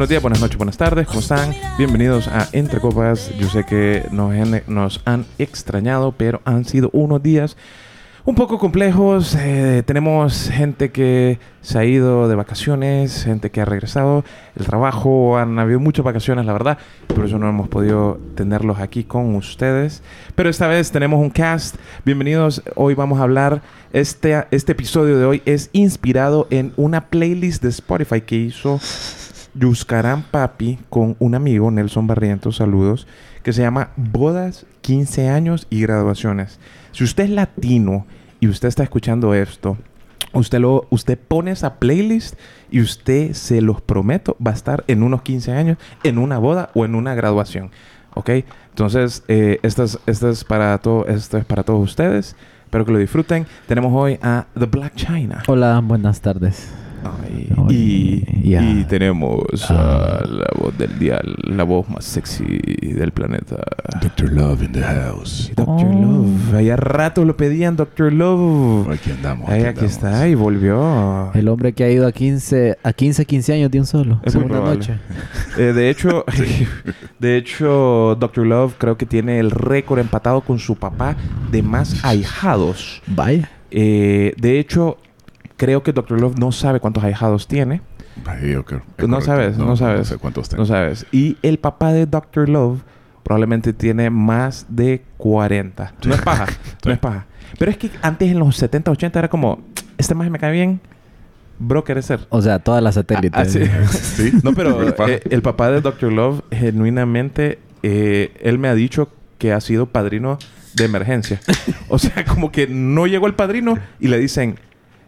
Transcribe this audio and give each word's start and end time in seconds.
Buenos 0.00 0.08
días, 0.08 0.22
buenas 0.22 0.40
noches, 0.40 0.56
buenas 0.56 0.78
tardes, 0.78 1.06
¿cómo 1.06 1.20
están? 1.20 1.54
Bienvenidos 1.76 2.26
a 2.26 2.48
Entre 2.52 2.80
Copas. 2.80 3.30
Yo 3.38 3.50
sé 3.50 3.66
que 3.66 4.06
nos 4.10 4.32
han, 4.32 4.62
nos 4.66 5.02
han 5.04 5.26
extrañado, 5.36 6.12
pero 6.12 6.40
han 6.46 6.64
sido 6.64 6.88
unos 6.94 7.22
días 7.22 7.54
un 8.24 8.34
poco 8.34 8.58
complejos. 8.58 9.36
Eh, 9.38 9.82
tenemos 9.84 10.48
gente 10.48 10.90
que 10.90 11.38
se 11.60 11.78
ha 11.78 11.84
ido 11.84 12.28
de 12.28 12.34
vacaciones, 12.34 13.24
gente 13.24 13.50
que 13.50 13.60
ha 13.60 13.66
regresado. 13.66 14.24
El 14.56 14.64
trabajo, 14.64 15.36
han 15.36 15.58
habido 15.58 15.80
muchas 15.80 16.02
vacaciones, 16.02 16.46
la 16.46 16.54
verdad. 16.54 16.78
Por 17.06 17.26
eso 17.26 17.38
no 17.38 17.46
hemos 17.46 17.68
podido 17.68 18.18
tenerlos 18.36 18.78
aquí 18.78 19.04
con 19.04 19.34
ustedes. 19.34 20.02
Pero 20.34 20.48
esta 20.48 20.66
vez 20.66 20.90
tenemos 20.90 21.20
un 21.20 21.28
cast. 21.28 21.76
Bienvenidos. 22.06 22.62
Hoy 22.74 22.94
vamos 22.94 23.20
a 23.20 23.24
hablar. 23.24 23.60
Este, 23.92 24.46
este 24.50 24.72
episodio 24.72 25.18
de 25.18 25.26
hoy 25.26 25.42
es 25.44 25.68
inspirado 25.74 26.46
en 26.48 26.72
una 26.78 27.08
playlist 27.08 27.62
de 27.62 27.68
Spotify 27.68 28.22
que 28.22 28.36
hizo 28.36 28.80
Yuscarán 29.54 30.22
Papi 30.22 30.78
con 30.88 31.16
un 31.18 31.34
amigo, 31.34 31.70
Nelson 31.70 32.06
Barrientos, 32.06 32.56
saludos, 32.56 33.06
que 33.42 33.52
se 33.52 33.62
llama 33.62 33.90
Bodas, 33.96 34.66
15 34.82 35.28
años 35.28 35.66
y 35.70 35.82
graduaciones. 35.82 36.58
Si 36.92 37.04
usted 37.04 37.24
es 37.24 37.30
latino 37.30 38.06
y 38.40 38.48
usted 38.48 38.68
está 38.68 38.82
escuchando 38.82 39.34
esto, 39.34 39.76
usted, 40.32 40.60
lo, 40.60 40.86
usted 40.90 41.18
pone 41.18 41.50
esa 41.50 41.74
playlist 41.74 42.34
y 42.70 42.80
usted, 42.80 43.32
se 43.32 43.60
los 43.60 43.80
prometo, 43.80 44.36
va 44.44 44.52
a 44.52 44.54
estar 44.54 44.84
en 44.86 45.02
unos 45.02 45.22
15 45.22 45.52
años, 45.52 45.78
en 46.04 46.18
una 46.18 46.38
boda 46.38 46.70
o 46.74 46.84
en 46.84 46.94
una 46.94 47.14
graduación. 47.14 47.70
¿Ok? 48.14 48.30
Entonces, 48.70 49.22
eh, 49.28 49.60
esto, 49.62 49.84
es, 49.84 49.98
esto, 50.06 50.28
es 50.30 50.44
para 50.44 50.76
todo, 50.78 51.06
esto 51.06 51.38
es 51.38 51.44
para 51.44 51.62
todos 51.62 51.82
ustedes. 51.82 52.36
Espero 52.64 52.84
que 52.84 52.92
lo 52.92 52.98
disfruten. 52.98 53.46
Tenemos 53.66 53.92
hoy 53.94 54.18
a 54.22 54.46
The 54.58 54.66
Black 54.66 54.94
China. 54.94 55.42
Hola, 55.48 55.80
buenas 55.80 56.20
tardes. 56.20 56.72
Ay, 57.04 57.48
y, 57.70 58.24
y 58.44 58.84
tenemos 58.84 59.42
Ah. 59.70 60.20
a 60.22 60.26
la 60.26 60.46
voz 60.58 60.76
del 60.76 60.98
día, 60.98 61.20
la 61.44 61.64
voz 61.64 61.88
más 61.88 62.04
sexy 62.04 62.44
del 62.94 63.12
planeta. 63.12 63.56
Doctor 64.02 64.32
Love 64.32 64.62
in 64.62 64.72
the 64.72 64.82
house. 64.82 65.50
Doctor 65.56 65.86
Oh. 65.86 66.00
Love. 66.02 66.54
Allá 66.54 66.76
rato 66.76 67.24
lo 67.24 67.36
pedían, 67.36 67.76
Doctor 67.76 68.12
Love. 68.12 68.88
Aquí 68.90 69.10
andamos. 69.10 69.48
Ahí, 69.48 69.60
aquí 69.60 69.68
andamos. 69.68 69.90
está, 69.92 70.28
y 70.28 70.34
volvió. 70.34 71.30
El 71.34 71.48
hombre 71.48 71.72
que 71.72 71.84
ha 71.84 71.90
ido 71.90 72.06
a 72.06 72.12
15, 72.12 72.78
a 72.82 72.92
15, 72.92 73.24
15 73.24 73.52
años 73.52 73.70
de 73.70 73.78
un 73.80 73.86
solo. 73.86 74.20
Es 74.24 74.34
probable. 74.36 74.76
noche. 74.76 74.94
Eh, 75.58 75.72
de 75.72 75.90
hecho, 75.90 76.24
de 77.18 77.36
hecho, 77.36 78.16
Doctor 78.18 78.46
Love 78.46 78.74
creo 78.78 78.96
que 78.96 79.06
tiene 79.06 79.38
el 79.38 79.50
récord 79.50 79.98
empatado 79.98 80.40
con 80.40 80.58
su 80.58 80.76
papá 80.76 81.16
de 81.50 81.62
más 81.62 82.04
ahijados. 82.04 83.02
Vaya. 83.06 83.48
Eh, 83.70 84.34
de 84.38 84.58
hecho, 84.58 84.96
creo 85.60 85.82
que 85.82 85.92
Doctor 85.92 86.18
Love 86.18 86.38
no 86.38 86.52
sabe 86.52 86.80
cuántos 86.80 87.04
ahijados 87.04 87.46
tiene. 87.46 87.82
Es 88.96 89.06
No 89.06 89.20
sabes, 89.20 89.58
no 89.58 89.76
sabes. 89.76 89.98
No 89.98 90.04
sé 90.06 90.16
cuántos 90.16 90.48
tengo. 90.48 90.62
No 90.62 90.66
sabes. 90.66 91.04
Y 91.12 91.36
el 91.42 91.58
papá 91.58 91.92
de 91.92 92.06
Dr. 92.06 92.48
Love 92.48 92.80
probablemente 93.22 93.74
tiene 93.74 94.08
más 94.08 94.64
de 94.70 95.04
40. 95.18 95.92
No 96.06 96.14
es 96.14 96.22
paja. 96.22 96.46
No 96.86 96.92
es 96.92 96.98
paja. 96.98 97.26
Pero 97.58 97.70
es 97.70 97.76
que 97.76 97.90
antes 98.00 98.30
en 98.30 98.38
los 98.38 98.56
70, 98.56 98.90
80 98.90 99.18
era 99.18 99.28
como, 99.28 99.60
este 99.98 100.14
más 100.14 100.30
me 100.30 100.38
cae 100.38 100.52
bien. 100.52 100.80
Bro, 101.58 101.84
¿quieres 101.84 102.06
ser? 102.06 102.20
O 102.30 102.40
sea, 102.40 102.60
todas 102.60 102.82
las 102.82 102.94
satélites. 102.94 103.38
Ah, 103.38 103.44
sí. 103.44 103.60
Sí. 104.30 104.32
No, 104.42 104.54
pero 104.54 104.82
eh, 105.08 105.20
el 105.28 105.42
papá 105.42 105.70
de 105.70 105.82
Dr. 105.82 106.10
Love, 106.10 106.40
genuinamente, 106.50 107.58
eh, 107.82 108.32
él 108.40 108.58
me 108.58 108.68
ha 108.68 108.74
dicho 108.74 109.10
que 109.36 109.52
ha 109.52 109.60
sido 109.60 109.84
padrino 109.84 110.38
de 110.72 110.86
emergencia. 110.86 111.38
o 111.90 111.98
sea, 111.98 112.24
como 112.24 112.50
que 112.50 112.66
no 112.66 113.06
llegó 113.06 113.26
el 113.26 113.34
padrino 113.34 113.78
y 113.98 114.08
le 114.08 114.18
dicen, 114.18 114.58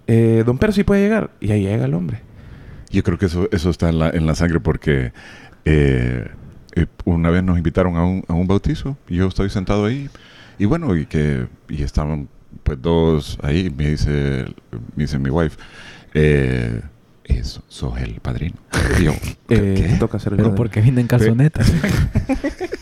eh, 0.07 0.43
Don 0.47 0.59
Percy 0.59 0.85
puede 0.85 1.03
llegar. 1.03 1.31
Y 1.41 1.51
ahí 1.53 1.63
llega 1.63 1.85
el 1.85 1.95
hombre. 1.95 2.21
Yo 2.91 3.03
creo 3.03 3.19
que 3.19 3.27
eso, 3.27 3.49
eso 3.53 3.71
está 3.71 3.89
en 3.89 3.99
la, 3.99 4.11
en 4.11 4.27
la 4.27 4.35
sangre 4.35 4.61
porque 4.61 5.13
eh, 5.65 6.29
eh, 6.75 6.87
una 7.05 7.31
vez 7.31 7.43
nos 7.43 7.57
invitaron 7.57 7.97
a 7.97 8.05
un, 8.05 8.25
a 8.29 8.35
un 8.35 8.47
bautizo 8.47 8.97
y 9.09 9.17
yo 9.17 9.29
estoy 9.29 9.49
sentado 9.51 9.87
ahí 9.87 10.11
y 10.59 10.67
bueno, 10.67 10.95
y 10.97 11.07
que 11.07 11.47
y 11.69 11.83
estaban 11.83 12.29
pues 12.65 12.81
dos 12.83 13.39
ahí, 13.43 13.73
me 13.75 13.91
dice, 13.91 14.45
me 14.95 15.05
dice 15.05 15.19
mi 15.19 15.31
wife, 15.31 15.57
eh, 16.13 16.83
eso, 17.25 17.63
sos 17.69 17.99
el 17.99 18.21
padrino. 18.21 18.57
Y 19.01 19.05
yo, 19.05 19.13
Eh, 19.49 19.75
¿qué? 19.91 19.97
toca 19.99 20.19
hacer 20.19 20.35
el 20.35 20.37
Pero 20.37 20.49
padrino. 20.51 20.57
porque 20.57 20.81
viene 20.83 21.01
en 21.01 21.07
calzonetas. 21.07 21.73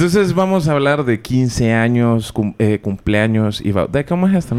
Entonces 0.00 0.32
vamos 0.34 0.66
a 0.66 0.72
hablar 0.72 1.04
de 1.04 1.20
15 1.20 1.74
años, 1.74 2.32
cum- 2.32 2.54
eh, 2.58 2.78
cumpleaños 2.80 3.60
y... 3.60 3.70
ba- 3.70 3.86
¿De 3.86 4.06
cómo 4.06 4.26
es 4.28 4.34
esto? 4.34 4.56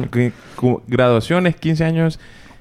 Graduaciones, 0.87 1.55
15 1.55 1.83
años 1.83 2.19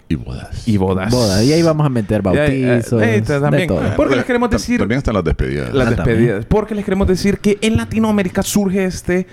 Y 0.09 0.15
bodas. 0.15 0.67
y 0.67 0.79
bodas. 0.79 1.13
Boda. 1.13 1.45
Y 1.45 1.53
ahí 1.53 1.61
vamos 1.63 1.85
a 1.85 1.91
meter 1.91 2.21
eh, 2.21 2.23
bautizos. 2.23 3.03
eh, 3.03 3.21
también. 3.27 3.53
de 3.53 3.67
todo. 3.67 3.83
Porque 3.97 4.17
les 4.17 4.25
queremos 4.25 4.49
decir... 4.49 4.79
También 4.79 4.97
están 4.97 5.13
las 5.13 5.25
despedidas. 5.25 5.75
Las 5.75 5.89
Ah, 5.89 5.91
despedidas. 5.91 6.47
Porque 6.47 6.75
les 6.75 6.87
queremos 6.87 7.07
decir 7.07 7.37
que 7.41 7.59
en 7.61 7.77
Latinoamérica 7.77 8.43
surge 8.43 8.87
este... 8.87 9.27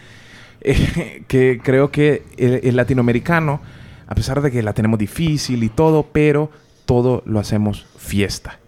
eh, 0.59 1.23
que 1.29 1.61
creo 1.63 1.89
que 1.89 2.23
el, 2.35 2.59
el 2.63 2.75
latinoamericano, 2.75 3.61
a 4.07 4.13
pesar 4.15 4.41
de 4.41 4.51
que 4.51 4.61
la 4.61 4.73
tenemos 4.73 4.99
difícil 4.99 5.63
y 5.63 5.69
todo, 5.69 6.03
pero 6.11 6.51
todo 6.85 7.23
lo 7.25 7.39
hacemos 7.39 7.85
fiesta. 7.97 8.59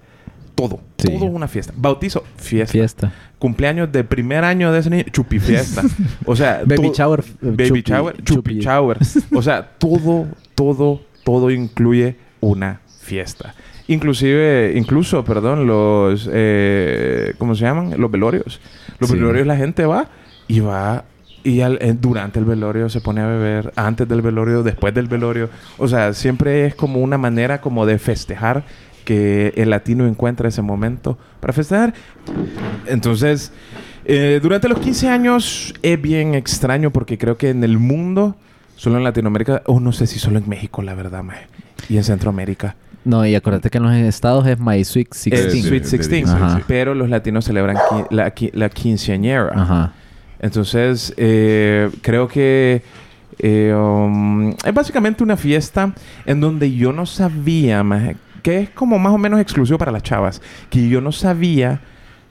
Todo. 0.56 0.80
Sí. 0.98 1.10
Todo 1.10 1.26
una 1.26 1.50
fiesta. 1.50 1.74
Bautizo, 1.76 2.24
fiesta. 2.38 2.72
Fiesta. 2.72 3.14
Cumpleaños 3.40 3.92
de 3.92 4.04
primer 4.04 4.44
año 4.44 4.72
de 4.72 4.80
ese 4.80 4.90
niño, 4.90 5.06
chupi 5.12 5.40
fiesta. 5.40 5.82
O 6.26 6.36
sea, 6.36 6.62
Baby 6.66 6.92
shower. 6.94 7.22
eh, 7.22 7.34
Baby 7.42 7.70
chupi- 7.70 7.84
shower, 7.88 8.16
chupi, 8.18 8.34
chupi. 8.36 8.60
shower. 8.60 8.98
O 9.34 9.42
sea, 9.42 9.64
todo, 9.78 10.28
todo, 10.56 11.02
todo 11.24 11.50
incluye 11.50 12.18
una 12.42 12.82
fiesta. 13.02 13.56
Inclusive, 13.88 14.74
incluso, 14.76 15.24
perdón, 15.24 15.66
los, 15.66 16.30
eh, 16.32 17.34
¿cómo 17.38 17.56
se 17.56 17.62
llaman? 17.64 17.96
Los 17.98 18.12
velorios. 18.12 18.60
Los 19.00 19.10
Sí. 19.10 19.16
velorios 19.16 19.48
la 19.48 19.56
gente 19.58 19.86
va 19.86 20.08
y 20.48 20.60
va 20.60 21.06
y 21.44 21.62
al- 21.62 21.80
eh, 21.82 21.96
durante 22.00 22.38
el 22.38 22.46
velorio 22.46 22.90
se 22.90 23.00
pone 23.02 23.22
a 23.22 23.26
beber, 23.28 23.72
antes 23.78 24.08
del 24.08 24.22
velorio, 24.22 24.62
después 24.62 24.94
del 24.94 25.08
velorio. 25.08 25.50
O 25.78 25.88
sea, 25.88 26.14
siempre 26.14 26.66
es 26.66 26.76
como 26.76 27.00
una 27.00 27.18
manera 27.18 27.62
como 27.62 27.86
de 27.86 27.98
festejar 27.98 28.64
que 29.14 29.54
el 29.58 29.72
latino 29.72 30.06
encuentra 30.06 30.50
ese 30.50 30.62
momento 30.62 31.18
para 31.40 31.52
festejar. 31.52 31.96
Entonces, 32.86 33.52
eh, 34.06 34.40
durante 34.40 34.68
los 34.70 34.78
15 34.80 35.10
años 35.10 35.74
es 35.82 36.00
bien 36.00 36.36
extraño 36.36 36.92
porque 36.92 37.18
creo 37.18 37.36
que 37.36 37.50
en 37.50 37.64
el 37.64 37.80
mundo, 37.80 38.36
solo 38.76 38.98
en 38.98 39.04
Latinoamérica, 39.04 39.64
o 39.66 39.80
no 39.80 39.92
sé 39.94 40.06
si 40.06 40.20
solo 40.20 40.38
en 40.38 40.48
México, 40.48 40.84
la 40.84 40.94
verdad, 40.94 41.24
maje, 41.24 41.48
y 41.90 41.98
en 41.98 42.04
Centroamérica, 42.04 42.76
No, 43.04 43.26
y 43.26 43.34
acuérdate 43.34 43.72
que 43.72 43.78
en 43.80 43.84
los 43.86 43.94
estados 43.96 44.46
es 44.46 44.60
My 44.60 44.84
Sweet 44.84 45.08
es 45.12 45.24
16. 45.24 45.52
sí, 45.54 45.62
Sweet 45.62 45.72
de 45.84 45.90
16, 45.90 46.08
16, 46.26 46.30
Ajá. 46.30 46.62
pero 46.68 46.94
los 46.94 47.10
latinos 47.10 47.46
celebran 47.46 47.78
qui- 47.78 48.06
la, 48.12 48.36
qui- 48.36 48.52
la 48.54 48.70
quinceañera. 48.70 49.52
Ajá. 49.56 49.94
Entonces, 50.40 51.14
eh, 51.18 51.90
creo 52.04 52.28
que 52.28 52.84
eh, 53.40 53.74
um, 53.74 54.50
es 54.52 54.74
básicamente 54.74 55.24
una 55.24 55.38
fiesta 55.38 55.94
en 56.26 56.42
donde 56.42 56.74
yo 56.76 56.92
no 56.92 57.06
sabía, 57.06 57.82
maje, 57.84 58.18
que 58.42 58.60
es 58.60 58.70
como 58.70 59.00
más 59.00 59.14
o 59.14 59.18
menos 59.18 59.40
exclusivo 59.40 59.78
para 59.78 59.92
las 59.92 60.04
chavas, 60.04 60.42
que 60.70 60.88
yo 60.90 61.02
no 61.02 61.12
sabía 61.12 61.82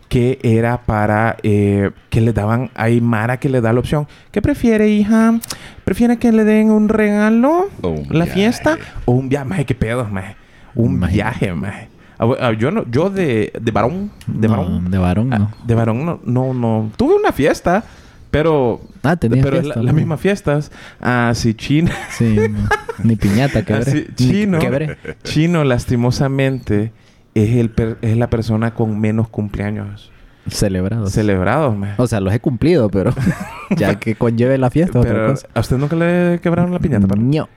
que 0.08 0.38
era 0.42 0.78
para 0.86 1.36
eh, 1.42 1.90
que 2.08 2.20
le 2.22 2.32
daban, 2.32 2.70
hay 2.74 3.00
Mara 3.00 3.38
que 3.38 3.48
le 3.50 3.60
da 3.60 3.72
la 3.74 3.80
opción. 3.80 4.06
¿Qué 4.30 4.40
prefiere, 4.40 4.88
hija? 4.88 5.38
¿Prefiere 5.84 6.16
que 6.18 6.32
le 6.32 6.44
den 6.44 6.70
un 6.70 6.88
regalo? 6.88 7.68
O 7.82 7.88
un 7.90 8.06
¿La 8.10 8.24
viaje. 8.24 8.32
fiesta? 8.32 8.78
¿O 9.04 9.12
un 9.12 9.28
viaje? 9.28 9.44
Maje, 9.44 9.66
¿qué 9.66 9.74
pedo, 9.74 10.06
maje? 10.06 10.34
Un 10.74 10.92
Imagínate. 10.94 11.14
viaje, 11.14 11.54
maje. 11.54 11.88
Ah, 12.18 12.26
ah, 12.40 12.52
yo 12.52 12.70
no, 12.70 12.84
yo 12.90 13.10
de, 13.10 13.52
de 13.60 13.70
varón, 13.70 14.10
de 14.26 14.48
No, 14.48 14.56
varón, 14.56 14.90
de 14.90 14.98
varón, 14.98 15.32
Ah, 15.34 15.48
de 15.64 15.74
varón 15.74 16.04
no, 16.06 16.20
no, 16.24 16.54
no. 16.54 16.90
Tuve 16.96 17.14
una 17.14 17.30
fiesta, 17.30 17.84
pero... 18.30 18.80
Ah, 19.02 19.16
tenía 19.16 19.42
pero 19.42 19.56
es 19.56 19.62
fiesta, 19.62 19.80
la- 19.80 19.86
las 19.86 19.94
mismas 19.94 20.20
fiestas. 20.20 20.72
Así 21.00 21.54
Chino... 21.54 21.90
Sí, 22.10 22.36
no. 22.50 22.68
Ni 23.04 23.16
piñata 23.16 23.64
quebré. 23.64 23.82
Así, 23.82 24.06
chino... 24.16 24.58
quebré. 24.58 24.96
Chino, 25.22 25.62
lastimosamente, 25.64 26.92
es, 27.34 27.56
el 27.56 27.70
per- 27.70 27.98
es 28.02 28.16
la 28.16 28.28
persona 28.30 28.74
con 28.74 28.98
menos 29.00 29.28
cumpleaños 29.28 30.10
Celebrados. 30.48 31.12
celebrados, 31.12 31.76
man. 31.76 31.94
O 31.98 32.06
sea, 32.06 32.20
los 32.20 32.32
he 32.32 32.40
cumplido, 32.40 32.88
pero 32.90 33.12
ya 33.76 33.96
que 33.96 34.14
conlleve 34.14 34.56
la 34.58 34.70
fiesta, 34.70 34.98
otra 35.00 35.12
Pero, 35.12 35.26
cosa. 35.30 35.46
¿a 35.54 35.60
usted 35.60 35.76
nunca 35.76 35.94
le 35.96 36.40
quebraron 36.42 36.72
la 36.72 36.78
piñata? 36.78 37.06
pero? 37.06 37.20
No, 37.20 37.48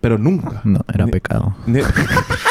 Pero 0.00 0.18
nunca. 0.18 0.60
no, 0.64 0.80
era 0.92 1.04
Ni- 1.04 1.10
pecado. 1.12 1.54
ni- 1.66 1.80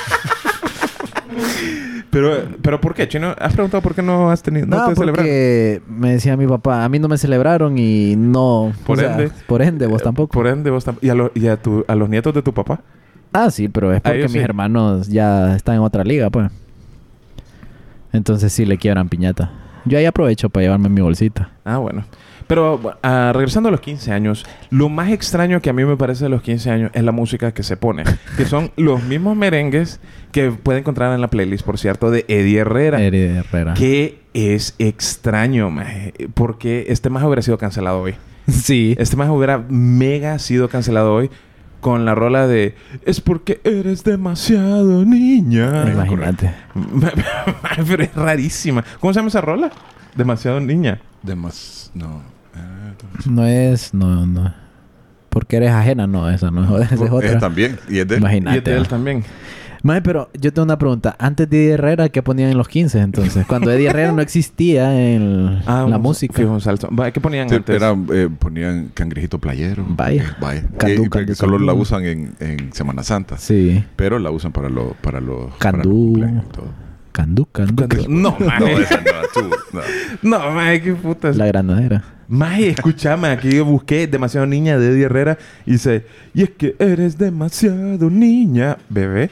pero, 2.10 2.32
pero 2.62 2.80
¿por 2.82 2.94
qué, 2.94 3.08
Chino? 3.08 3.36
¿Has 3.40 3.54
preguntado 3.54 3.82
por 3.82 3.94
qué 3.96 4.02
no 4.02 4.32
has 4.32 4.42
tenido... 4.42 4.66
No, 4.68 4.78
No, 4.78 4.90
te 4.90 4.96
celebraron? 4.96 5.26
porque 5.26 5.82
me 5.88 6.12
decía 6.14 6.38
mi 6.38 6.48
papá, 6.48 6.84
a 6.86 6.90
mí 6.90 7.00
no 7.00 7.08
me 7.08 7.18
celebraron 7.18 7.78
y 7.78 8.16
no... 8.16 8.72
Por 8.86 8.98
o 8.98 9.02
sea, 9.02 9.14
ende. 9.14 9.32
por 9.48 9.62
ende, 9.62 9.88
vos 9.88 10.02
tampoco. 10.04 10.32
Por 10.34 10.48
ende, 10.48 10.70
vos 10.70 10.86
¿Y, 11.02 11.10
a, 11.10 11.16
lo- 11.16 11.32
y 11.36 11.48
a, 11.48 11.58
tu- 11.58 11.84
a 11.88 11.96
los 11.96 12.08
nietos 12.10 12.34
de 12.34 12.42
tu 12.42 12.54
papá? 12.54 12.82
Ah, 13.34 13.50
sí, 13.52 13.68
pero 13.68 13.92
es 13.94 14.02
porque 14.02 14.24
mis 14.24 14.32
sí. 14.32 14.40
hermanos 14.40 15.08
ya 15.10 15.56
están 15.56 15.76
en 15.76 15.82
otra 15.82 16.04
liga, 16.06 16.30
pues. 16.30 16.50
Entonces 18.14 18.54
sí 18.54 18.66
le 18.66 18.78
quiebran 18.78 19.10
piñata. 19.10 19.52
Yo 19.86 19.98
ahí 19.98 20.06
aprovecho 20.06 20.50
para 20.50 20.64
llevarme 20.64 20.90
mi 20.90 21.02
bolsita. 21.02 21.52
Ah, 21.64 21.78
bueno. 21.78 22.06
Pero 22.48 22.80
ah, 23.02 23.32
regresando 23.34 23.70
a 23.70 23.72
los 23.72 23.82
15 23.82 24.12
años, 24.12 24.46
lo 24.70 24.90
más 24.90 25.12
extraño 25.12 25.62
que 25.62 25.70
a 25.70 25.74
mí 25.74 25.84
me 25.84 25.98
parece 25.98 26.26
de 26.26 26.30
los 26.30 26.42
15 26.42 26.70
años 26.70 26.92
es 26.94 27.04
la 27.04 27.12
música 27.12 27.54
que 27.54 27.64
se 27.64 27.78
pone. 27.78 28.04
que 28.38 28.46
son 28.46 28.72
los 28.78 29.04
mismos 29.04 29.36
merengues 29.36 30.00
que 30.32 30.52
puede 30.52 30.80
encontrar 30.80 31.14
en 31.14 31.22
la 31.22 31.30
playlist, 31.30 31.66
por 31.66 31.80
cierto, 31.80 32.12
de 32.12 32.26
Eddie 32.28 32.60
Herrera. 32.60 33.02
Eddie 33.02 33.38
Herrera. 33.38 33.74
Que 33.74 34.20
es 34.34 34.76
extraño, 34.80 35.70
maje, 35.72 36.14
porque 36.34 36.86
este 36.90 37.10
más 37.10 37.24
hubiera 37.24 37.42
sido 37.42 37.58
cancelado 37.58 38.02
hoy. 38.02 38.16
Sí. 38.48 38.96
Este 39.00 39.16
más 39.16 39.28
hubiera 39.30 39.66
mega 39.70 40.38
sido 40.38 40.70
cancelado 40.70 41.16
hoy 41.16 41.32
con 41.86 42.04
la 42.04 42.16
rola 42.16 42.48
de 42.48 42.74
Es 43.06 43.22
porque 43.22 43.62
eres 43.64 44.04
demasiado 44.04 45.06
niña. 45.06 45.86
Imagínate. 45.94 46.52
Pero 47.88 48.04
es 48.04 48.16
rarísima. 48.16 48.84
¿Cómo 49.00 49.14
se 49.14 49.20
llama 49.20 49.28
esa 49.28 49.42
rola? 49.42 49.70
Demasiado 50.16 50.60
niña. 50.60 51.00
Demás... 51.22 51.92
No. 51.94 52.24
eh, 52.56 52.94
No 53.30 53.46
es... 53.46 53.94
No, 53.94 54.26
no. 54.26 54.52
Porque 55.30 55.58
eres 55.58 55.70
ajena, 55.70 56.08
no. 56.08 56.28
Esa 56.28 56.50
no 56.50 56.80
es, 56.82 56.92
esa 56.92 57.06
es 57.06 57.12
otra. 57.12 57.38
también. 57.38 57.78
Y 57.88 58.00
es 58.00 58.08
de... 58.08 58.16
Y 58.16 58.18
Imagínate. 58.18 58.58
es 58.58 58.64
de 58.64 58.72
él 58.78 58.82
¿no? 58.82 58.88
también. 58.88 59.24
Mae, 59.86 60.02
pero 60.02 60.32
yo 60.34 60.52
tengo 60.52 60.64
una 60.64 60.80
pregunta. 60.80 61.16
Antes 61.20 61.48
de 61.48 61.66
Eddie 61.66 61.74
Herrera, 61.76 62.10
¿qué 62.10 62.24
ponían 62.24 62.50
en 62.50 62.58
los 62.58 62.68
15 62.68 63.00
entonces? 63.02 63.46
Cuando 63.46 63.72
Eddie 63.72 63.88
Herrera 63.90 64.12
no 64.14 64.22
existía 64.24 65.00
en 65.00 65.60
Ah, 65.68 65.86
la 65.88 65.98
un- 65.98 66.02
música. 66.02 66.34
fijo, 66.34 66.52
un 66.52 66.60
salto. 66.62 66.90
¿Qué 67.14 67.22
ponían 67.22 67.48
Sí, 67.50 67.56
antes? 67.56 67.76
era, 67.76 67.96
eh, 68.14 68.28
ponían 68.40 68.90
cangrejito 68.96 69.38
playero. 69.38 69.86
Vaya. 69.88 70.24
Eh, 70.24 70.36
vaya. 70.42 70.64
Candú, 70.78 71.04
Eh, 71.04 71.10
candú, 71.10 71.36
solo 71.36 71.52
candú. 71.58 71.66
la 71.68 71.74
usan 71.74 72.04
en, 72.04 72.34
en 72.40 72.74
Semana 72.74 73.04
Santa. 73.04 73.38
Sí. 73.38 73.84
Pero 73.96 74.18
la 74.18 74.32
usan 74.32 74.52
para 74.52 74.70
los 74.70 74.96
para 75.02 75.22
los 75.22 75.54
Candú. 75.58 75.60
para 75.60 75.78
los 75.84 75.88
cumpleaños 75.88 76.46
y 76.50 76.52
todo. 76.56 76.68
Candú, 77.12 77.46
candú. 77.52 77.88
Candú. 77.88 78.06
No, 78.10 78.36
No, 78.40 78.46
maje. 78.48 78.74
esa 78.82 78.98
no, 78.98 79.04
tú, 79.34 79.50
no. 79.72 79.82
No, 80.40 80.52
maje, 80.52 80.82
qué 80.82 80.94
putas. 80.96 81.38
La 81.38 81.46
granadera. 81.46 82.04
Maje, 82.28 82.70
escúchame, 82.70 83.28
aquí 83.28 83.52
yo 83.56 83.64
busqué 83.66 84.08
demasiado 84.08 84.48
niña 84.48 84.80
de 84.80 84.90
Eddie 84.90 85.04
Herrera 85.06 85.38
y 85.68 85.74
dice, 85.74 86.08
y 86.34 86.42
es 86.42 86.50
que 86.50 86.76
eres 86.80 87.20
demasiado 87.20 88.10
niña, 88.10 88.78
bebé, 88.90 89.30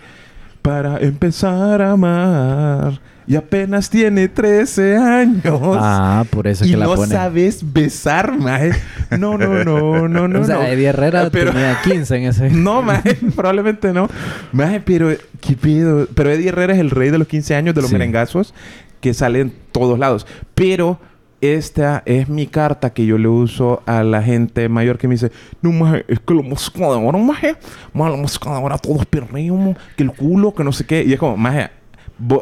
para 0.64 0.98
empezar 0.98 1.82
a 1.84 1.92
amar. 1.92 3.00
Y 3.26 3.36
apenas 3.38 3.90
tiene 3.90 4.28
13 4.28 4.98
años. 4.98 5.62
Ah, 5.80 6.26
por 6.30 6.46
eso 6.48 6.64
es 6.66 6.70
y 6.70 6.74
que 6.74 6.78
la 6.78 6.86
no 6.88 6.96
ponen. 6.96 7.10
sabes 7.12 7.62
besar, 7.72 8.38
maje. 8.38 8.72
No, 9.12 9.38
no, 9.38 9.64
no, 9.64 10.10
no, 10.10 10.28
no. 10.28 10.40
o 10.42 10.44
sea, 10.44 10.56
no. 10.56 10.64
Eddie 10.64 10.88
Herrera 10.88 11.30
Pero- 11.32 11.52
tenía 11.52 11.78
15 11.84 12.16
en 12.18 12.24
ese. 12.24 12.50
No, 12.52 12.82
maje, 12.82 13.16
probablemente 13.36 13.94
no. 13.94 14.10
Maje, 14.52 14.82
pero 14.84 15.10
qué 15.40 15.56
pedo. 15.56 16.06
Pero 16.14 16.32
Eddie 16.32 16.50
Herrera 16.50 16.74
es 16.74 16.80
el 16.80 16.90
rey 16.90 17.12
de 17.12 17.18
los 17.20 17.28
15 17.28 17.56
años 17.56 17.76
de 17.76 17.82
los 17.82 17.90
Sí. 17.92 17.96
merengazos 17.96 18.54
que 19.00 19.14
sale 19.14 19.40
en 19.40 19.54
todos 19.72 19.98
lados. 20.00 20.28
Pero 20.54 21.00
esta 21.44 22.04
es 22.06 22.30
mi 22.30 22.48
carta 22.48 22.92
que 22.94 23.06
yo 23.06 23.18
le 23.18 23.28
uso 23.28 23.84
a 23.86 24.04
la 24.04 24.22
gente 24.24 24.70
mayor 24.70 24.98
que 24.98 25.08
me 25.08 25.16
dice, 25.16 25.32
no, 25.62 25.72
maje, 25.72 26.06
es 26.08 26.20
que 26.20 26.34
la 26.34 26.42
música 26.42 26.80
de 26.80 26.86
ahora, 26.86 27.18
maje, 27.18 27.56
maje, 27.94 28.12
la 28.12 28.18
música 28.18 28.50
de 28.52 28.56
ahora 28.56 28.78
todos 28.78 29.06
perreos, 29.06 29.76
que 29.98 30.04
el 30.04 30.12
culo, 30.12 30.54
que 30.54 30.64
no 30.64 30.72
sé 30.72 30.86
qué. 30.86 31.04
Y 31.04 31.14
es 31.14 31.20
como, 31.20 31.36
maje, 31.38 31.70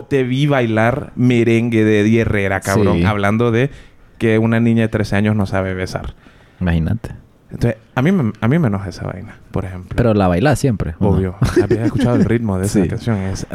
te 0.09 0.23
vi 0.23 0.45
bailar 0.47 1.11
merengue 1.15 1.83
de 1.83 2.01
Eddie 2.01 2.21
Herrera, 2.21 2.59
cabrón, 2.61 2.97
Sí. 2.97 3.05
hablando 3.05 3.51
de 3.51 3.71
que 4.17 4.37
una 4.37 4.59
niña 4.59 4.83
de 4.83 4.87
13 4.89 5.15
años 5.15 5.35
no 5.35 5.45
sabe 5.45 5.73
besar. 5.73 6.13
Imagínate. 6.59 7.11
Entonces, 7.51 7.79
a 7.95 8.01
mí, 8.01 8.11
me- 8.11 8.31
a 8.39 8.47
mí 8.47 8.59
me 8.59 8.67
enoja 8.67 8.89
esa 8.89 9.05
vaina, 9.05 9.37
por 9.51 9.65
ejemplo. 9.65 9.95
Pero 9.97 10.13
la 10.13 10.27
baila 10.27 10.55
siempre. 10.55 10.93
¿o 10.99 11.03
no? 11.03 11.09
Obvio. 11.09 11.35
Había 11.61 11.85
escuchado 11.85 12.15
el 12.15 12.23
ritmo 12.25 12.57
de 12.59 12.67
esa 12.67 12.79
Sí. 12.83 12.87
canción. 12.87 13.17
Es 13.17 13.45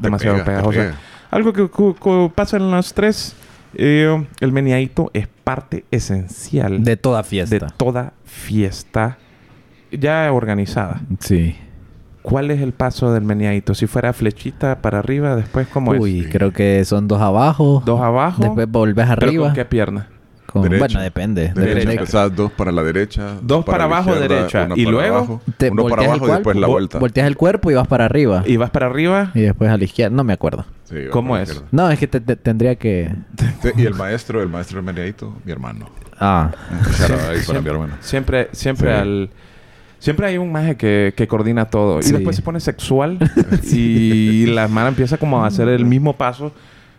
demasiado 0.00 0.36
pega, 0.38 0.44
pegajosa. 0.46 0.78
pega. 0.78 0.94
Algo 1.30 1.52
que 1.52 1.68
cu- 1.68 1.94
cu- 1.94 2.32
pasa 2.34 2.56
en 2.56 2.70
las 2.70 2.94
tres. 2.94 3.36
Eh, 3.76 4.26
el 4.40 4.52
meneadito 4.52 5.10
es 5.14 5.28
parte 5.44 5.84
esencial 5.90 6.82
De 6.84 6.96
toda 6.96 7.22
de 7.22 7.24
fiesta. 7.28 7.66
toda 7.76 8.12
fiesta 8.24 9.18
ya 9.90 10.32
organizada. 10.32 11.00
Sí. 11.20 11.56
¿Cuál 12.22 12.50
es 12.50 12.60
el 12.62 12.72
paso 12.72 13.12
del 13.12 13.22
meneadito? 13.22 13.74
Si 13.74 13.86
fuera 13.86 14.12
flechita 14.14 14.80
para 14.80 14.98
arriba, 15.00 15.36
después 15.36 15.66
cómo 15.68 15.90
Uy, 15.92 16.20
es? 16.20 16.28
creo 16.28 16.52
que 16.52 16.82
son 16.86 17.06
dos 17.06 17.20
abajo. 17.20 17.82
Dos 17.84 18.00
abajo. 18.00 18.42
Después 18.42 18.66
volvés 18.70 19.06
¿Pero 19.14 19.26
arriba. 19.26 19.46
con 19.48 19.54
qué 19.54 19.64
pierna? 19.66 20.08
Con- 20.54 20.62
Derecha. 20.62 20.78
Bueno, 20.86 21.00
depende. 21.00 21.42
Derecha, 21.52 21.64
depende. 21.64 21.92
empezás 21.94 22.34
dos 22.36 22.52
para 22.52 22.70
la 22.70 22.82
derecha. 22.84 23.34
Dos 23.42 23.64
para 23.64 23.78
la 23.78 23.84
abajo, 23.84 24.14
derecha. 24.14 24.68
Y 24.76 24.84
para 24.84 24.90
luego 24.96 25.16
abajo, 25.16 25.42
Te 25.58 25.68
uno 25.70 25.82
para 25.88 25.96
volteas 25.96 26.04
el 26.04 26.10
abajo 26.14 26.26
y 26.26 26.30
después 26.30 26.56
la 26.56 26.60
cuerpo, 26.60 26.72
vuelta. 26.72 26.98
Volteas 27.00 27.26
el 27.26 27.36
cuerpo 27.36 27.70
y 27.72 27.74
vas 27.74 27.88
para 27.88 28.04
arriba. 28.04 28.42
Y 28.46 28.56
vas 28.56 28.70
para 28.70 28.86
arriba. 28.86 29.32
Y 29.34 29.40
después 29.40 29.68
a 29.68 29.76
la 29.76 29.82
izquierda. 29.84 30.14
No 30.16 30.22
me 30.24 30.32
acuerdo. 30.32 30.64
Sí, 30.84 30.94
¿Cómo 31.10 31.30
para 31.32 31.42
es? 31.42 31.48
izquierda. 31.50 31.68
No, 31.72 31.90
es 31.90 31.98
que 31.98 32.06
te- 32.06 32.20
te- 32.20 32.36
tendría 32.36 32.76
que... 32.76 33.12
Y 33.76 33.84
el 33.84 33.94
maestro, 33.94 34.40
el 34.40 34.48
maestro 34.48 34.76
del 34.76 34.84
meneadito, 34.86 35.34
mi 35.44 35.50
hermano. 35.50 35.88
Ah. 36.20 36.52
Ahí 37.28 37.40
para 37.44 37.60
mi 37.60 37.68
hermano. 37.68 37.94
Siempre, 38.00 38.48
siempre 38.52 38.90
Sí. 38.94 39.00
al... 39.00 39.30
Siempre 39.98 40.26
hay 40.26 40.36
un 40.38 40.52
maje 40.52 40.76
que, 40.76 41.14
que 41.16 41.26
coordina 41.26 41.64
todo. 41.64 42.00
Sí. 42.00 42.10
Y 42.10 42.12
después 42.12 42.36
se 42.36 42.42
pone 42.42 42.60
sexual. 42.60 43.18
y 43.72 44.46
la 44.46 44.64
hermana 44.64 44.88
empieza 44.88 45.16
como 45.16 45.42
a 45.42 45.46
hacer 45.48 45.66
el 45.68 45.84
mismo 45.84 46.12
paso. 46.16 46.52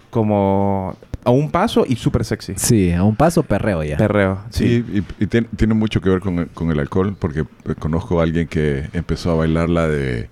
Como 0.09 0.95
a 1.25 1.31
un 1.31 1.49
paso 1.51 1.85
y 1.87 1.95
súper 1.95 2.23
sexy. 2.23 2.53
Sí, 2.55 2.91
a 2.91 3.03
un 3.03 3.15
paso 3.15 3.43
perreo 3.43 3.83
ya. 3.83 3.97
Perreo. 3.97 4.39
Sí. 4.51 4.83
Sí, 4.87 5.03
y, 5.19 5.23
y 5.23 5.27
tiene, 5.27 5.47
tiene 5.57 5.73
mucho 5.73 5.99
que 5.99 6.09
ver 6.09 6.19
con, 6.21 6.39
el- 6.39 6.47
con 6.49 6.71
el 6.71 6.79
alcohol, 6.79 7.15
porque 7.19 7.41
eh, 7.41 7.75
conozco 7.77 8.19
a 8.19 8.23
alguien 8.23 8.47
que 8.47 8.87
empezó 8.93 9.31
a 9.31 9.35
bailar 9.35 9.69
la 9.69 9.87
de. 9.87 10.29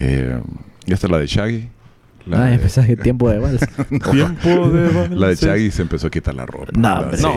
Eh, 0.00 0.40
y 0.84 0.92
esta 0.92 1.06
es 1.06 1.10
la 1.10 1.18
de 1.18 1.26
Shaggy. 1.26 1.68
La 2.26 2.44
Ah, 2.46 2.50
de, 2.50 2.96
tiempo 3.02 3.30
de 3.30 3.38
vals. 3.38 3.60
Tiempo 4.10 4.68
de 4.70 5.08
la 5.16 5.28
de 5.28 5.36
Shaggy 5.36 5.70
se 5.70 5.82
empezó 5.82 6.08
a 6.08 6.10
quitar 6.10 6.34
la 6.34 6.44
ropa. 6.44 6.72
No, 6.76 7.02
No, 7.02 7.10
es 7.12 7.22
no, 7.22 7.30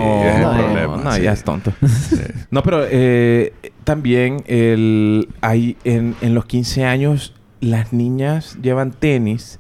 problema, 0.58 0.98
no, 1.04 1.12
sí. 1.12 1.22
ya 1.22 1.34
es 1.34 1.44
tonto. 1.44 1.72
Sí. 1.86 2.18
No, 2.50 2.64
pero 2.64 2.84
eh, 2.90 3.54
también 3.84 4.44
el, 4.48 5.30
hay 5.42 5.78
en, 5.84 6.16
en 6.22 6.34
los 6.34 6.46
15 6.46 6.86
años 6.86 7.36
las 7.62 7.94
niñas 7.94 8.58
llevan 8.64 8.92
tenis 8.92 9.60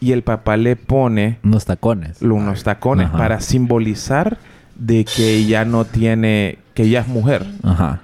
y 0.00 0.12
el 0.12 0.22
papá 0.22 0.56
le 0.56 0.76
pone 0.76 1.38
Unos 1.44 1.64
tacones. 1.66 2.22
unos 2.22 2.64
tacones 2.64 3.08
Ajá. 3.08 3.18
para 3.18 3.40
simbolizar 3.40 4.38
de 4.76 5.04
que 5.04 5.34
ella 5.36 5.64
no 5.64 5.84
tiene, 5.84 6.58
que 6.74 6.84
ella 6.84 7.00
es 7.00 7.08
mujer. 7.08 7.44
Ajá. 7.62 8.00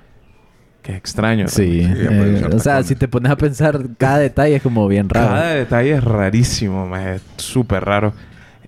Qué 0.83 0.95
extraño. 0.95 1.49
Sí. 1.49 1.81
Ya 1.83 1.89
eh, 2.11 2.49
o 2.53 2.59
sea, 2.61 2.83
si 2.85 2.95
te 2.95 3.09
pones 3.09 3.33
a 3.33 3.37
pensar, 3.37 3.81
cada 3.99 4.19
detalle 4.19 4.57
es 4.57 4.63
como 4.63 4.87
bien 4.87 5.09
raro. 5.09 5.29
Cada 5.29 5.51
detalle 5.55 5.95
es 5.95 6.05
rarísimo, 6.05 6.87
maje. 6.87 7.19
súper 7.39 7.85
raro. 7.85 8.13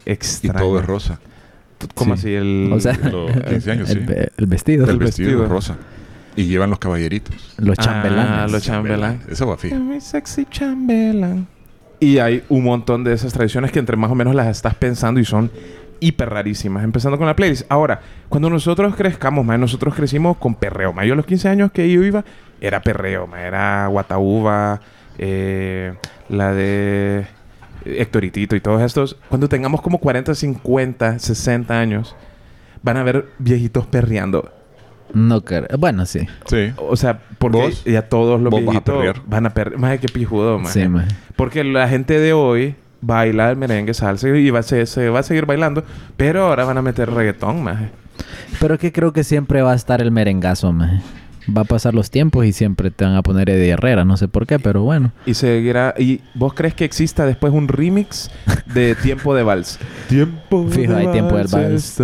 Y 0.04 0.10
Extraño. 0.12 0.58
todo 0.58 0.80
es 0.80 0.86
rosa. 0.86 1.20
¿Cómo 1.94 2.16
Sí. 2.16 2.20
así? 2.20 2.34
El, 2.34 2.70
O 2.72 2.80
sea, 2.80 2.94
Los 2.94 3.30
15 3.30 3.70
años, 3.70 3.90
el, 3.90 3.98
sí. 4.08 4.14
el 4.36 4.46
vestido. 4.46 4.84
El, 4.84 4.90
el 4.90 4.98
vestido, 4.98 5.28
vestido. 5.28 5.44
es 5.44 5.48
rosa. 5.50 5.76
Y 6.34 6.46
llevan 6.46 6.70
los 6.70 6.78
caballeritos. 6.78 7.54
Los 7.58 7.78
Ah, 7.78 7.82
chambelanes. 7.82 8.52
los 8.52 8.62
chambelán. 8.64 9.20
Eso 9.28 9.46
va 9.46 9.56
fijo. 9.56 9.76
Mi 9.76 10.00
sexy 10.00 10.44
chambelán. 10.50 11.46
Y 12.00 12.18
hay 12.18 12.44
un 12.48 12.64
montón 12.64 13.02
de 13.04 13.12
esas 13.12 13.32
tradiciones 13.32 13.72
que 13.72 13.78
entre 13.78 13.96
más 13.96 14.10
o 14.10 14.14
menos 14.14 14.34
las 14.34 14.46
estás 14.46 14.74
pensando 14.74 15.20
y 15.20 15.24
son 15.24 15.50
hiper 16.00 16.30
rarísimas. 16.30 16.84
Empezando 16.84 17.18
con 17.18 17.26
la 17.26 17.34
playlist. 17.34 17.66
Ahora, 17.68 18.00
cuando 18.28 18.50
nosotros 18.50 18.94
crezcamos, 18.94 19.44
más 19.44 19.58
nosotros 19.58 19.94
crecimos 19.94 20.36
con 20.36 20.54
perreo. 20.54 20.92
Más 20.92 21.06
yo 21.06 21.14
a 21.14 21.16
los 21.16 21.26
15 21.26 21.48
años 21.48 21.72
que 21.72 21.90
yo 21.90 22.04
iba, 22.04 22.24
era 22.60 22.82
perreo. 22.82 23.28
Era 23.36 23.86
Guataúba, 23.88 24.80
eh, 25.18 25.94
la 26.28 26.52
de 26.52 27.26
Hectoritito 27.84 28.54
y 28.54 28.60
todos 28.60 28.82
estos. 28.82 29.16
Cuando 29.28 29.48
tengamos 29.48 29.80
como 29.80 29.98
40, 29.98 30.34
50, 30.34 31.18
60 31.18 31.78
años, 31.78 32.16
van 32.82 32.96
a 32.96 33.02
ver 33.02 33.28
viejitos 33.38 33.86
perreando. 33.86 34.52
No 35.14 35.42
creo. 35.42 35.66
Bueno, 35.78 36.06
sí. 36.06 36.26
Sí. 36.46 36.72
O 36.76 36.96
sea, 36.96 37.20
porque 37.38 37.58
¿Vos? 37.58 37.84
ya 37.84 38.02
todos 38.02 38.40
los 38.40 38.50
¿Vos 38.50 38.64
vas 38.64 38.76
a 38.76 38.80
viejitos 38.80 39.22
van 39.26 39.46
a 39.46 39.50
perrear. 39.50 39.78
Más 39.80 39.98
que 39.98 40.08
pijudo, 40.08 40.58
más. 40.58 40.72
Sí. 40.72 40.82
Porque 41.36 41.64
la 41.64 41.88
gente 41.88 42.18
de 42.18 42.32
hoy 42.32 42.74
baila 43.00 43.50
el 43.50 43.56
merengue, 43.56 43.94
salsa 43.94 44.28
y 44.28 44.50
va 44.50 44.60
a 44.60 44.62
se, 44.62 44.86
se 44.86 45.08
va 45.08 45.20
a 45.20 45.22
seguir 45.22 45.46
bailando, 45.46 45.84
pero 46.16 46.46
ahora 46.46 46.64
van 46.64 46.78
a 46.78 46.82
meter 46.82 47.10
reggaetón, 47.10 47.62
más. 47.62 47.78
Pero 48.60 48.78
que 48.78 48.92
creo 48.92 49.12
que 49.12 49.24
siempre 49.24 49.62
va 49.62 49.72
a 49.72 49.76
estar 49.76 50.00
el 50.00 50.10
merengazo, 50.10 50.72
man. 50.72 51.02
Va 51.56 51.62
a 51.62 51.64
pasar 51.64 51.94
los 51.94 52.10
tiempos 52.10 52.44
y 52.44 52.52
siempre 52.52 52.90
te 52.90 53.04
van 53.04 53.14
a 53.14 53.22
poner 53.22 53.48
Eddie 53.48 53.70
Herrera. 53.70 54.04
No 54.04 54.16
sé 54.16 54.28
por 54.28 54.46
qué, 54.46 54.58
pero 54.58 54.82
bueno. 54.82 55.12
Y 55.24 55.34
seguirá. 55.34 55.94
¿Y 55.98 56.20
vos 56.34 56.52
crees 56.54 56.74
que 56.74 56.84
exista 56.84 57.24
después 57.26 57.52
un 57.52 57.68
remix 57.68 58.30
de 58.66 58.94
Tiempo 59.02 59.34
de 59.34 59.42
Vals? 59.42 59.78
Tiempo 60.08 60.66
Fijo, 60.68 60.94
hay 60.94 61.06
Tiempo 61.08 61.36
del 61.36 61.46
Vals. 61.48 61.96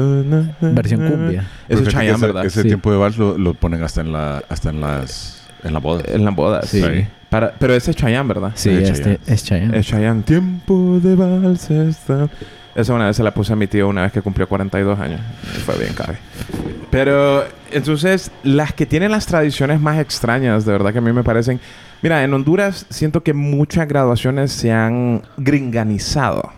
Versión 0.60 1.10
cumbia. 1.10 1.46
Eso 1.68 1.82
es 1.82 1.88
Chayanne, 1.88 2.16
ese, 2.16 2.26
¿verdad? 2.26 2.46
Ese 2.46 2.62
Sí. 2.62 2.68
tiempo 2.68 2.90
de 2.90 2.96
vals 2.98 3.18
lo, 3.18 3.36
lo 3.38 3.54
ponen 3.54 3.82
hasta 3.82 4.00
en 4.00 4.12
la 4.12 4.42
hasta 4.48 4.70
en 4.70 4.80
las 4.80 5.42
en 5.62 5.72
la 5.72 5.78
boda. 5.80 6.02
En 6.08 6.24
las 6.24 6.34
bodas. 6.34 6.68
Sí. 6.68 6.80
Sí. 6.82 7.06
Para, 7.30 7.52
pero 7.58 7.74
ese 7.74 7.90
es 7.90 7.96
Chayanne, 7.96 8.28
¿verdad? 8.28 8.52
Sí, 8.54 8.70
Es 8.70 8.90
este 8.90 9.02
Chayanne. 9.18 9.20
es 9.26 9.44
Chayanne. 9.44 9.78
Es 9.78 9.86
Chayanne. 9.86 10.22
Tiempo 10.22 11.00
de 11.02 11.14
Vals 11.16 11.70
está... 11.70 12.28
Esa 12.74 12.92
una 12.94 13.06
vez 13.06 13.16
se 13.16 13.22
la 13.22 13.32
puse 13.32 13.52
a 13.52 13.56
mi 13.56 13.66
tío 13.66 13.88
una 13.88 14.02
vez 14.02 14.12
que 14.12 14.20
cumplió 14.22 14.48
42 14.48 14.98
años. 14.98 15.20
Y 15.56 15.60
fue 15.60 15.78
bien 15.78 15.94
cabe. 15.94 16.18
Pero 16.90 17.44
entonces, 17.70 18.30
las 18.42 18.72
que 18.72 18.86
tienen 18.86 19.10
las 19.12 19.26
tradiciones 19.26 19.80
más 19.80 19.98
extrañas, 19.98 20.64
de 20.64 20.72
verdad 20.72 20.92
que 20.92 20.98
a 20.98 21.02
mí 21.02 21.12
me 21.12 21.22
parecen. 21.24 21.60
Mira, 22.02 22.22
en 22.22 22.34
Honduras 22.34 22.86
siento 22.90 23.22
que 23.22 23.32
muchas 23.32 23.88
graduaciones 23.88 24.52
se 24.52 24.72
han 24.72 25.22
gringanizado. 25.36 26.52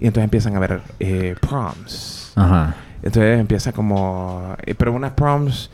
Y 0.00 0.06
entonces 0.06 0.24
empiezan 0.24 0.56
a 0.56 0.58
ver 0.58 0.80
eh, 1.00 1.34
proms. 1.40 2.32
Ajá. 2.36 2.74
Entonces 3.02 3.38
empieza 3.38 3.72
como... 3.72 4.56
eh, 4.64 4.74
pero 4.74 4.92
unas 4.92 5.12
proms... 5.12 5.70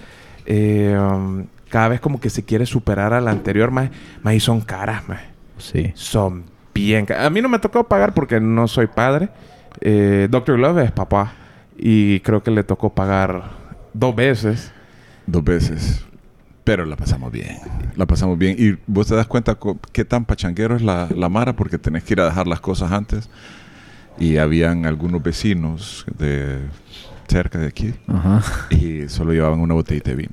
eh, 0.46 0.96
um, 0.98 1.44
cada 1.68 1.88
vez 1.88 2.00
como 2.00 2.20
que 2.20 2.28
se 2.28 2.44
quiere 2.44 2.66
superar 2.66 3.14
a 3.14 3.20
la 3.22 3.30
anterior, 3.30 3.70
más, 3.70 3.88
más 4.22 4.34
y 4.34 4.40
son 4.40 4.60
caras, 4.60 5.08
más. 5.08 5.20
Sí. 5.56 5.90
Son 5.94 6.44
bien 6.74 7.06
caras. 7.06 7.26
A 7.26 7.30
mí 7.30 7.40
no 7.40 7.48
me 7.48 7.58
tocó 7.58 7.84
pagar 7.84 8.12
porque 8.12 8.40
no 8.40 8.68
soy 8.68 8.88
padre. 8.88 9.30
Eh, 9.82 10.28
Dr. 10.30 10.58
Love 10.58 10.78
es 10.84 10.92
papá. 10.92 11.32
Y 11.76 12.20
creo 12.20 12.42
que 12.42 12.50
le 12.50 12.64
tocó 12.64 12.94
pagar 12.94 13.50
dos 13.92 14.14
veces. 14.14 14.72
Dos 15.26 15.42
veces. 15.44 16.04
Pero 16.64 16.84
la 16.84 16.96
pasamos 16.96 17.32
bien. 17.32 17.58
La 17.96 18.06
pasamos 18.06 18.38
bien. 18.38 18.54
Y 18.58 18.78
vos 18.86 19.08
te 19.08 19.14
das 19.16 19.26
cuenta 19.26 19.58
qué 19.92 20.04
tan 20.04 20.24
pachanguero 20.24 20.76
es 20.76 20.82
la, 20.82 21.08
la 21.14 21.28
Mara 21.28 21.54
porque 21.56 21.78
tenés 21.78 22.04
que 22.04 22.14
ir 22.14 22.20
a 22.20 22.26
dejar 22.26 22.46
las 22.46 22.60
cosas 22.60 22.92
antes. 22.92 23.28
Y 24.18 24.36
habían 24.36 24.86
algunos 24.86 25.22
vecinos 25.22 26.06
de 26.18 26.58
cerca 27.26 27.58
de 27.58 27.66
aquí 27.66 27.94
Ajá. 28.06 28.42
y 28.70 29.08
solo 29.08 29.32
llevaban 29.32 29.58
una 29.60 29.72
botellita 29.74 30.10
de 30.10 30.16
vino. 30.16 30.32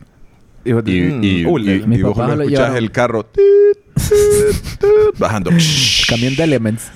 Y, 0.66 0.74
vos- 0.74 0.84
Y, 0.86 1.02
mm, 1.02 1.24
y, 1.24 1.46
uh, 1.46 1.58
y 1.58 2.02
vos 2.04 2.18
lo 2.18 2.42
escuchás 2.44 2.76
el 2.76 2.92
carro 2.92 3.26
tit, 3.26 3.79
bajando. 5.20 5.52
Camión 6.08 6.36
de 6.36 6.44
Elements. 6.44 6.92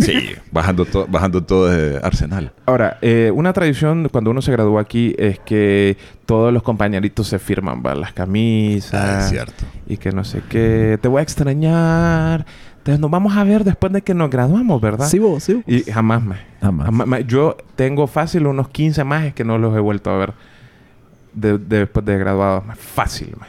Sí, 0.00 0.30
bajando, 0.50 0.84
to- 0.84 1.06
bajando 1.08 1.42
todo 1.42 1.68
de 1.68 1.98
Arsenal. 2.02 2.52
Ahora, 2.66 2.98
eh, 3.02 3.30
una 3.34 3.52
tradición 3.52 4.08
cuando 4.10 4.30
uno 4.30 4.42
se 4.42 4.52
gradúa 4.52 4.80
aquí 4.80 5.14
es 5.18 5.38
que 5.40 5.96
todos 6.26 6.52
los 6.52 6.62
compañeritos 6.62 7.28
se 7.28 7.38
firman, 7.38 7.82
¿va? 7.84 7.94
Las 7.94 8.12
camisas. 8.12 8.94
Ah, 8.94 9.20
es 9.20 9.30
cierto. 9.30 9.64
Y 9.86 9.96
que 9.96 10.12
no 10.12 10.24
sé 10.24 10.42
qué. 10.48 10.98
Te 11.00 11.08
voy 11.08 11.20
a 11.20 11.22
extrañar. 11.22 12.46
Entonces 12.78 13.00
nos 13.00 13.10
vamos 13.10 13.36
a 13.36 13.42
ver 13.44 13.64
después 13.64 13.92
de 13.92 14.02
que 14.02 14.14
nos 14.14 14.30
graduamos, 14.30 14.80
¿verdad? 14.80 15.08
Sí, 15.08 15.18
vos, 15.18 15.42
sí. 15.42 15.54
vos. 15.54 15.64
Y 15.66 15.82
jamás 15.90 16.22
me. 16.22 16.36
Jamás. 16.60 17.06
me- 17.06 17.24
Yo 17.24 17.56
tengo 17.74 18.06
fácil 18.06 18.46
unos 18.46 18.68
15 18.68 19.02
más 19.04 19.34
que 19.34 19.44
no 19.44 19.58
los 19.58 19.76
he 19.76 19.80
vuelto 19.80 20.10
a 20.10 20.16
ver 20.18 20.34
de- 21.32 21.58
de- 21.58 21.78
después 21.80 22.06
de 22.06 22.16
graduado. 22.18 22.64
Fácil, 22.76 23.34
ma. 23.38 23.46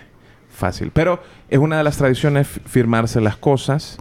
Fácil. 0.49 0.89
Pero 0.91 1.19
es 1.49 1.59
una 1.59 1.77
de 1.77 1.83
las 1.83 1.97
tradiciones 1.97 2.47
fi- 2.47 2.61
firmarse 2.65 3.21
las 3.21 3.37
cosas. 3.37 3.97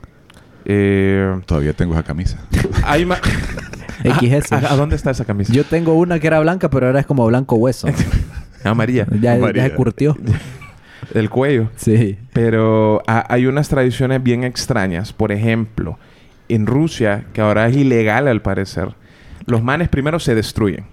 Eh, 0.65 1.41
Todavía 1.47 1.73
tengo 1.73 1.95
esa 1.95 2.03
camisa. 2.03 2.39
hay 2.85 3.05
ma- 3.07 3.19
XS. 4.05 4.53
¿A, 4.53 4.73
a 4.73 4.77
dónde 4.77 4.97
está 4.97 5.11
esa 5.11 5.25
camisa? 5.25 5.53
Yo 5.53 5.65
tengo 5.65 5.95
una 5.95 6.19
que 6.19 6.27
era 6.27 6.41
blanca, 6.41 6.69
pero 6.71 6.87
ahora 6.87 7.01
es 7.01 7.07
como 7.07 7.27
blanco 7.27 7.57
hueso. 7.57 7.89
Amarilla. 8.65 9.07
Ya, 9.21 9.37
se 9.39 9.75
curtió. 9.75 10.17
Del 11.15 11.31
cuello. 11.31 11.71
Sí. 11.77 12.19
Pero 12.33 13.03
ha- 13.07 13.33
hay 13.33 13.47
unas 13.47 13.69
tradiciones 13.69 14.23
bien 14.23 14.43
extrañas. 14.45 15.13
Por 15.13 15.31
ejemplo, 15.31 15.99
en 16.49 16.67
Rusia, 16.67 17.25
que 17.33 17.41
ahora 17.41 17.69
es 17.69 17.77
ilegal 17.77 18.27
al 18.29 18.43
parecer, 18.43 18.89
los 19.47 19.63
manes 19.63 19.89
primero 19.89 20.19
se 20.19 20.35
destruyen. 20.35 20.85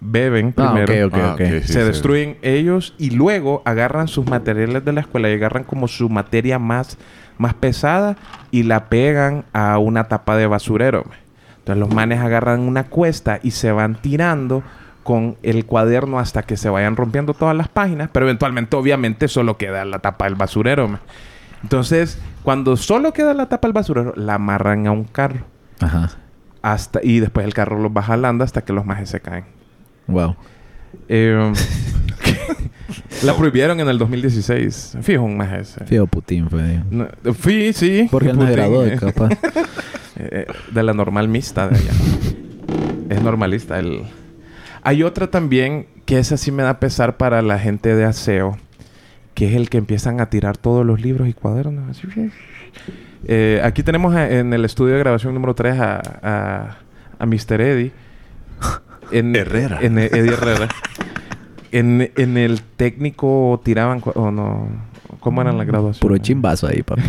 Beben 0.00 0.54
Ah, 0.56 0.74
primero. 0.74 1.10
Ah, 1.14 1.34
sí, 1.38 1.44
se 1.62 1.72
sí. 1.72 1.78
destruyen 1.78 2.36
ellos 2.42 2.94
y 2.98 3.10
luego 3.10 3.62
agarran 3.64 4.08
sus 4.08 4.26
materiales 4.26 4.84
de 4.84 4.92
la 4.92 5.00
escuela 5.00 5.30
y 5.30 5.34
agarran 5.34 5.64
como 5.64 5.88
su 5.88 6.08
materia 6.08 6.58
más, 6.58 6.98
más 7.38 7.54
pesada 7.54 8.16
y 8.50 8.62
la 8.64 8.88
pegan 8.88 9.44
a 9.52 9.78
una 9.78 10.04
tapa 10.04 10.36
de 10.36 10.46
basurero. 10.46 11.04
Entonces 11.58 11.80
los 11.80 11.92
manes 11.94 12.20
agarran 12.20 12.60
una 12.60 12.84
cuesta 12.84 13.40
y 13.42 13.52
se 13.52 13.72
van 13.72 13.94
tirando 13.96 14.62
con 15.02 15.36
el 15.42 15.64
cuaderno 15.64 16.18
hasta 16.18 16.42
que 16.42 16.56
se 16.56 16.68
vayan 16.68 16.96
rompiendo 16.96 17.32
todas 17.32 17.56
las 17.56 17.68
páginas, 17.68 18.08
pero 18.12 18.26
eventualmente 18.26 18.76
obviamente 18.76 19.28
solo 19.28 19.56
queda 19.56 19.84
la 19.84 20.00
tapa 20.00 20.26
del 20.26 20.34
basurero. 20.34 20.98
Entonces, 21.62 22.18
cuando 22.42 22.76
solo 22.76 23.12
queda 23.12 23.32
la 23.32 23.48
tapa 23.48 23.66
del 23.68 23.72
basurero, 23.72 24.12
la 24.16 24.34
amarran 24.34 24.86
a 24.86 24.90
un 24.92 25.04
carro. 25.04 25.40
Ajá. 25.80 26.10
Hasta, 26.62 27.00
y 27.02 27.20
después 27.20 27.46
el 27.46 27.54
carro 27.54 27.78
los 27.80 27.92
va 27.92 28.02
jalando 28.02 28.44
hasta 28.44 28.62
que 28.62 28.72
los 28.72 28.84
majes 28.84 29.08
se 29.10 29.20
caen. 29.20 29.44
Wow. 30.06 30.36
Eh, 31.08 31.52
la 33.24 33.36
prohibieron 33.36 33.80
en 33.80 33.88
el 33.88 33.98
2016. 33.98 34.98
Fijo, 35.02 35.22
un 35.22 35.36
maje 35.36 35.60
ese. 35.60 35.84
Fío 35.84 36.06
Putin 36.06 36.48
fue. 36.48 36.80
No, 36.90 37.08
fui, 37.34 37.72
sí. 37.72 38.08
Porque 38.10 38.30
él 38.30 38.38
no 38.38 38.46
graduó, 38.50 38.84
eh, 38.86 38.96
capaz. 38.98 39.30
eh, 40.16 40.46
de 40.72 40.82
la 40.82 40.92
normal 40.94 41.28
mixta 41.28 41.68
de 41.68 41.76
allá. 41.76 41.90
es 43.10 43.22
normalista. 43.22 43.78
El... 43.78 44.02
Hay 44.82 45.02
otra 45.02 45.28
también 45.28 45.86
que 46.04 46.18
esa 46.18 46.36
sí 46.36 46.52
me 46.52 46.62
da 46.62 46.78
pesar 46.78 47.16
para 47.16 47.42
la 47.42 47.58
gente 47.58 47.94
de 47.96 48.04
aseo, 48.04 48.58
que 49.34 49.48
es 49.48 49.54
el 49.56 49.68
que 49.68 49.78
empiezan 49.78 50.20
a 50.20 50.30
tirar 50.30 50.56
todos 50.56 50.86
los 50.86 51.00
libros 51.00 51.28
y 51.28 51.32
cuadernos. 51.32 51.90
así. 51.98 52.06
Eh, 53.28 53.60
aquí 53.64 53.82
tenemos 53.82 54.14
a- 54.14 54.30
en 54.30 54.52
el 54.52 54.64
estudio 54.64 54.92
de 54.94 55.00
grabación 55.00 55.34
número 55.34 55.54
3 55.54 55.80
a, 55.80 56.00
a, 56.22 56.76
a 57.18 57.26
Mr. 57.26 57.60
Eddie. 57.60 57.92
En, 59.12 59.34
Herrera. 59.36 59.78
En 59.82 59.98
Eddie 59.98 60.32
Herrera. 60.32 60.68
en, 61.72 62.10
en 62.16 62.36
el 62.36 62.62
técnico 62.62 63.60
tiraban... 63.64 64.00
cu- 64.00 64.12
¿O 64.14 64.30
no? 64.30 64.68
¿Cómo 65.20 65.40
eran 65.42 65.56
las 65.58 65.66
graduaciones? 65.66 65.98
Puro 66.00 66.18
chimbazo 66.18 66.66
ahí, 66.68 66.82
papi. 66.82 67.02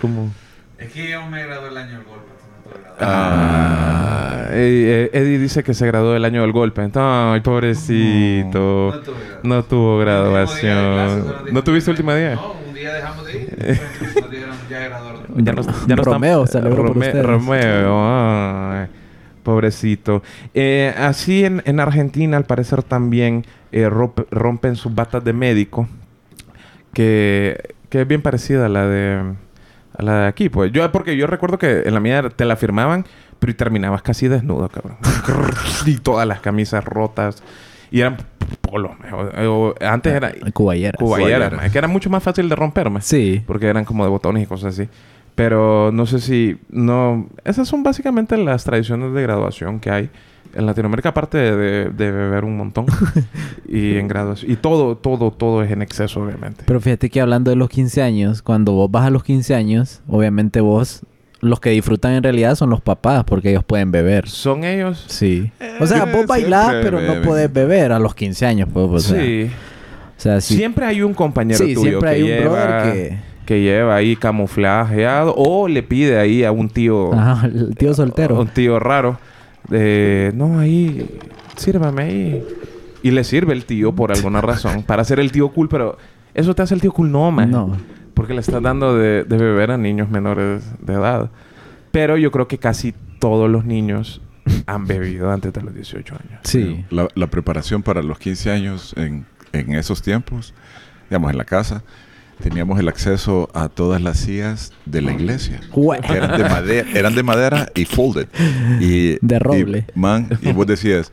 ¿Cómo? 0.00 0.30
Es 0.78 0.90
que 0.92 1.10
yo 1.10 1.26
me 1.26 1.44
gradué 1.46 1.68
el 1.68 1.76
año 1.76 1.92
del 1.98 2.04
golpe, 2.04 2.26
entonces 2.64 2.82
no. 3.00 3.06
Ah, 3.06 4.46
eh, 4.50 5.10
eh, 5.12 5.18
Eddie 5.18 5.38
dice 5.38 5.62
que 5.62 5.74
se 5.74 5.86
graduó 5.86 6.12
del 6.12 6.24
año 6.24 6.40
del 6.42 6.52
golpe. 6.52 6.86
Ay, 6.94 7.40
pobrecito. 7.40 9.00
No 9.42 9.62
tuve 9.64 10.04
graduación. 10.04 10.04
No 10.04 10.04
tuvo 10.04 10.04
El 10.04 10.08
último 10.08 10.12
día 10.12 10.22
de 10.22 10.30
clases, 10.30 10.62
graduación. 10.64 11.24
solo 11.38 11.52
¿No 11.52 11.64
tuviste 11.64 11.90
último 11.90 12.14
día? 12.14 12.34
No, 12.34 12.52
un 12.68 12.74
día 12.74 12.94
dejamos 12.94 13.26
de 13.26 13.32
ir. 13.42 13.50
Entonces 14.20 14.40
ya. 14.68 14.78
Ya 15.36 15.52
no, 15.52 15.62
ya 15.86 15.96
no 15.96 16.02
Romeo. 16.02 17.22
Romeo, 17.22 17.94
ay, 18.06 18.86
pobrecito. 19.42 20.22
Eh, 20.54 20.94
así 20.96 21.44
en, 21.44 21.62
en 21.66 21.80
Argentina, 21.80 22.36
al 22.36 22.44
parecer 22.44 22.82
también 22.82 23.44
eh, 23.72 23.88
rompe- 23.88 24.26
rompen 24.30 24.76
sus 24.76 24.94
batas 24.94 25.24
de 25.24 25.32
médico, 25.32 25.88
que, 26.92 27.74
que 27.88 28.02
es 28.02 28.08
bien 28.08 28.22
parecida 28.22 28.66
a 28.66 28.68
la 28.68 28.86
de 28.86 29.34
a 29.96 30.02
la 30.02 30.20
de 30.22 30.26
aquí. 30.28 30.48
Pues 30.48 30.72
yo, 30.72 30.90
porque 30.92 31.16
yo 31.16 31.26
recuerdo 31.26 31.58
que 31.58 31.82
en 31.84 31.94
la 31.94 32.00
mía 32.00 32.22
te 32.34 32.44
la 32.44 32.56
firmaban, 32.56 33.04
pero 33.38 33.50
y 33.50 33.54
terminabas 33.54 34.02
casi 34.02 34.28
desnudo, 34.28 34.68
cabrón. 34.68 34.96
y 35.86 35.96
todas 35.98 36.26
las 36.26 36.40
camisas 36.40 36.84
rotas. 36.84 37.42
Y 37.92 38.00
eran 38.00 38.18
polos. 38.60 38.92
Antes 39.80 40.14
era 40.14 40.30
Cuballera. 40.52 40.52
cuballeras, 40.52 40.96
Cuballeras. 40.98 41.52
ma, 41.54 41.68
que 41.70 41.76
era 41.78 41.88
mucho 41.88 42.08
más 42.08 42.22
fácil 42.22 42.48
de 42.48 42.54
romperme. 42.54 43.00
Sí. 43.00 43.42
Porque 43.46 43.66
eran 43.66 43.84
como 43.84 44.04
de 44.04 44.10
botones 44.10 44.44
y 44.44 44.46
cosas 44.46 44.78
así. 44.78 44.88
Pero 45.40 45.90
no 45.90 46.04
sé 46.04 46.20
si... 46.20 46.58
No... 46.68 47.26
Esas 47.46 47.66
son 47.66 47.82
básicamente 47.82 48.36
las 48.36 48.62
tradiciones 48.64 49.14
de 49.14 49.22
graduación 49.22 49.80
que 49.80 49.90
hay 49.90 50.10
en 50.54 50.66
Latinoamérica. 50.66 51.08
Aparte 51.08 51.38
de, 51.38 51.84
de 51.88 52.10
beber 52.12 52.44
un 52.44 52.58
montón. 52.58 52.84
y 53.66 53.96
en 53.96 54.06
graduación... 54.06 54.50
Y 54.52 54.56
todo, 54.56 54.98
todo, 54.98 55.30
todo 55.30 55.62
es 55.62 55.70
en 55.70 55.80
exceso, 55.80 56.20
obviamente. 56.20 56.64
Pero 56.66 56.78
fíjate 56.78 57.08
que 57.08 57.22
hablando 57.22 57.50
de 57.50 57.56
los 57.56 57.70
15 57.70 58.02
años, 58.02 58.42
cuando 58.42 58.72
vos 58.72 58.90
vas 58.90 59.06
a 59.06 59.10
los 59.10 59.24
15 59.24 59.54
años, 59.54 60.02
obviamente 60.08 60.60
vos, 60.60 61.06
los 61.40 61.58
que 61.58 61.70
disfrutan 61.70 62.12
en 62.12 62.22
realidad 62.22 62.54
son 62.54 62.68
los 62.68 62.82
papás, 62.82 63.24
porque 63.24 63.48
ellos 63.48 63.64
pueden 63.64 63.90
beber. 63.92 64.28
Son 64.28 64.62
ellos... 64.64 65.06
Sí. 65.08 65.50
O 65.80 65.86
sea, 65.86 66.02
Eh, 66.04 66.12
vos 66.14 66.26
bailás, 66.26 66.74
pero 66.82 67.00
no 67.00 67.12
beben. 67.14 67.22
podés 67.26 67.50
beber 67.50 67.92
a 67.92 67.98
los 67.98 68.14
15 68.14 68.44
años, 68.44 68.68
pues. 68.70 68.86
O 68.90 68.98
sea, 69.00 69.22
sí. 69.22 69.50
O 70.18 70.20
sea, 70.20 70.40
sí. 70.42 70.54
Siempre 70.56 70.84
hay 70.84 71.00
un 71.00 71.14
compañero 71.14 71.64
Sí, 71.64 71.72
tuyo 71.72 71.80
siempre 71.92 72.10
que 72.10 72.14
hay 72.16 72.22
un 72.24 72.28
lleva... 72.28 72.66
brother 72.66 72.92
que... 72.92 73.29
que 73.50 73.60
lleva 73.60 73.96
ahí 73.96 74.14
camuflajeado 74.14 75.34
o 75.36 75.66
le 75.66 75.82
pide 75.82 76.20
ahí 76.20 76.44
a 76.44 76.52
un 76.52 76.68
tío... 76.68 77.12
Ajá, 77.12 77.48
el 77.48 77.74
tío 77.76 77.92
soltero. 77.94 78.38
Un 78.38 78.46
tío 78.46 78.78
raro. 78.78 79.18
De, 79.68 80.30
no, 80.36 80.60
ahí, 80.60 81.18
sírvame 81.56 82.02
ahí. 82.04 82.44
Y 83.02 83.10
le 83.10 83.24
sirve 83.24 83.52
el 83.52 83.64
tío 83.64 83.92
por 83.92 84.12
alguna 84.12 84.40
razón. 84.40 84.84
para 84.84 85.02
ser 85.02 85.18
el 85.18 85.32
tío 85.32 85.48
cool, 85.48 85.68
pero 85.68 85.98
eso 86.32 86.54
te 86.54 86.62
hace 86.62 86.74
el 86.76 86.80
tío 86.80 86.92
cool, 86.92 87.10
no, 87.10 87.32
man. 87.32 87.50
No. 87.50 87.76
Porque 88.14 88.34
le 88.34 88.40
estás 88.40 88.62
dando 88.62 88.96
de, 88.96 89.24
de 89.24 89.36
beber 89.36 89.72
a 89.72 89.76
niños 89.76 90.08
menores 90.08 90.62
de 90.80 90.92
edad. 90.92 91.28
Pero 91.90 92.16
yo 92.16 92.30
creo 92.30 92.46
que 92.46 92.58
casi 92.58 92.94
todos 93.18 93.50
los 93.50 93.64
niños 93.64 94.22
han 94.66 94.86
bebido 94.86 95.32
antes 95.32 95.52
de 95.52 95.60
los 95.60 95.74
18 95.74 96.14
años. 96.14 96.40
Sí. 96.44 96.84
La, 96.90 97.08
la 97.16 97.26
preparación 97.26 97.82
para 97.82 98.00
los 98.00 98.20
15 98.20 98.48
años 98.52 98.94
en, 98.96 99.26
en 99.52 99.72
esos 99.74 100.02
tiempos, 100.02 100.54
digamos, 101.08 101.32
en 101.32 101.36
la 101.36 101.44
casa, 101.44 101.82
teníamos 102.40 102.78
el 102.80 102.88
acceso 102.88 103.48
a 103.54 103.68
todas 103.68 104.00
las 104.02 104.18
sillas 104.18 104.72
de 104.86 105.02
la 105.02 105.12
iglesia. 105.12 105.60
Eran 106.08 106.36
de 106.42 106.48
madera, 106.48 106.88
eran 106.94 107.14
de 107.14 107.22
madera 107.22 107.68
y 107.74 107.84
folded. 107.84 108.28
Y, 108.80 109.18
De 109.24 109.38
roble. 109.38 109.86
Y, 109.94 109.98
man, 109.98 110.28
y 110.42 110.52
vos 110.52 110.66
decías, 110.66 111.12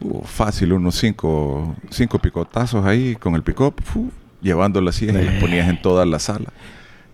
"Uh, 0.00 0.22
fácil, 0.24 0.72
unos 0.72 0.96
cinco, 0.96 1.76
cinco 1.90 2.18
picotazos 2.18 2.84
ahí 2.86 3.16
con 3.16 3.34
el 3.34 3.42
pick-up, 3.42 3.74
llevando 4.40 4.80
las 4.80 4.96
sillas 4.96 5.16
y 5.22 5.24
las 5.24 5.34
ponías 5.40 5.68
en 5.68 5.80
toda 5.80 6.04
la 6.06 6.18
sala. 6.18 6.52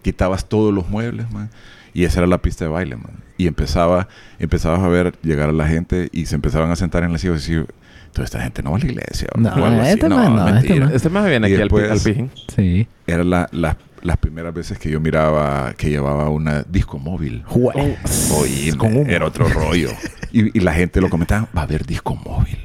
Quitabas 0.03 0.49
todos 0.49 0.73
los 0.73 0.89
muebles, 0.89 1.31
man. 1.31 1.51
Y 1.95 2.05
esa 2.05 2.21
era 2.21 2.27
la 2.27 2.39
pista 2.39 2.65
de 2.65 2.71
baile, 2.71 2.97
man. 2.97 3.25
Y 3.37 3.47
empezaba, 3.47 4.09
empezabas 4.39 4.81
a 4.81 4.89
ver 4.89 5.15
llegar 5.23 5.49
a 5.49 5.53
la 5.53 5.67
gente 5.67 6.09
y 6.13 6.27
se 6.27 6.35
empezaban 6.35 6.71
a 6.71 6.77
sentar 6.77 7.03
en 7.03 7.13
las 7.13 7.21
sillas 7.21 7.49
y 7.49 7.53
decir, 7.55 7.75
toda 8.19 8.25
esta 8.25 8.41
gente 8.43 8.63
no 8.65 8.73
va 8.73 8.77
a 8.77 8.81
la 8.81 8.87
iglesia. 8.87 9.29
o 9.33 9.39
No, 9.41 9.49
este 9.49 9.61
man 10.09 10.35
no, 10.37 10.49
este 10.59 10.75
man. 10.81 10.91
Este 10.93 11.09
más 11.09 11.27
viene 11.29 11.49
Y 11.49 11.53
aquí 11.53 11.63
después- 11.63 11.91
al 11.91 12.01
pijín. 12.01 12.31
Sí. 12.55 12.89
Era 13.07 13.23
la, 13.23 13.49
la- 13.53 13.77
las 14.03 14.17
primeras 14.17 14.53
veces 14.55 14.77
que 14.79 14.91
yo 14.91 15.01
miraba 15.01 15.73
que 15.77 15.89
llevaba 15.91 16.29
una 16.29 16.63
disco 16.63 16.99
móvil. 16.99 17.45
Jue- 17.49 17.97
Oye, 18.37 18.77
Con 18.77 18.97
humo. 18.97 19.09
era 19.09 19.25
otro 19.27 19.49
rollo. 19.49 19.91
Y, 20.33 20.57
y 20.59 20.61
la 20.63 20.73
gente 20.73 21.01
lo 21.01 21.09
comentaba, 21.11 21.49
va 21.57 21.61
a 21.63 21.65
haber 21.65 21.87
disco 21.87 22.15
móvil. 22.17 22.59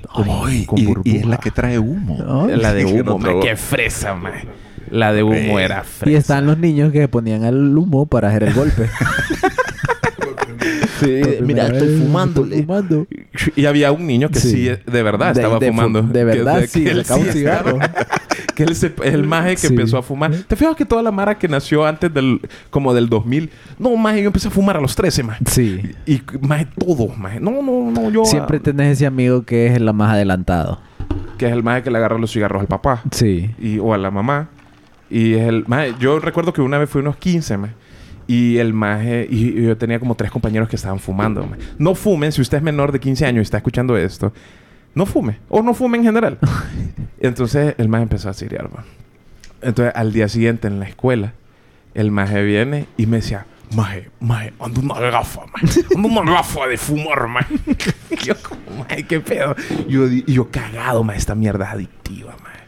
Ay, 0.44 0.66
con 0.66 0.80
y, 0.80 0.94
y 1.06 1.18
es 1.18 1.26
la 1.26 1.38
que 1.38 1.50
trae 1.52 1.78
humo. 1.80 2.18
Ay, 2.50 2.58
La 2.58 2.74
de 2.74 2.86
humo, 2.86 3.16
otro- 3.16 3.36
ma, 3.38 3.42
qué 3.42 3.56
fresa, 3.56 4.14
ma. 4.16 4.32
La 4.92 5.12
de 5.14 5.24
humo 5.24 5.60
Eh, 5.60 5.64
era 5.64 5.84
fresa. 5.84 6.12
Y 6.12 6.16
están 6.16 6.46
los 6.46 6.58
niños 6.60 6.92
que 6.92 7.08
ponían 7.08 7.44
al 7.46 7.76
humo 7.78 8.06
para 8.06 8.30
hacer 8.30 8.44
el 8.44 8.54
golpe. 8.54 8.90
Sí, 11.06 11.22
mira, 11.44 11.68
estoy 11.68 11.88
vez, 11.88 12.02
fumándole. 12.02 12.60
estoy 12.60 12.66
fumando. 12.66 13.08
Y 13.56 13.66
había 13.66 13.92
un 13.92 14.06
niño 14.08 14.30
que 14.30 14.40
sí, 14.40 14.50
Sí. 14.50 14.70
de 14.92 15.04
verdad 15.04 15.34
De- 15.34 15.42
estaba 15.42 15.60
de 15.60 15.68
fu- 15.68 15.74
fumando. 15.74 16.02
de 16.02 16.20
Que- 16.20 16.24
verdad, 16.26 16.62
que 16.62 16.68
sí, 16.68 16.88
él 16.88 17.04
sacaba 17.06 17.26
un 17.26 17.32
cigarro. 17.32 17.80
que 18.56 18.64
él 18.64 18.76
se- 18.76 18.94
el 19.04 19.24
maje 19.24 19.52
que 19.52 19.58
Sí. 19.58 19.68
empezó 19.68 19.98
a 19.98 20.04
fumar. 20.04 20.32
¿Te 20.32 20.56
fijas 20.56 20.76
que 20.76 20.86
toda 20.86 21.02
la 21.02 21.12
mara 21.12 21.38
que 21.38 21.48
nació 21.48 21.86
antes 21.86 22.14
del... 22.14 22.40
Como 22.70 22.94
del 22.94 23.10
2000? 23.10 23.50
No, 23.80 23.96
maje, 23.96 24.22
yo 24.22 24.28
empecé 24.28 24.48
a 24.48 24.52
fumar 24.52 24.78
a 24.78 24.82
los 24.82 24.96
13, 24.96 25.24
maje. 25.24 25.44
Sí. 25.48 25.82
Y, 26.06 26.22
maje, 26.42 26.68
todo, 26.78 27.08
maje. 27.16 27.40
No, 27.40 27.62
no, 27.64 27.92
no, 27.92 28.10
yo... 28.12 28.26
Siempre 28.26 28.60
tenés 28.60 28.94
ese 28.94 29.06
amigo 29.06 29.44
que 29.44 29.68
es 29.68 29.76
el 29.76 29.92
más 29.94 30.12
adelantado. 30.14 30.80
Que 31.38 31.48
es 31.48 31.52
el 31.52 31.64
maje 31.64 31.82
que 31.84 31.90
le 31.92 31.98
agarra 31.98 32.18
los 32.20 32.32
cigarros 32.32 32.62
al 32.62 32.68
papá. 32.68 33.02
Sí. 33.12 33.50
y, 33.60 33.80
o 33.80 33.94
a 33.94 33.98
la 33.98 34.12
mamá. 34.12 34.50
Y 35.10 35.34
es 35.34 35.48
el 35.48 35.64
maje, 35.68 35.94
yo 36.00 36.20
recuerdo 36.20 36.54
que 36.54 36.62
una 36.62 36.78
vez 36.78 36.90
fui 36.90 37.02
unos 37.02 37.18
15, 37.18 37.58
maje, 37.58 37.74
y 38.28 38.58
el 38.58 38.74
maje, 38.74 39.28
y, 39.30 39.60
y 39.60 39.64
yo 39.66 39.78
tenía 39.78 40.00
como 40.00 40.16
tres 40.16 40.32
compañeros 40.32 40.70
que 40.70 40.76
estaban 40.76 41.00
fumando. 41.00 41.46
maje. 41.46 41.62
No 41.78 41.96
fumen, 41.96 42.32
si 42.32 42.42
usted 42.42 42.58
es 42.58 42.64
menor 42.64 42.92
de 42.92 43.00
15 43.00 43.26
años 43.26 43.40
y 43.40 43.44
está 43.44 43.58
escuchando 43.58 43.98
esto, 43.98 44.34
no 44.96 45.06
fume, 45.06 45.40
o 45.50 45.62
no 45.62 45.74
fume 45.74 45.98
en 45.98 46.04
general. 46.04 46.38
Entonces 47.20 47.76
el 47.78 47.90
maje 47.90 48.04
empezó 48.04 48.30
a 48.30 48.34
cirear. 48.34 48.70
Entonces 49.62 49.94
al 49.96 50.12
día 50.14 50.28
siguiente 50.28 50.68
en 50.68 50.80
la 50.80 50.88
escuela, 50.88 51.34
el 51.94 52.12
maje 52.12 52.44
viene 52.44 52.86
y 52.98 53.06
me 53.06 53.18
decía, 53.18 53.46
maje, 53.76 54.10
maje, 54.20 54.54
ando 54.60 54.82
una 54.82 55.00
gafa, 55.00 55.42
maje, 55.54 55.82
ando 55.96 56.08
una 56.08 56.32
gafa 56.32 56.68
de 56.68 56.78
fumar, 56.78 57.28
maje. 57.28 57.56
Yo 58.24 58.34
como, 58.42 58.80
maje, 58.84 59.04
qué 59.04 59.20
pedo. 59.20 59.56
Y 59.88 59.94
yo, 59.94 60.08
yo 60.08 60.50
cagado, 60.52 61.04
maje, 61.04 61.20
esta 61.20 61.36
mierda 61.36 61.66
es 61.66 61.72
adictiva, 61.72 62.36
maje. 62.44 62.60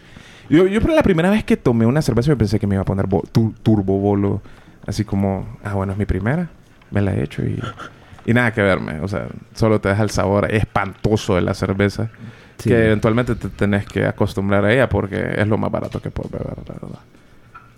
Yo, 0.50 0.68
yo, 0.68 0.80
pero 0.82 0.94
la 0.94 1.02
primera 1.04 1.30
vez 1.32 1.44
que 1.44 1.58
tomé 1.58 1.86
una 1.88 2.02
cerveza, 2.02 2.30
yo 2.30 2.38
pensé 2.38 2.60
que 2.60 2.68
me 2.68 2.76
iba 2.76 2.84
a 2.84 2.86
poner 2.86 3.08
bo- 3.08 3.24
tu- 3.32 3.54
turbo 3.64 3.98
bolo. 4.00 4.42
Así 4.88 5.04
como, 5.06 5.58
ah, 5.64 5.74
bueno, 5.74 5.94
es 5.94 5.98
mi 5.98 6.06
primera. 6.06 6.50
Me 6.92 7.02
la 7.02 7.14
he 7.16 7.24
hecho 7.24 7.44
y, 7.44 7.60
y 8.26 8.34
nada 8.34 8.54
que 8.54 8.62
verme. 8.62 9.00
O 9.02 9.08
sea, 9.08 9.28
solo 9.54 9.82
te 9.82 9.90
deja 9.90 10.04
el 10.04 10.10
sabor 10.12 10.52
espantoso 10.54 11.36
de 11.36 11.42
la 11.42 11.54
cerveza. 11.54 12.10
Sí. 12.58 12.70
Que 12.70 12.86
eventualmente 12.86 13.36
te 13.36 13.50
tenés 13.50 13.86
que 13.86 14.06
acostumbrar 14.06 14.64
a 14.64 14.72
ella 14.74 14.88
porque 14.88 15.34
es 15.38 15.48
lo 15.48 15.58
más 15.58 15.72
barato 15.72 16.02
que 16.02 16.10
puedes 16.12 16.32
beber, 16.32 16.56
la 16.68 16.74
verdad. 16.74 17.00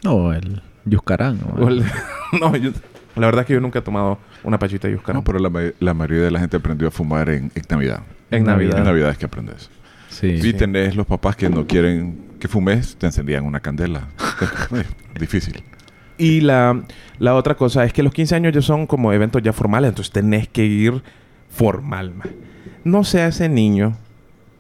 No, 0.04 0.34
el 0.34 0.62
Yuscarán. 0.86 1.40
¿no? 1.40 1.64
O 1.64 1.68
el- 1.70 1.84
no, 2.40 2.56
yo- 2.56 2.72
la 3.16 3.26
verdad 3.26 3.42
es 3.42 3.48
que 3.48 3.54
yo 3.54 3.60
nunca 3.62 3.80
he 3.80 3.82
tomado 3.82 4.20
una 4.44 4.60
pachita 4.60 4.88
de 4.88 4.94
Yuscarán. 4.94 5.18
No, 5.20 5.24
pero 5.24 5.40
la, 5.40 5.50
ma- 5.50 5.62
la 5.80 5.94
mayoría 5.96 6.24
de 6.26 6.32
la 6.32 6.40
gente 6.40 6.58
aprendió 6.58 6.90
a 6.90 6.92
fumar 6.92 7.30
en, 7.30 7.52
en 7.56 7.64
Navidad. 7.70 8.02
en 8.30 8.44
Navidad. 8.44 8.78
En 8.78 8.84
Navidad 8.84 9.10
es 9.10 9.18
que 9.18 9.26
aprendes. 9.26 9.72
Sí. 10.10 10.40
Y 10.44 10.54
tenés 10.54 10.96
los 10.96 11.08
papás 11.08 11.36
que 11.36 11.50
no 11.50 11.66
quieren 11.66 12.28
que 12.40 12.48
fumes, 12.48 12.96
te 12.98 13.08
encendían 13.08 13.46
una 13.46 13.60
candela. 13.60 14.04
Difícil. 15.20 15.64
Y 16.18 16.42
la, 16.42 16.82
la 17.20 17.36
otra 17.36 17.56
cosa 17.56 17.84
es 17.86 17.94
que 17.94 18.04
los 18.04 18.14
15 18.14 18.36
años 18.36 18.54
ya 18.54 18.62
son 18.62 18.88
como 18.88 19.14
eventos 19.14 19.42
ya 19.44 19.54
formales, 19.54 19.90
entonces 19.90 20.12
tenés 20.12 20.48
que 20.48 20.66
ir 20.66 21.02
formal. 21.50 22.14
ma. 22.16 22.26
No 22.84 23.04
sea 23.04 23.28
ese 23.28 23.50
niño 23.50 23.98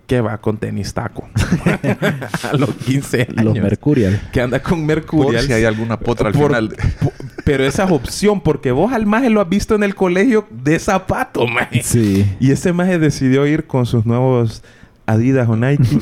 que 0.05 0.21
va 0.21 0.37
con 0.37 0.57
tenis 0.57 0.93
taco 0.93 1.27
a 2.43 2.55
los 2.57 2.69
15 2.75 3.27
años. 3.29 3.43
Los 3.45 3.55
Mercurial. 3.59 4.21
que 4.31 4.41
anda 4.41 4.61
con 4.61 4.79
Por 4.79 4.85
Mercurial. 4.87 5.45
si 5.45 5.51
hay 5.53 5.65
alguna 5.65 5.99
potra 5.99 6.27
al 6.27 6.33
Por- 6.33 6.47
final. 6.47 6.75
pero 7.43 7.65
esa 7.65 7.83
es 7.85 7.91
opción, 7.91 8.39
porque 8.41 8.71
vos 8.71 8.93
al 8.93 9.05
maje 9.05 9.29
lo 9.29 9.41
has 9.41 9.49
visto 9.49 9.75
en 9.75 9.83
el 9.83 9.95
colegio 9.95 10.47
de 10.49 10.79
zapato, 10.79 11.45
maje. 11.47 11.83
Sí. 11.83 12.25
Y 12.39 12.51
ese 12.51 12.71
maje 12.71 12.99
decidió 12.99 13.45
ir 13.45 13.65
con 13.67 13.85
sus 13.85 14.05
nuevos 14.05 14.63
Adidas 15.05 15.47
o 15.49 15.55
Nike. 15.55 15.97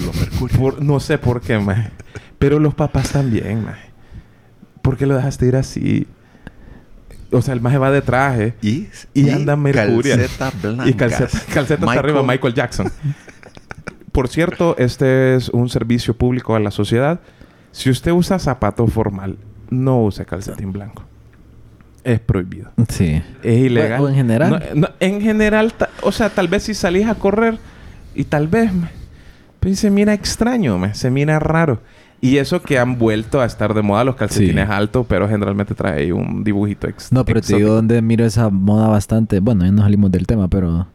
Por- 0.58 0.82
no 0.82 1.00
sé 1.00 1.18
por 1.18 1.42
qué, 1.42 1.58
maje. 1.60 1.90
Pero 2.40 2.60
los 2.60 2.74
papás 2.76 3.12
también, 3.12 3.64
maje. 3.64 3.85
¿Por 4.86 4.98
qué 4.98 5.06
lo 5.06 5.16
dejaste 5.16 5.48
ir 5.48 5.56
así? 5.56 6.08
O 7.32 7.42
sea, 7.42 7.54
el 7.54 7.60
maje 7.62 7.78
va 7.78 7.92
de 7.92 8.02
traje. 8.02 8.54
Y, 8.62 8.88
Y 9.14 9.30
anda 9.32 9.56
Mercurial. 9.56 10.20
calceta 10.38 10.52
blanca. 10.62 10.88
Y 10.90 10.94
calceta, 10.94 11.40
calceta 11.54 11.86
hasta 11.88 12.00
arriba, 12.00 12.24
Michael 12.24 12.54
Jackson. 12.54 12.92
Por 14.12 14.28
cierto, 14.30 14.76
este 14.78 15.36
es 15.36 15.50
un 15.50 15.68
servicio 15.70 16.16
público 16.16 16.56
a 16.56 16.60
la 16.60 16.72
sociedad. 16.72 17.20
Si 17.72 17.90
usted 17.90 18.12
usa 18.12 18.40
zapato 18.40 18.86
formal, 18.88 19.38
no 19.70 20.04
use 20.04 20.26
calcetín 20.26 20.72
blanco. 20.72 21.04
Es 22.04 22.20
prohibido. 22.20 22.72
Sí. 22.88 23.22
Es 23.44 23.58
ilegal. 23.58 24.00
O 24.02 24.08
en 24.08 24.16
general. 24.16 24.52
No, 24.76 24.82
no, 24.82 24.90
en 25.00 25.20
general, 25.20 25.74
ta- 25.74 25.90
o 26.04 26.12
sea, 26.12 26.30
tal 26.30 26.48
vez 26.48 26.64
si 26.64 26.74
salís 26.76 27.08
a 27.08 27.16
correr 27.16 27.58
y 28.14 28.24
tal 28.26 28.48
vez, 28.48 28.72
me, 28.72 28.88
pues 29.60 29.80
se 29.80 29.90
mira 29.90 30.14
extraño, 30.14 30.78
me, 30.78 30.94
se 30.94 31.10
mira 31.10 31.40
raro. 31.40 31.82
Y 32.26 32.38
eso 32.38 32.62
que 32.62 32.80
han 32.80 32.98
vuelto 32.98 33.42
a 33.42 33.46
estar 33.46 33.74
de 33.74 33.82
moda 33.82 34.04
los 34.04 34.16
calcetines 34.16 34.68
Sí. 34.68 34.74
altos, 34.74 35.06
pero 35.08 35.28
generalmente 35.30 35.76
trae 35.76 36.00
ahí 36.04 36.12
un 36.12 36.44
dibujito 36.44 36.88
ex 36.88 37.12
No, 37.12 37.24
pero 37.26 37.36
te 37.36 37.46
exótico. 37.46 37.58
digo 37.60 37.76
donde 37.76 38.02
miro 38.02 38.26
esa 38.26 38.50
moda 38.50 38.88
bastante. 38.88 39.40
Bueno, 39.40 39.64
ya 39.66 39.72
nos 39.72 39.82
salimos 39.84 40.12
del 40.12 40.26
tema, 40.26 40.48
pero 40.48 40.88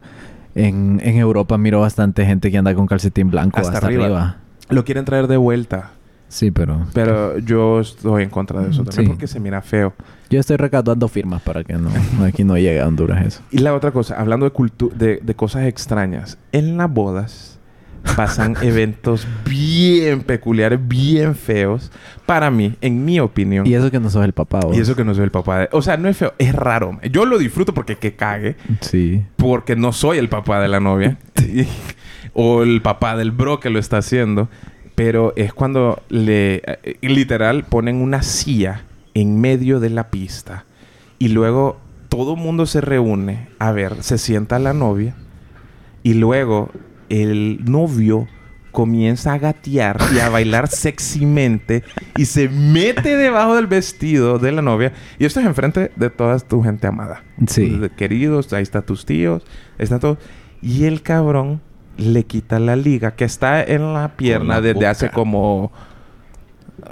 en, 0.55 1.01
en 1.05 1.17
Europa 1.17 1.57
miro 1.59 1.81
bastante 1.81 2.27
gente 2.27 2.51
que 2.51 2.59
anda 2.59 2.75
con 2.75 2.87
calcetín 2.87 3.31
blanco 3.31 3.61
hasta, 3.61 3.79
arriba. 3.79 4.39
Lo 4.69 4.85
quieren 4.85 5.05
traer 5.05 5.27
de 5.29 5.37
vuelta. 5.37 5.91
Sí, 6.29 6.51
pero 6.53 6.87
Pero 6.93 7.39
yo 7.39 7.81
estoy 7.81 8.23
en 8.23 8.31
contra 8.31 8.61
de 8.63 8.71
eso 8.71 8.85
también 8.85 9.05
Sí. 9.05 9.09
porque 9.11 9.27
se 9.27 9.41
mira 9.41 9.63
feo. 9.63 9.93
yo 10.31 10.39
estoy 10.39 10.57
recaudando 10.59 11.09
firmas 11.09 11.43
para 11.43 11.65
que 11.65 11.73
no 11.75 11.91
aquí 12.25 12.45
no 12.45 12.57
llegue 12.57 12.81
a 12.81 12.87
Honduras 12.87 13.27
eso. 13.27 13.43
Y 13.51 13.59
la 13.59 13.75
otra 13.75 13.91
cosa, 13.91 14.15
hablando 14.21 14.47
de, 14.47 14.53
cultu- 14.53 14.93
de, 14.93 15.19
de 15.23 15.35
cosas 15.35 15.65
extrañas, 15.67 16.39
en 16.53 16.77
las 16.77 16.89
bodas 16.93 17.59
pasan 18.17 18.57
eventos 18.63 19.27
bien 19.49 20.23
peculiares, 20.23 20.79
bien 20.83 21.35
feos, 21.35 21.91
para 22.27 22.51
mí, 22.51 22.75
en 22.81 23.05
mi 23.05 23.21
opinión. 23.21 23.67
Y 23.67 23.75
eso 23.75 23.91
que 23.91 24.01
no 24.01 24.11
sos 24.11 24.25
el 24.25 24.33
papá, 24.33 24.61
vos. 24.61 24.77
Y 24.77 24.81
eso 24.81 24.95
que 24.97 25.05
no 25.05 25.15
soy 25.15 25.25
el 25.25 25.31
papá 25.31 25.61
de... 25.61 25.69
O 25.73 25.83
sea, 25.83 25.97
no 25.97 26.09
es 26.09 26.17
feo, 26.17 26.33
es 26.39 26.55
raro. 26.55 26.99
Yo 27.11 27.25
lo 27.27 27.39
disfruto 27.39 27.75
porque 27.75 27.97
que 27.97 28.15
cague, 28.15 28.57
Sí. 28.81 29.25
porque 29.37 29.77
no 29.77 29.93
soy 29.93 30.19
el 30.19 30.29
papá 30.29 30.61
de 30.61 30.69
la 30.69 30.81
novia. 30.81 31.19
Y- 31.41 31.67
o 32.33 32.63
el 32.63 32.81
papá 32.81 33.17
del 33.17 33.33
bro 33.33 33.59
que 33.59 33.71
lo 33.71 33.79
está 33.79 33.99
haciendo. 33.99 34.49
Pero 34.95 35.33
es 35.37 35.53
cuando 35.53 36.03
le... 36.09 36.63
eh, 36.65 36.97
literal 37.03 37.65
ponen 37.65 37.97
una 37.97 38.23
silla 38.23 38.85
en 39.15 39.41
medio 39.41 39.81
de 39.81 39.91
la 39.91 40.11
pista. 40.11 40.65
Y 41.19 41.29
luego 41.29 41.79
todo 42.09 42.37
mundo 42.37 42.67
se 42.67 42.81
reúne 42.81 43.49
a 43.59 43.73
ver, 43.73 44.03
se 44.03 44.19
sienta 44.19 44.59
la 44.59 44.73
novia. 44.75 45.15
Y 46.03 46.15
luego 46.15 46.71
el 47.11 47.61
novio 47.65 48.27
comienza 48.73 49.33
a 49.33 49.39
gatear 49.39 49.99
y 50.15 50.21
a 50.21 50.29
bailar 50.29 50.69
sexymente 50.71 51.83
y 52.17 52.25
se 52.25 52.49
mete 52.49 53.17
debajo 53.17 53.57
del 53.57 53.67
vestido 53.67 54.39
de 54.39 54.53
la 54.53 54.63
novia. 54.63 54.93
Y 55.19 55.25
esto 55.25 55.41
es 55.41 55.47
enfrente 55.47 55.91
de 55.97 56.09
toda 56.11 56.39
tu 56.39 56.63
gente 56.63 56.87
amada. 56.87 57.25
Sí. 57.47 57.69
De 57.69 57.91
queridos, 57.91 58.53
ahí 58.53 58.63
está 58.63 58.83
tus 58.83 59.05
tíos, 59.05 59.43
ahí 59.79 59.85
está 59.85 59.99
todo. 59.99 60.19
Y 60.63 60.85
el 60.85 61.03
cabrón 61.03 61.61
le 61.97 62.25
quita 62.25 62.61
la 62.61 62.77
liga 62.77 63.11
que 63.17 63.25
está 63.25 63.63
en 63.63 63.93
la 63.93 64.17
pierna 64.17 64.55
la 64.55 64.61
desde 64.61 64.75
boca. 64.75 64.91
hace 64.91 65.11
como... 65.11 65.73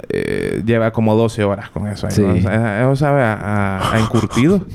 eh, 0.09 0.61
lleva 0.65 0.91
como 0.91 1.15
12 1.15 1.43
horas 1.43 1.69
con 1.69 1.87
eso. 1.87 2.07
ahí, 2.07 2.13
Sí. 2.13 2.21
¿no? 2.21 2.33
O 2.33 2.41
sea, 2.41 2.81
eso 2.81 2.95
sabe 2.97 3.23
a, 3.23 3.33
a- 3.35 3.93
a 3.95 3.99
encurtido. 3.99 4.65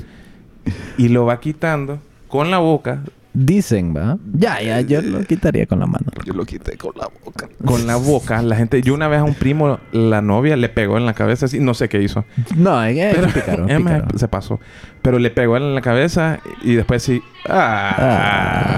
y 0.97 1.09
lo 1.09 1.25
va 1.25 1.39
quitando 1.39 1.99
con 2.27 2.49
la 2.51 2.57
boca 2.57 3.01
Dicen, 3.37 3.93
¿va? 3.95 4.17
Ya, 4.33 4.61
ya, 4.61 4.79
yo 4.81 5.01
lo 5.01 5.21
quitaría 5.25 5.65
con 5.65 5.79
la 5.79 5.85
mano. 5.85 6.05
Yo 6.25 6.33
lo 6.33 6.45
quité 6.45 6.77
con 6.77 6.93
la 6.95 7.09
boca. 7.23 7.49
con 7.65 7.85
la 7.85 7.97
boca. 7.97 8.41
La 8.41 8.55
gente... 8.55 8.81
Yo 8.81 8.93
una 8.93 9.07
vez 9.09 9.19
a 9.19 9.23
un 9.25 9.33
primo, 9.35 9.77
la 9.91 10.21
novia 10.21 10.55
le 10.55 10.69
pegó 10.69 10.97
en 10.97 11.05
la 11.05 11.13
cabeza 11.13 11.45
así. 11.47 11.59
No 11.59 11.73
sé 11.73 11.89
qué 11.89 12.01
hizo. 12.01 12.23
No, 12.55 12.81
es 12.83 12.95
que 12.95 13.11
Pero 13.13 13.27
pícaro. 13.83 14.07
se 14.17 14.27
pasó. 14.29 14.59
Pero 15.01 15.19
le 15.19 15.31
pegó 15.31 15.57
en 15.57 15.75
la 15.75 15.81
cabeza 15.81 16.39
y 16.63 16.75
después 16.75 17.03
sí. 17.03 17.21
Ah. 17.47 18.75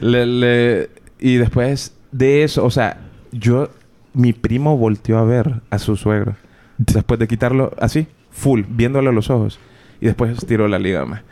Le- 0.00 0.26
le- 0.26 0.90
y 1.20 1.36
después 1.36 1.94
de 2.12 2.44
eso, 2.44 2.64
o 2.64 2.70
sea, 2.70 2.98
yo, 3.32 3.70
mi 4.14 4.32
primo 4.32 4.76
volteó 4.76 5.18
a 5.18 5.24
ver 5.24 5.60
a 5.70 5.78
su 5.78 5.96
suegro. 5.96 6.36
Después 6.78 7.18
de 7.20 7.26
quitarlo 7.28 7.72
así, 7.80 8.06
full, 8.30 8.62
viéndole 8.68 9.08
a 9.08 9.12
los 9.12 9.30
ojos. 9.30 9.58
Y 10.00 10.06
después 10.06 10.36
tiró 10.46 10.68
la 10.68 10.78
liga, 10.78 11.04
ma. 11.04 11.22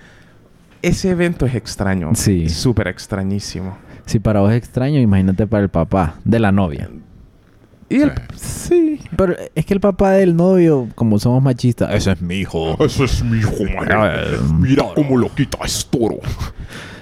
Ese 0.83 1.11
evento 1.11 1.47
es 1.47 1.55
extraño. 1.55 2.11
Sí. 2.15 2.45
Es 2.47 2.55
súper 2.55 2.89
extrañísimo. 2.89 3.77
Si 4.05 4.19
para 4.19 4.41
vos 4.41 4.51
es 4.53 4.59
extraño, 4.59 5.01
imagínate 5.01 5.47
para 5.47 5.63
el 5.63 5.69
papá 5.69 6.17
de 6.25 6.39
la 6.39 6.53
novia. 6.53 6.89
Y 7.89 8.01
el... 8.01 8.13
Sí. 8.35 9.01
Pero 9.17 9.37
es 9.55 9.65
que 9.65 9.75
el 9.75 9.81
papá 9.81 10.13
del 10.13 10.35
novio, 10.35 10.89
como 10.95 11.19
somos 11.19 11.43
machistas, 11.43 11.95
ese 11.95 12.13
es 12.13 12.21
mi 12.21 12.37
hijo. 12.37 12.77
Ese 12.85 13.05
es 13.05 13.23
mi 13.23 13.39
hijo, 13.39 13.65
man. 13.75 14.61
Mira 14.61 14.85
cómo 14.95 15.17
lo 15.17 15.33
quita, 15.35 15.59
es 15.65 15.87
toro. 15.87 16.19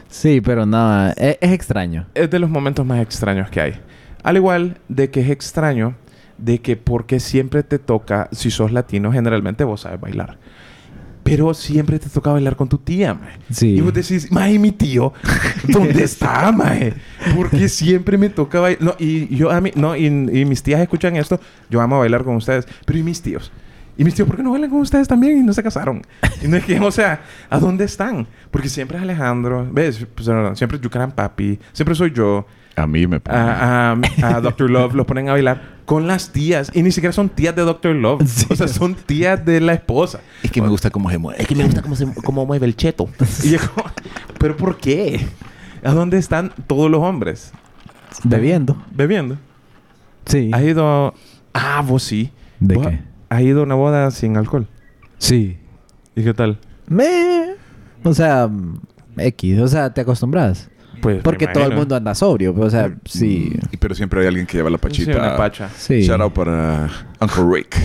Sí, 0.09 0.41
pero 0.41 0.65
nada, 0.67 1.13
es, 1.13 1.39
es 1.41 1.53
extraño. 1.53 2.07
es 2.15 2.31
de 2.31 2.39
los 2.39 2.49
momentos 2.51 2.85
más 2.87 3.01
extraños 3.01 3.51
que 3.51 3.61
hay. 3.61 3.75
Al 4.23 4.37
igual 4.37 4.79
de 4.89 5.11
que 5.11 5.21
es 5.21 5.31
extraño 5.31 5.97
de 6.39 6.61
que 6.61 6.77
porque 6.77 7.21
siempre 7.21 7.63
te 7.63 7.79
toca, 7.79 8.29
si 8.33 8.51
sos 8.51 8.73
latino, 8.73 9.13
generalmente 9.13 9.65
vos 9.65 9.83
sabes 9.83 10.01
bailar. 10.01 10.39
Pero 11.25 11.53
siempre 11.55 11.99
te 11.99 12.09
toca 12.09 12.31
bailar 12.31 12.55
con 12.55 12.69
tu 12.69 12.79
tía, 12.79 13.15
mae. 13.15 13.39
Sí. 13.51 13.71
Y 13.77 13.81
vos 13.81 13.93
decís, 13.93 14.31
mae, 14.31 14.59
mi 14.59 14.71
tío, 14.71 15.13
¿dónde 15.69 16.05
está, 16.05 16.53
mae? 16.53 16.95
Porque 17.35 17.69
siempre 17.71 18.17
me 18.17 18.29
toca 18.29 18.61
bailar. 18.61 18.83
No, 18.83 18.95
y 18.99 19.35
yo 19.35 19.51
a 19.51 19.61
mí, 19.61 19.73
no, 19.75 19.97
y, 19.97 20.07
y 20.07 20.45
mis 20.45 20.63
tías 20.63 20.81
escuchan 20.81 21.17
esto, 21.17 21.41
yo 21.71 21.81
amo 21.81 21.99
bailar 21.99 22.23
con 22.23 22.37
ustedes, 22.37 22.69
pero 22.85 22.99
¿y 22.99 23.03
mis 23.03 23.21
tíos? 23.23 23.51
Y 23.97 24.05
mis 24.05 24.15
tíos, 24.15 24.27
¿por 24.27 24.37
qué 24.37 24.43
no 24.43 24.51
bailan 24.51 24.71
con 24.71 24.81
ustedes 24.81 25.07
también 25.07 25.39
y 25.39 25.43
no 25.43 25.53
se 25.53 25.63
casaron? 25.63 26.03
Y 26.43 26.49
no 26.49 26.57
es 26.57 26.65
que, 26.65 26.79
o 26.81 26.91
sea, 26.91 27.23
¿a 27.49 27.59
dónde 27.59 27.85
están? 27.85 28.27
Porque 28.51 28.69
siempre 28.69 28.97
es 28.99 29.03
Alejandro, 29.03 29.67
¿ves? 29.71 30.07
Pues, 30.15 30.27
no, 30.29 30.55
siempre 30.57 30.77
es 30.77 30.83
Yucaran 30.83 31.13
Papi, 31.13 31.59
siempre 31.73 31.95
soy 31.95 32.13
yo. 32.13 32.47
A 32.77 32.87
mí 32.87 33.07
me 33.07 33.21
pone- 33.21 33.39
A, 33.39 33.93
a, 33.93 34.37
a 34.37 34.41
Dr. 34.41 34.71
Love 34.71 34.95
lo 34.95 35.07
ponen 35.07 35.29
a 35.29 35.33
bailar 35.33 35.75
con 35.85 36.07
las 36.07 36.31
tías. 36.33 36.71
Y 36.75 36.83
ni 36.83 36.91
siquiera 36.91 37.13
son 37.13 37.29
tías 37.29 37.55
de 37.55 37.63
Dr. 37.63 37.95
Love. 37.95 38.23
Sí. 38.27 38.47
O 38.51 38.57
sea, 38.57 38.69
son 38.69 38.95
tías 38.95 39.45
de 39.45 39.61
la 39.61 39.75
esposa. 39.75 40.21
Es 40.43 40.51
que 40.51 40.61
me 40.63 40.69
gusta 40.69 40.91
cómo 40.91 41.11
se 41.11 41.19
mueve. 41.19 41.41
Es 41.43 41.47
que 41.49 41.55
me 41.55 41.65
gusta 41.65 41.83
cómo, 41.83 41.95
se, 41.97 42.07
cómo 42.25 42.47
mueve 42.47 42.67
el 42.67 42.77
cheto. 42.77 43.09
y 43.45 43.51
yo 43.51 43.59
como, 43.75 43.89
¿pero 44.39 44.57
por 44.57 44.77
qué? 44.79 45.25
¿A 45.85 45.93
dónde 45.93 46.19
están 46.19 46.53
todos 46.67 46.91
los 46.91 47.01
hombres? 47.03 47.53
Bebiendo. 48.25 48.77
Bebiendo. 48.93 49.37
Sí. 50.27 50.51
¿Has 50.53 50.63
ido...? 50.63 51.15
Ah, 51.53 51.83
vos 51.87 52.03
sí. 52.03 52.33
¿De 52.59 52.75
¿Vos 52.77 52.87
qué? 52.87 53.01
¿Has 53.29 53.43
ido 53.43 53.61
a 53.61 53.65
una 53.65 53.75
boda 53.75 54.11
sin 54.11 54.37
alcohol? 54.37 54.67
Sí. 55.19 55.59
¿Y 56.17 56.25
qué 56.25 56.33
tal? 56.35 56.59
Me... 56.87 57.55
O 58.03 58.15
sea, 58.15 58.49
mm, 58.49 58.81
X. 59.19 59.59
O 59.61 59.69
sea, 59.69 59.93
te 59.93 60.01
acostumbras. 60.01 60.71
Pues, 61.05 61.23
Porque 61.23 61.47
todo 61.47 61.65
el 61.67 61.75
mundo 61.77 61.95
anda 61.97 62.15
sobrio. 62.15 62.55
O 62.59 62.71
sea, 62.71 62.93
sí. 63.05 63.53
Y- 63.73 63.77
Pero 63.77 63.95
siempre 63.95 64.21
hay 64.23 64.27
alguien 64.27 64.47
que 64.47 64.57
lleva 64.57 64.71
la 64.71 64.79
Sí, 64.79 64.83
pachita. 64.83 65.19
una 65.19 65.37
pacha. 65.37 65.69
Sí. 65.77 66.01
Shout 66.03 66.21
out 66.21 66.33
para 66.33 66.89
Uncle 67.21 67.45
Rick. 67.53 67.77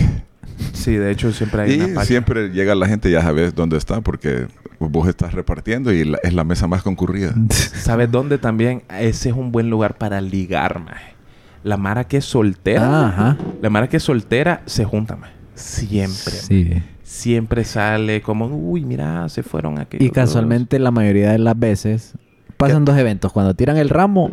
Sí, 0.72 0.94
de 0.96 1.10
hecho 1.10 1.32
siempre 1.32 1.62
hay 1.62 1.72
Y 1.72 1.80
una 1.80 1.94
pacha. 1.94 2.06
siempre 2.06 2.48
llega 2.48 2.74
la 2.74 2.86
gente, 2.86 3.10
ya 3.10 3.22
sabes 3.22 3.54
dónde 3.54 3.76
está, 3.76 4.00
porque 4.00 4.46
vos 4.78 5.08
estás 5.08 5.32
repartiendo 5.34 5.92
y 5.92 6.04
la- 6.04 6.18
es 6.22 6.32
la 6.34 6.44
mesa 6.44 6.66
más 6.66 6.82
concurrida. 6.82 7.34
¿Sabes 7.50 8.10
dónde 8.10 8.38
también? 8.38 8.82
Ese 8.98 9.30
es 9.30 9.34
un 9.34 9.52
buen 9.52 9.68
lugar 9.70 9.96
para 9.98 10.20
ligar, 10.20 10.80
maje. 10.80 11.14
La 11.62 11.76
Mara 11.76 12.04
que 12.04 12.16
es 12.18 12.24
soltera. 12.24 12.82
Ah, 12.86 13.08
Ajá. 13.08 13.36
La 13.60 13.68
Mara 13.70 13.88
que 13.88 13.98
es 13.98 14.02
soltera 14.02 14.62
se 14.66 14.84
junta, 14.86 15.16
maje. 15.16 15.32
Siempre. 15.54 16.32
maje. 16.34 16.46
Sí. 16.46 16.82
Siempre 17.02 17.64
sale 17.64 18.22
como, 18.22 18.46
uy, 18.46 18.84
mira, 18.84 19.28
se 19.28 19.42
fueron 19.42 19.78
aquí. 19.78 19.98
Y 20.00 20.10
casualmente 20.10 20.78
la 20.78 20.90
mayoría 20.90 21.32
de 21.32 21.38
las 21.38 21.58
veces 21.58 22.14
pasan 22.60 22.84
dos 22.84 22.96
eventos. 22.96 23.32
Cuando 23.32 23.54
tiran 23.54 23.76
el 23.76 23.88
ramo, 23.88 24.30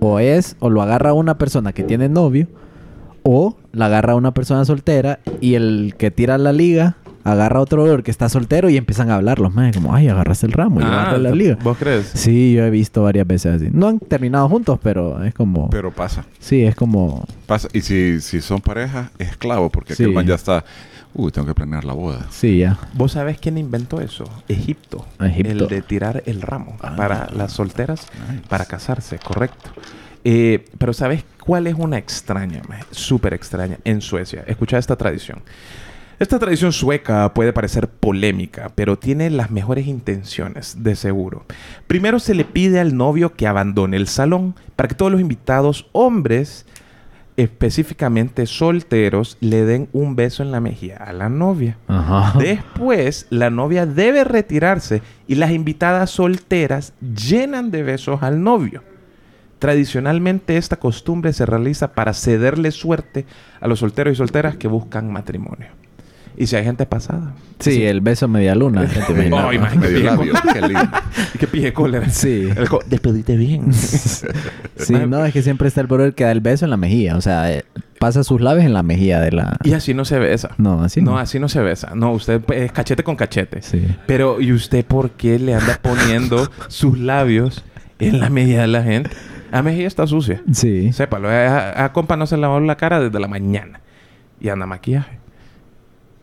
o 0.00 0.18
es, 0.18 0.56
o 0.60 0.70
lo 0.70 0.80
agarra 0.82 1.12
una 1.12 1.36
persona 1.38 1.72
que 1.72 1.82
tiene 1.82 2.08
novio, 2.08 2.46
o 3.22 3.56
la 3.72 3.86
agarra 3.86 4.14
una 4.14 4.32
persona 4.32 4.64
soltera 4.64 5.18
y 5.40 5.54
el 5.54 5.94
que 5.98 6.10
tira 6.10 6.38
la 6.38 6.52
liga 6.52 6.96
agarra 7.24 7.58
a 7.58 7.62
otro 7.62 7.82
brother 7.82 8.04
que 8.04 8.12
está 8.12 8.28
soltero 8.28 8.70
y 8.70 8.76
empiezan 8.76 9.10
a 9.10 9.16
hablar 9.16 9.40
los 9.40 9.52
más 9.52 9.74
como, 9.74 9.92
ay, 9.92 10.06
agarraste 10.06 10.46
el 10.46 10.52
ramo 10.52 10.80
y 10.80 10.84
agarré 10.84 11.18
la 11.18 11.32
liga. 11.32 11.56
Ah, 11.58 11.64
¿Vos 11.64 11.76
crees? 11.76 12.06
Sí, 12.14 12.52
yo 12.54 12.64
he 12.64 12.70
visto 12.70 13.02
varias 13.02 13.26
veces 13.26 13.56
así. 13.56 13.68
No 13.72 13.88
han 13.88 13.98
terminado 13.98 14.48
juntos, 14.48 14.78
pero 14.80 15.24
es 15.24 15.34
como... 15.34 15.68
Pero 15.70 15.90
pasa. 15.90 16.24
Sí, 16.38 16.62
es 16.62 16.76
como... 16.76 17.24
Pasa. 17.46 17.66
Y 17.72 17.80
si, 17.80 18.20
si 18.20 18.40
son 18.40 18.60
pareja, 18.60 19.10
es 19.18 19.30
esclavo, 19.30 19.70
porque 19.70 19.96
Sí. 19.96 20.04
aquel 20.04 20.14
man 20.14 20.24
ya 20.26 20.36
está. 20.36 20.64
Uy, 21.18 21.32
tengo 21.32 21.46
que 21.46 21.54
planear 21.54 21.84
la 21.84 21.94
boda. 21.94 22.26
Sí, 22.30 22.58
ya. 22.58 22.78
¿Vos 22.92 23.12
sabés 23.12 23.38
quién 23.38 23.56
inventó 23.56 24.00
eso? 24.02 24.24
Egipto. 24.48 25.06
Egipto. 25.18 25.50
El 25.64 25.68
de 25.68 25.80
tirar 25.80 26.22
el 26.26 26.42
ramo 26.42 26.76
Ah. 26.82 26.94
para 26.94 27.30
las 27.34 27.52
solteras 27.52 28.06
Nice. 28.30 28.42
para 28.48 28.66
casarse, 28.66 29.18
correcto. 29.18 29.70
Eh, 30.24 30.66
pero 30.76 30.92
¿sabes 30.92 31.24
cuál 31.42 31.68
es 31.68 31.74
una 31.74 31.96
extraña, 31.96 32.60
súper 32.90 33.32
extraña, 33.32 33.78
en 33.84 34.02
Suecia? 34.02 34.44
Escucha 34.46 34.76
esta 34.76 34.96
tradición. 34.96 35.40
Esta 36.18 36.38
tradición 36.38 36.72
sueca 36.72 37.32
puede 37.34 37.52
parecer 37.52 37.88
polémica, 37.88 38.70
pero 38.74 38.98
tiene 38.98 39.30
las 39.30 39.50
mejores 39.50 39.86
intenciones, 39.86 40.82
de 40.82 40.96
seguro. 40.96 41.44
Primero 41.86 42.18
se 42.18 42.34
le 42.34 42.44
pide 42.44 42.80
al 42.80 42.96
novio 42.96 43.34
que 43.34 43.46
abandone 43.46 43.96
el 43.98 44.08
salón 44.08 44.54
para 44.76 44.88
que 44.88 44.94
todos 44.94 45.12
los 45.12 45.20
invitados 45.20 45.86
hombres, 45.92 46.66
específicamente 47.36 48.46
solteros, 48.46 49.36
le 49.40 49.64
den 49.64 49.88
un 49.92 50.16
beso 50.16 50.42
en 50.42 50.52
la 50.52 50.60
mejilla 50.60 50.96
a 50.96 51.12
la 51.12 51.28
novia. 51.28 51.76
Ajá. 51.88 52.38
Después, 52.38 53.26
la 53.30 53.50
novia 53.50 53.86
debe 53.86 54.24
retirarse 54.24 55.02
y 55.26 55.34
las 55.34 55.50
invitadas 55.50 56.10
solteras 56.10 56.94
llenan 57.00 57.70
de 57.70 57.82
besos 57.82 58.22
al 58.22 58.42
novio. 58.42 58.82
Tradicionalmente 59.58 60.56
esta 60.56 60.76
costumbre 60.76 61.32
se 61.32 61.46
realiza 61.46 61.92
para 61.92 62.12
cederle 62.12 62.70
suerte 62.70 63.24
a 63.60 63.68
los 63.68 63.78
solteros 63.78 64.12
y 64.12 64.16
solteras 64.16 64.56
que 64.56 64.68
buscan 64.68 65.10
matrimonio. 65.10 65.68
Y 66.38 66.46
si 66.46 66.56
hay 66.56 66.64
gente 66.64 66.84
pasada. 66.84 67.34
Sí, 67.60 67.82
el 67.84 68.00
beso 68.02 68.28
media 68.28 68.54
luna. 68.54 68.84
ya 68.84 69.06
te 69.06 69.12
imaginas. 69.26 69.44
Ay, 69.48 69.56
imagínate. 69.56 69.88
Medio 69.92 70.04
labio. 70.04 70.32
Qué 70.52 70.60
lindo. 70.60 70.80
¿Qué 71.40 71.46
pije 71.46 71.72
cólera? 71.72 72.08
Sí. 72.10 72.48
El 72.54 72.68
Despedite 72.88 73.36
bien. 73.36 73.72
Sí, 74.78 74.92
no, 74.92 75.24
es 75.24 75.32
que 75.32 75.42
siempre 75.42 75.68
está 75.68 75.80
el 75.80 75.86
brother 75.86 76.14
que 76.14 76.24
da 76.24 76.30
el 76.32 76.40
beso 76.40 76.66
en 76.66 76.70
la 76.70 76.76
mejilla. 76.76 77.16
O 77.16 77.22
sea, 77.22 77.50
eh, 77.50 77.64
pasa 77.98 78.22
sus 78.22 78.40
labios 78.42 78.66
en 78.66 78.74
la 78.74 78.82
mejilla 78.82 79.20
de 79.20 79.32
la... 79.32 79.56
y 79.64 79.72
así 79.72 79.94
no 79.94 80.04
se 80.04 80.18
besa. 80.18 80.50
No, 80.58 80.82
así 80.82 81.00
no. 81.00 81.12
No, 81.12 81.18
así 81.18 81.38
no 81.40 81.48
se 81.48 81.60
besa. 81.62 81.94
No, 81.94 82.12
usted 82.12 82.40
pues, 82.42 82.60
es 82.60 82.72
cachete 82.72 83.02
con 83.02 83.16
cachete. 83.16 83.62
Sí. 83.62 83.86
Pero, 84.06 84.40
¿y 84.40 84.52
usted 84.52 84.84
por 84.84 85.12
qué 85.12 85.38
le 85.38 85.54
anda 85.54 85.78
poniendo 85.80 86.50
sus 86.68 86.98
labios 86.98 87.64
en 87.98 88.20
la 88.20 88.28
mejilla 88.28 88.60
de 88.60 88.66
la 88.66 88.82
gente? 88.82 89.10
La 89.50 89.62
mejilla 89.62 89.86
está 89.86 90.06
sucia. 90.06 90.42
Sí. 90.52 90.92
Sépalo. 90.92 91.30
A, 91.30 91.84
a 91.84 91.92
compa 91.94 92.16
no 92.16 92.26
se 92.26 92.36
lavó 92.36 92.60
la 92.60 92.76
cara 92.76 93.00
desde 93.00 93.18
la 93.18 93.28
mañana. 93.28 93.80
Y 94.40 94.50
anda 94.50 94.66
maquillaje. 94.66 95.18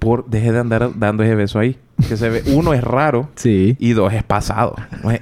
Por, 0.03 0.25
deje 0.29 0.51
de 0.51 0.59
andar 0.59 0.91
dando 0.99 1.23
ese 1.23 1.35
beso 1.35 1.59
ahí. 1.59 1.77
Que 2.07 2.17
se 2.17 2.29
ve... 2.29 2.43
Uno 2.53 2.73
es 2.73 2.83
raro. 2.83 3.29
Sí. 3.35 3.75
Y 3.79 3.93
dos, 3.93 4.13
es 4.13 4.23
pasado. 4.23 4.75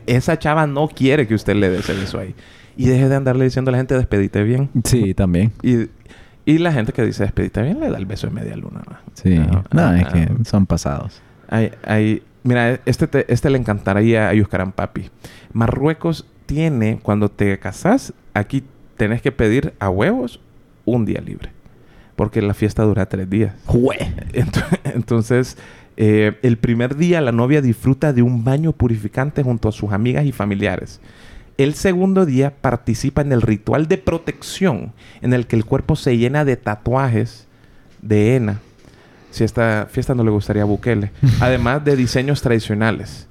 Esa 0.08 0.38
chava 0.40 0.68
no 0.68 0.88
quiere 0.88 1.28
que 1.28 1.36
usted 1.36 1.56
le 1.56 1.70
dé 1.70 1.80
ese 1.80 1.94
beso 1.94 2.20
ahí. 2.20 2.34
Y 2.78 2.88
deje 2.88 3.08
de 3.10 3.16
andarle 3.16 3.44
diciendo 3.46 3.70
a 3.70 3.74
la 3.74 3.78
gente, 3.78 3.96
despedite 3.96 4.44
bien. 4.44 4.70
Sí, 4.84 5.14
también. 5.14 5.52
Y, 5.64 5.90
y 6.44 6.58
la 6.58 6.74
gente 6.74 6.92
que 6.92 7.06
dice 7.06 7.24
despedite 7.24 7.62
bien 7.62 7.80
le 7.80 7.90
da 7.92 7.98
el 7.98 8.06
beso 8.08 8.26
de 8.28 8.34
media 8.34 8.56
luna. 8.56 8.82
¿no? 8.90 8.98
Sí. 9.14 9.38
No, 9.38 9.64
No, 9.72 9.94
es 9.94 10.08
que 10.08 10.28
son 10.46 10.66
pasados. 10.66 11.22
Hay, 11.50 11.72
hay- 11.86 12.24
mira, 12.44 12.80
este, 12.86 13.06
te- 13.08 13.32
este 13.32 13.50
le 13.52 13.60
encantaría 13.60 14.28
a 14.30 14.34
Yuscaran 14.34 14.72
Papi. 14.72 15.10
Marruecos 15.54 16.26
tiene, 16.48 17.00
cuando 17.04 17.30
te 17.30 17.60
casas, 17.60 18.14
aquí 18.34 18.64
tenés 18.98 19.22
que 19.22 19.32
pedir 19.32 19.74
a 19.80 19.90
huevos 19.90 20.40
un 20.86 21.06
día 21.06 21.22
libre. 21.22 21.52
Porque 22.16 22.42
la 22.42 22.54
fiesta 22.54 22.84
dura 22.84 23.08
tres 23.08 23.30
días. 23.30 23.54
¡Jue! 23.66 23.98
Ent- 24.34 24.80
Entonces, 24.96 25.58
eh, 25.98 26.38
el 26.42 26.58
primer 26.58 26.96
día 26.96 27.22
la 27.22 27.32
novia 27.32 27.62
disfruta 27.62 28.14
de 28.14 28.22
un 28.22 28.44
baño 28.44 28.72
purificante 28.74 29.44
junto 29.44 29.70
a 29.70 29.72
sus 29.72 29.92
amigas 29.92 30.26
y 30.26 30.32
familiares. 30.32 31.00
El 31.58 31.74
segundo 31.76 32.26
día 32.26 32.54
participa 32.60 33.22
en 33.22 33.32
el 33.32 33.42
ritual 33.42 33.88
de 33.88 33.98
protección 33.98 34.94
en 35.22 35.34
el 35.34 35.46
que 35.48 35.56
el 35.56 35.66
cuerpo 35.66 35.96
se 35.96 36.18
llena 36.18 36.44
de 36.46 36.58
tatuajes 36.58 37.48
de 38.02 38.36
henna. 38.36 38.60
Si 39.30 39.44
esta 39.44 39.88
fiesta 39.90 40.14
no 40.16 40.24
le 40.24 40.32
gustaría 40.32 40.64
a 40.64 40.66
Bukele. 40.66 41.12
Además 41.40 41.84
de 41.86 41.96
diseños 41.96 42.42
tradicionales. 42.42 43.28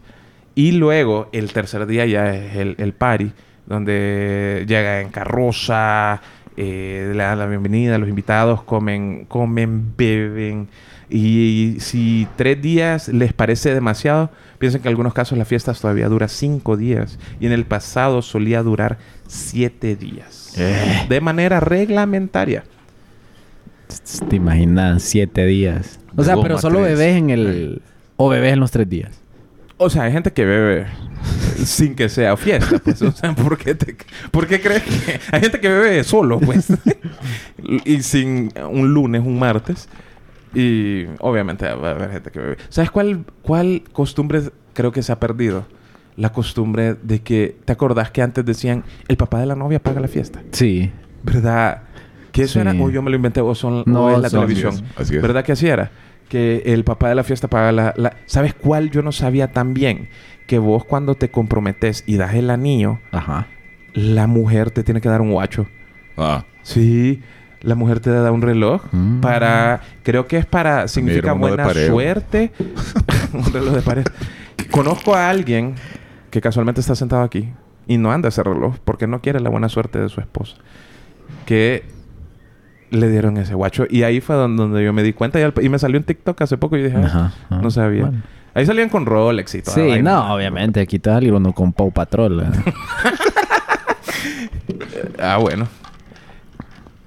Y 0.54 0.72
luego, 0.72 1.28
el 1.32 1.52
tercer 1.52 1.86
día 1.86 2.06
ya 2.06 2.34
es 2.34 2.56
el, 2.56 2.74
el 2.78 2.92
party, 2.92 3.32
donde 3.66 4.64
llega 4.66 5.00
en 5.00 5.10
carroza, 5.10 6.20
eh, 6.62 7.12
le 7.14 7.22
dan 7.22 7.38
la 7.38 7.46
bienvenida, 7.46 7.96
los 7.96 8.10
invitados 8.10 8.62
comen, 8.62 9.24
comen, 9.24 9.94
beben. 9.96 10.68
Y 11.08 11.76
si 11.78 12.28
tres 12.36 12.60
días 12.60 13.08
les 13.08 13.32
parece 13.32 13.72
demasiado, 13.72 14.30
piensen 14.58 14.82
que 14.82 14.88
en 14.88 14.92
algunos 14.92 15.14
casos 15.14 15.38
la 15.38 15.46
fiesta 15.46 15.72
todavía 15.72 16.10
dura 16.10 16.28
cinco 16.28 16.76
días. 16.76 17.18
Y 17.40 17.46
en 17.46 17.52
el 17.52 17.64
pasado 17.64 18.20
solía 18.20 18.62
durar 18.62 18.98
siete 19.26 19.96
días. 19.96 20.52
Eh. 20.58 21.06
De 21.08 21.22
manera 21.22 21.60
reglamentaria. 21.60 22.64
Te 24.28 24.36
imaginas 24.36 25.02
siete 25.02 25.46
días. 25.46 25.98
O 26.14 26.22
sea, 26.22 26.36
pero 26.42 26.58
solo 26.58 26.80
tres. 26.80 26.98
bebés 26.98 27.16
en 27.16 27.30
el... 27.30 27.82
O 28.16 28.28
bebés 28.28 28.52
en 28.52 28.60
los 28.60 28.70
tres 28.70 28.86
días. 28.86 29.19
O 29.82 29.88
sea, 29.88 30.02
hay 30.04 30.12
gente 30.12 30.30
que 30.32 30.44
bebe 30.44 30.86
sin 31.64 31.94
que 31.94 32.08
sea 32.08 32.36
fiesta, 32.36 32.78
pues. 32.84 33.00
O 33.02 33.12
sea, 33.12 33.34
¿por 33.34 33.56
qué, 33.56 33.74
te- 33.74 33.96
por 34.30 34.46
qué 34.46 34.60
crees 34.60 34.82
que...? 34.82 35.20
Hay 35.32 35.40
gente 35.40 35.58
que 35.60 35.68
bebe 35.68 36.04
solo, 36.04 36.38
pues. 36.38 36.68
y 37.84 38.02
sin 38.02 38.50
un 38.70 38.92
lunes, 38.92 39.22
un 39.24 39.38
martes. 39.38 39.88
Y 40.54 41.04
obviamente 41.20 41.64
va 41.74 41.88
a 41.88 41.90
haber 41.92 42.10
gente 42.10 42.30
que 42.30 42.38
bebe. 42.40 42.56
¿Sabes 42.68 42.90
cuál, 42.90 43.24
cuál 43.42 43.82
costumbre 43.92 44.42
creo 44.74 44.92
que 44.92 45.02
se 45.02 45.12
ha 45.12 45.18
perdido? 45.20 45.66
La 46.16 46.30
costumbre 46.32 46.94
de 47.02 47.20
que... 47.22 47.56
¿Te 47.64 47.72
acordás 47.72 48.10
que 48.10 48.20
antes 48.20 48.44
decían... 48.44 48.84
El 49.08 49.16
papá 49.16 49.40
de 49.40 49.46
la 49.46 49.54
novia 49.54 49.82
paga 49.82 50.00
la 50.00 50.08
fiesta? 50.08 50.42
Sí. 50.52 50.90
¿Verdad? 51.22 51.82
Que 52.32 52.42
eso 52.42 52.54
Sí. 52.54 52.58
era... 52.60 52.72
O 52.72 52.90
yo 52.90 53.00
me 53.00 53.10
lo 53.10 53.16
inventé 53.16 53.40
o, 53.40 53.54
son, 53.54 53.84
No, 53.86 54.06
o 54.06 54.10
es 54.16 54.18
la 54.20 54.28
televisión. 54.28 54.74
así 54.96 55.16
es. 55.16 55.22
¿Verdad 55.22 55.44
que 55.44 55.52
así 55.52 55.66
era? 55.68 55.90
Que 56.30 56.62
el 56.64 56.84
papá 56.84 57.10
de 57.10 57.14
la 57.16 57.24
fiesta 57.24 57.48
paga 57.48 57.72
la, 57.72 57.92
la- 57.96 58.16
¿Sabes 58.24 58.54
cuál 58.54 58.90
yo 58.90 59.02
no 59.02 59.12
sabía 59.12 59.52
tan 59.52 59.74
bien? 59.74 60.08
Que 60.46 60.58
vos 60.58 60.84
cuando 60.86 61.14
te 61.16 61.30
comprometes 61.30 62.04
y 62.06 62.16
das 62.16 62.34
el 62.34 62.48
anillo, 62.50 63.00
Ajá. 63.12 63.48
la 63.92 64.26
mujer 64.26 64.70
te 64.70 64.82
tiene 64.82 65.02
que 65.02 65.08
dar 65.10 65.20
un 65.20 65.32
guacho. 65.32 65.66
Ah, 66.16 66.44
Sí. 66.62 67.20
la 67.62 67.74
mujer 67.74 68.00
te 68.00 68.10
da 68.10 68.32
un 68.32 68.40
reloj 68.42 68.82
Mm. 68.92 69.20
para... 69.20 69.80
Creo 70.02 70.26
que 70.26 70.38
es 70.38 70.46
para... 70.46 70.88
Significa 70.88 71.32
buena 71.34 71.68
suerte. 71.74 72.52
un 73.34 73.52
reloj 73.52 73.74
de 73.74 73.82
pared. 73.82 74.04
Conozco 74.70 75.14
a 75.14 75.28
alguien 75.28 75.74
que 76.30 76.40
casualmente 76.40 76.80
está 76.80 76.94
sentado 76.94 77.22
aquí 77.22 77.52
y 77.88 77.98
no 77.98 78.12
anda 78.12 78.28
ese 78.28 78.42
reloj 78.42 78.76
porque 78.84 79.06
no 79.08 79.20
quiere 79.20 79.40
la 79.40 79.50
buena 79.50 79.68
suerte 79.68 79.98
de 79.98 80.08
su 80.08 80.20
esposa. 80.20 80.56
Que 81.44 81.84
le 82.90 83.08
dieron 83.08 83.36
ese 83.36 83.54
guacho. 83.54 83.86
Y 83.88 84.02
ahí 84.02 84.20
fue 84.20 84.36
donde, 84.36 84.84
yo 84.84 84.92
me 84.92 85.02
di 85.02 85.12
cuenta. 85.12 85.38
Y, 85.40 85.42
al- 85.42 85.54
y 85.62 85.68
me 85.68 85.78
salió 85.78 85.96
en 85.98 86.04
TikTok 86.04 86.40
hace 86.42 86.56
poco 86.58 86.76
y 86.76 86.82
dije... 86.84 86.96
ah, 86.96 87.04
Ajá, 87.06 87.32
ajá. 87.48 87.62
No 87.62 87.70
sabía. 87.70 88.02
Bueno. 88.06 88.22
Ahí 88.52 88.66
salían 88.66 88.88
con 88.88 89.06
Rolex 89.06 89.54
y 89.54 89.62
todo. 89.62 89.74
Sí, 89.74 90.02
no, 90.02 90.34
obviamente. 90.34 90.80
Aquí 90.80 91.00
salir 91.02 91.32
uno 91.32 91.52
con 91.52 91.72
Pau 91.72 91.92
Patrol. 91.92 92.40
¿eh? 92.42 92.46
Ah, 95.18 95.36
bueno. 95.38 95.68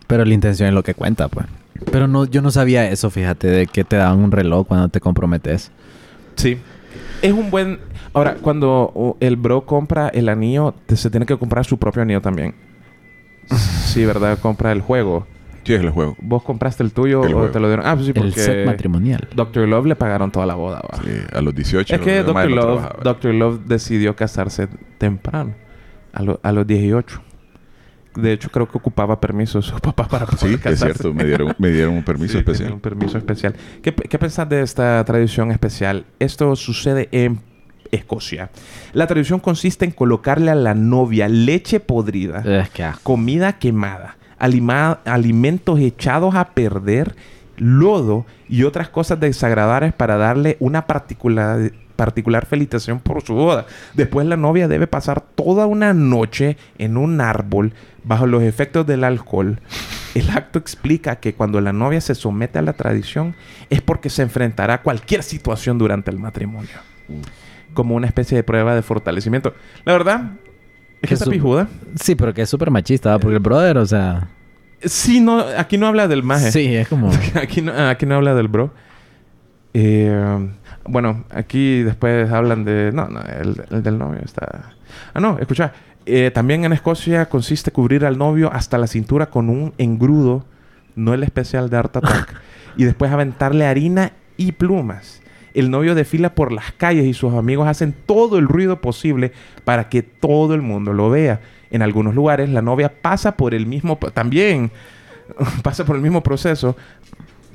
Pero 0.08 0.26
la 0.26 0.34
intención 0.34 0.68
es 0.70 0.74
lo 0.76 0.84
que 0.84 0.94
cuenta, 0.94 1.28
pues. 1.28 1.48
Pero 1.92 2.08
no, 2.08 2.26
yo 2.26 2.42
no 2.42 2.52
sabía 2.52 2.90
eso, 2.90 3.10
fíjate, 3.10 3.48
de 3.48 3.68
que 3.68 3.84
te 3.84 3.96
dan 3.98 4.20
un 4.20 4.32
reloj 4.32 4.68
cuando 4.68 4.90
te 4.90 5.00
comprometes. 5.00 5.72
Sí. 6.36 6.58
Es 7.22 7.32
un 7.34 7.50
buen... 7.50 7.80
Ahora, 8.14 8.36
cuando 8.36 9.18
el 9.20 9.36
bro 9.38 9.66
compra 9.66 10.10
el 10.10 10.30
anillo, 10.30 10.76
se 10.94 11.10
tiene 11.10 11.26
que 11.26 11.38
comprar 11.38 11.66
su 11.66 11.78
propio 11.80 12.04
anillo 12.04 12.22
también. 12.22 12.54
sí, 13.86 14.06
¿verdad? 14.06 14.38
Compra 14.40 14.72
el 14.72 14.82
juego. 14.82 15.26
Sí, 15.64 15.74
es 15.74 15.82
el 15.82 15.90
juego. 15.92 16.16
¿Vos 16.22 16.44
compraste 16.44 16.84
el 16.84 16.92
tuyo 16.92 17.24
El 17.24 17.34
o 17.34 17.38
juego. 17.38 17.52
te 17.52 17.60
lo 17.60 17.68
dieron? 17.68 17.86
Ah, 17.86 17.94
pues 17.96 18.08
sí, 18.08 18.14
porque... 18.14 18.28
El 18.30 18.34
set 18.36 18.66
matrimonial. 18.66 19.28
Dr. 19.36 19.68
Love 19.68 19.86
le 19.88 19.96
pagaron 19.96 20.32
toda 20.32 20.46
la 20.46 20.56
boda, 20.56 20.82
va. 20.82 21.02
Sí, 21.04 21.12
a 21.32 21.42
los 21.42 21.56
18. 21.56 21.96
Es 21.96 22.02
que 22.02 22.24
no 22.24 22.46
Love. 22.48 23.04
Dr. 23.04 23.34
Love 23.34 23.62
decidió 23.66 24.16
casarse 24.16 24.68
temprano. 24.98 25.54
A, 26.12 26.22
lo- 26.22 26.40
a 26.44 26.52
los 26.52 26.68
18. 26.68 27.22
De 28.16 28.32
hecho, 28.32 28.50
creo 28.52 28.70
que 28.70 28.78
ocupaba 28.78 29.20
permiso 29.20 29.58
de 29.60 29.64
su 29.64 29.76
papá 29.80 30.08
para 30.08 30.26
poder 30.26 30.40
Sí, 30.40 30.54
es 30.56 30.60
casarse. 30.60 30.86
cierto. 31.00 31.14
Me 31.14 31.24
dieron, 31.24 31.56
me 31.58 31.70
dieron 31.72 31.96
un 31.96 32.04
permiso 32.04 32.34
Sí, 32.34 32.38
especial. 32.40 32.74
Un 32.74 32.80
permiso 32.80 33.18
especial. 33.18 33.56
¿Qué, 33.82 33.94
qué 33.96 34.20
pensás 34.20 34.48
de 34.50 34.62
esta 34.62 35.04
tradición 35.06 35.50
especial? 35.52 36.06
Esto 36.20 36.56
sucede 36.56 37.10
en 37.12 37.40
Escocia. 37.92 38.50
La 38.94 39.08
tradición 39.08 39.40
consiste 39.40 39.86
en 39.86 39.92
colocarle 39.92 40.52
a 40.52 40.56
la 40.56 40.74
novia 40.74 41.28
leche 41.30 41.80
podrida, 41.80 42.40
Es 42.62 42.70
que 42.72 42.86
comida 43.04 43.60
quemada, 43.60 44.18
alima- 44.44 45.00
alimentos 45.06 45.80
echados 45.80 46.36
a 46.36 46.50
perder, 46.50 47.16
lodo 47.56 48.26
y 48.50 48.64
otras 48.64 48.90
cosas 48.90 49.20
desagradables 49.20 49.94
para 49.94 50.18
darle 50.18 50.58
una 50.60 50.86
particular, 50.86 51.72
particular 51.96 52.46
felicitación 52.46 53.00
por 53.00 53.22
su 53.22 53.36
boda. 53.36 53.66
Después 53.94 54.28
la 54.28 54.36
novia 54.36 54.68
debe 54.68 54.88
pasar 54.88 55.22
toda 55.22 55.66
una 55.66 55.94
noche 55.94 56.58
en 56.78 56.98
un 56.98 57.22
árbol 57.22 57.74
bajo 58.04 58.28
los 58.28 58.44
efectos 58.44 58.86
del 58.86 59.06
alcohol. 59.06 59.62
El 60.14 60.30
acto 60.30 60.60
explica 60.60 61.16
que 61.16 61.34
cuando 61.34 61.62
la 61.62 61.72
novia 61.72 62.02
se 62.02 62.14
somete 62.14 62.60
a 62.60 62.64
la 62.64 62.74
tradición 62.74 63.36
es 63.70 63.82
porque 63.82 64.10
se 64.10 64.24
enfrentará 64.24 64.76
a 64.76 64.82
cualquier 64.82 65.24
situación 65.24 65.78
durante 65.78 66.12
el 66.12 66.20
matrimonio. 66.20 66.76
Como 67.74 67.96
una 67.96 68.08
especie 68.08 68.36
de 68.36 68.44
prueba 68.44 68.76
de 68.76 68.82
fortalecimiento. 68.82 69.54
La 69.86 69.94
verdad 69.94 70.32
es 71.04 71.10
que 71.10 71.14
está 71.16 71.30
pijuda. 71.30 71.68
Sí, 71.96 72.16
pero 72.16 72.34
que 72.34 72.42
es 72.42 72.50
súper 72.50 72.72
machista, 72.72 73.12
¿va? 73.12 73.20
porque 73.20 73.36
el 73.36 73.42
brother, 73.42 73.78
o 73.78 73.86
sea... 73.86 74.30
Sí, 74.82 75.20
no, 75.20 75.40
aquí 75.58 75.78
no 75.78 75.88
habla 75.88 76.08
del 76.08 76.24
maje. 76.24 76.52
Sí, 76.52 76.76
es 76.76 76.88
como... 76.88 77.12
aquí, 77.36 77.62
no, 77.62 77.74
aquí 77.90 78.06
no 78.06 78.16
habla 78.16 78.34
del 78.34 78.48
bro. 78.48 78.74
Eh, 79.74 80.50
bueno, 80.86 81.26
aquí 81.30 81.84
después 81.84 82.32
hablan 82.32 82.66
de... 82.66 82.92
No, 82.94 83.08
no, 83.08 83.22
el, 83.22 83.62
el 83.70 83.84
del 83.84 83.98
novio 83.98 84.22
está... 84.24 84.74
Ah, 85.14 85.20
no, 85.20 85.38
escucha. 85.40 85.74
Eh, 86.06 86.32
también 86.34 86.66
en 86.66 86.74
Escocia 86.74 87.28
consiste 87.28 87.72
cubrir 87.72 88.06
al 88.06 88.18
novio 88.18 88.52
hasta 88.52 88.78
la 88.78 88.88
cintura 88.88 89.28
con 89.28 89.50
un 89.50 89.74
engrudo, 89.78 90.46
no 90.96 91.14
el 91.14 91.24
especial 91.24 91.70
de 91.70 91.78
Art 91.78 91.96
Attack, 91.98 92.34
y 92.78 92.84
después 92.84 93.12
aventarle 93.12 93.66
harina 93.66 94.14
y 94.38 94.54
plumas. 94.54 95.22
El 95.54 95.70
novio 95.70 95.96
desfila 95.96 96.34
por 96.36 96.52
las 96.52 96.72
calles 96.72 97.06
y 97.06 97.14
sus 97.14 97.34
amigos 97.34 97.68
hacen 97.68 97.94
todo 98.06 98.38
el 98.40 98.48
ruido 98.48 98.82
posible 98.82 99.32
para 99.64 99.90
que 99.90 100.02
todo 100.02 100.54
el 100.56 100.62
mundo 100.62 100.94
lo 100.94 101.10
vea. 101.10 101.42
En 101.70 101.82
algunos 101.82 102.16
lugares 102.16 102.50
la 102.50 102.62
novia 102.62 102.92
pasa 103.02 103.38
por 103.38 103.54
el 103.54 103.66
mismo... 103.66 103.98
También 104.14 104.72
pasa 105.64 105.86
por 105.86 105.96
el 105.96 106.02
mismo 106.02 106.24
proceso. 106.24 106.76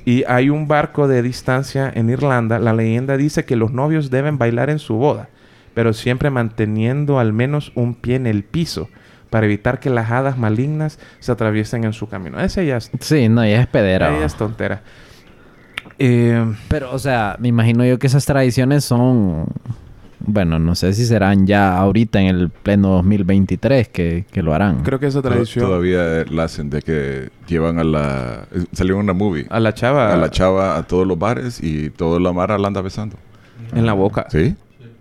Y 0.05 0.23
hay 0.27 0.49
un 0.49 0.67
barco 0.67 1.07
de 1.07 1.21
distancia 1.21 1.91
en 1.93 2.09
Irlanda. 2.09 2.57
La 2.59 2.73
leyenda 2.73 3.17
dice 3.17 3.45
que 3.45 3.55
los 3.55 3.71
novios 3.71 4.09
deben 4.09 4.37
bailar 4.37 4.69
en 4.69 4.79
su 4.79 4.95
boda, 4.95 5.29
pero 5.73 5.93
siempre 5.93 6.29
manteniendo 6.29 7.19
al 7.19 7.33
menos 7.33 7.71
un 7.75 7.95
pie 7.95 8.15
en 8.15 8.27
el 8.27 8.43
piso 8.43 8.89
para 9.29 9.45
evitar 9.45 9.79
que 9.79 9.89
las 9.89 10.09
hadas 10.09 10.37
malignas 10.37 10.99
se 11.19 11.31
atraviesen 11.31 11.83
en 11.83 11.93
su 11.93 12.07
camino. 12.07 12.39
Ese 12.39 12.65
ya 12.65 12.77
es, 12.77 12.89
Sí, 13.01 13.29
no, 13.29 13.45
ya 13.45 13.61
es 13.61 13.67
pedera. 13.67 14.09
ella 14.09 14.19
¿va? 14.21 14.25
es 14.25 14.35
tontera. 14.35 14.81
Eh, 15.99 16.45
Pero, 16.69 16.91
o 16.93 16.99
sea, 16.99 17.35
me 17.39 17.49
imagino 17.49 17.85
yo 17.85 17.99
que 17.99 18.07
esas 18.07 18.25
tradiciones 18.25 18.83
son... 18.85 19.45
Bueno, 20.21 20.59
no 20.59 20.75
sé 20.75 20.93
si 20.93 21.05
serán 21.05 21.47
ya 21.47 21.77
ahorita 21.77 22.19
en 22.19 22.27
el 22.27 22.49
pleno 22.49 22.89
2023 22.89 23.87
que, 23.87 24.25
que 24.29 24.43
lo 24.43 24.53
harán. 24.53 24.83
creo 24.83 24.99
que 24.99 25.07
esa 25.07 25.21
tradición 25.21 25.65
Todavía 25.65 26.25
la 26.29 26.43
hacen 26.43 26.69
de 26.69 26.81
que 26.81 27.29
llevan 27.47 27.79
a 27.79 27.83
la... 27.85 28.45
eh, 28.53 28.65
Salió 28.73 28.97
una 28.97 29.13
movie. 29.13 29.47
a 29.49 29.59
la 29.61 29.73
chava 29.73 30.13
A 30.13 30.17
la 30.17 30.29
chava 30.29 30.77
a 30.77 30.83
todos 30.83 31.07
los 31.07 31.17
bares 31.17 31.63
y 31.63 31.89
toda 31.89 32.19
la 32.19 32.33
mara 32.33 32.57
la 32.57 32.67
anda 32.67 32.81
besando. 32.81 33.15
en 33.73 33.85
la 33.85 33.93
boca. 33.93 34.25
¿Sí? 34.29 34.55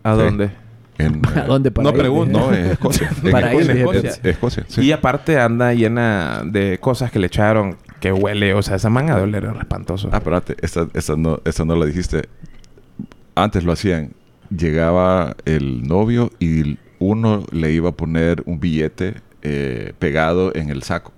¿A 0.04 0.14
Sí. 0.14 0.22
dónde? 0.22 0.50
En, 0.98 1.20
¿A 1.36 1.42
dónde 1.42 1.70
para 1.72 1.90
No 1.90 1.96
pregunto. 1.96 2.38
No, 2.38 2.54
en 2.54 2.66
Escocia. 2.70 3.10
En 3.24 3.30
Para 3.32 3.52
ir, 3.54 3.68
Escocia. 3.70 4.12
Escocia, 4.22 4.64
sí. 4.68 4.82
Y 4.82 4.92
aparte 4.92 5.38
anda 5.40 5.74
llena 5.74 6.42
de 6.44 6.78
cosas 6.80 7.10
que 7.10 7.18
le 7.18 7.26
echaron 7.26 7.76
que 8.00 8.12
huele. 8.12 8.54
O 8.54 8.62
sea, 8.62 8.76
esa 8.76 8.90
manga 8.90 9.16
de 9.16 9.22
oler 9.22 9.44
es 9.44 9.58
espantoso. 9.58 10.08
Ah, 10.12 10.18
espérate. 10.18 10.56
Esta, 10.60 10.88
esta, 10.94 11.16
no, 11.16 11.40
esta 11.44 11.64
no 11.64 11.74
la 11.76 11.86
dijiste. 11.86 12.28
Antes 13.34 13.64
lo 13.64 13.72
hacían. 13.72 14.12
Llegaba 14.50 15.36
el 15.44 15.86
novio 15.86 16.30
y 16.38 16.78
uno 16.98 17.44
le 17.52 17.72
iba 17.72 17.90
a 17.90 17.92
poner 17.92 18.42
un 18.46 18.60
billete 18.60 19.16
eh, 19.42 19.92
pegado 19.98 20.54
en 20.54 20.70
el 20.70 20.82
saco. 20.82 21.12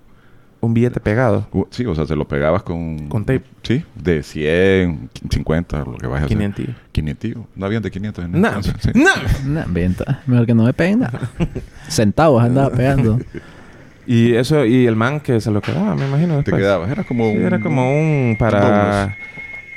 Un 0.62 0.74
billete 0.74 1.00
pegado. 1.00 1.48
Sí, 1.70 1.86
o 1.86 1.94
sea, 1.94 2.06
se 2.06 2.14
lo 2.14 2.28
pegabas 2.28 2.62
con... 2.62 3.08
Con 3.08 3.24
tape. 3.24 3.44
Sí, 3.62 3.82
de 3.94 4.22
100, 4.22 5.08
50, 5.30 5.84
lo 5.84 5.96
que 5.96 6.06
vayas 6.06 6.24
a 6.24 6.26
hacer. 6.26 6.36
500. 6.36 6.66
500. 6.92 7.44
No 7.56 7.64
habían 7.66 7.82
de 7.82 7.90
500 7.90 8.24
en 8.26 8.32
No, 8.32 8.48
entonces, 8.48 8.74
sí. 8.82 8.90
no. 8.94 9.10
Nah, 9.48 9.64
venta. 9.68 10.22
Mejor 10.26 10.44
que 10.44 10.54
no 10.54 10.64
me 10.64 10.74
peguen 10.74 10.98
nada. 10.98 11.30
Centavos 11.88 12.42
andaba 12.42 12.68
pegando. 12.70 13.18
Y 14.06 14.34
eso, 14.34 14.64
y 14.64 14.86
el 14.86 14.96
man 14.96 15.20
que 15.20 15.40
se 15.40 15.50
lo 15.50 15.60
quedaba, 15.60 15.94
me 15.94 16.06
imagino. 16.06 16.34
Te 16.34 16.38
después. 16.38 16.62
quedabas. 16.62 16.90
Era 16.90 17.04
como 17.04 17.30
Sí, 17.30 17.36
un... 17.36 17.44
era 17.44 17.60
como 17.60 17.92
un 17.92 18.36
para. 18.38 19.16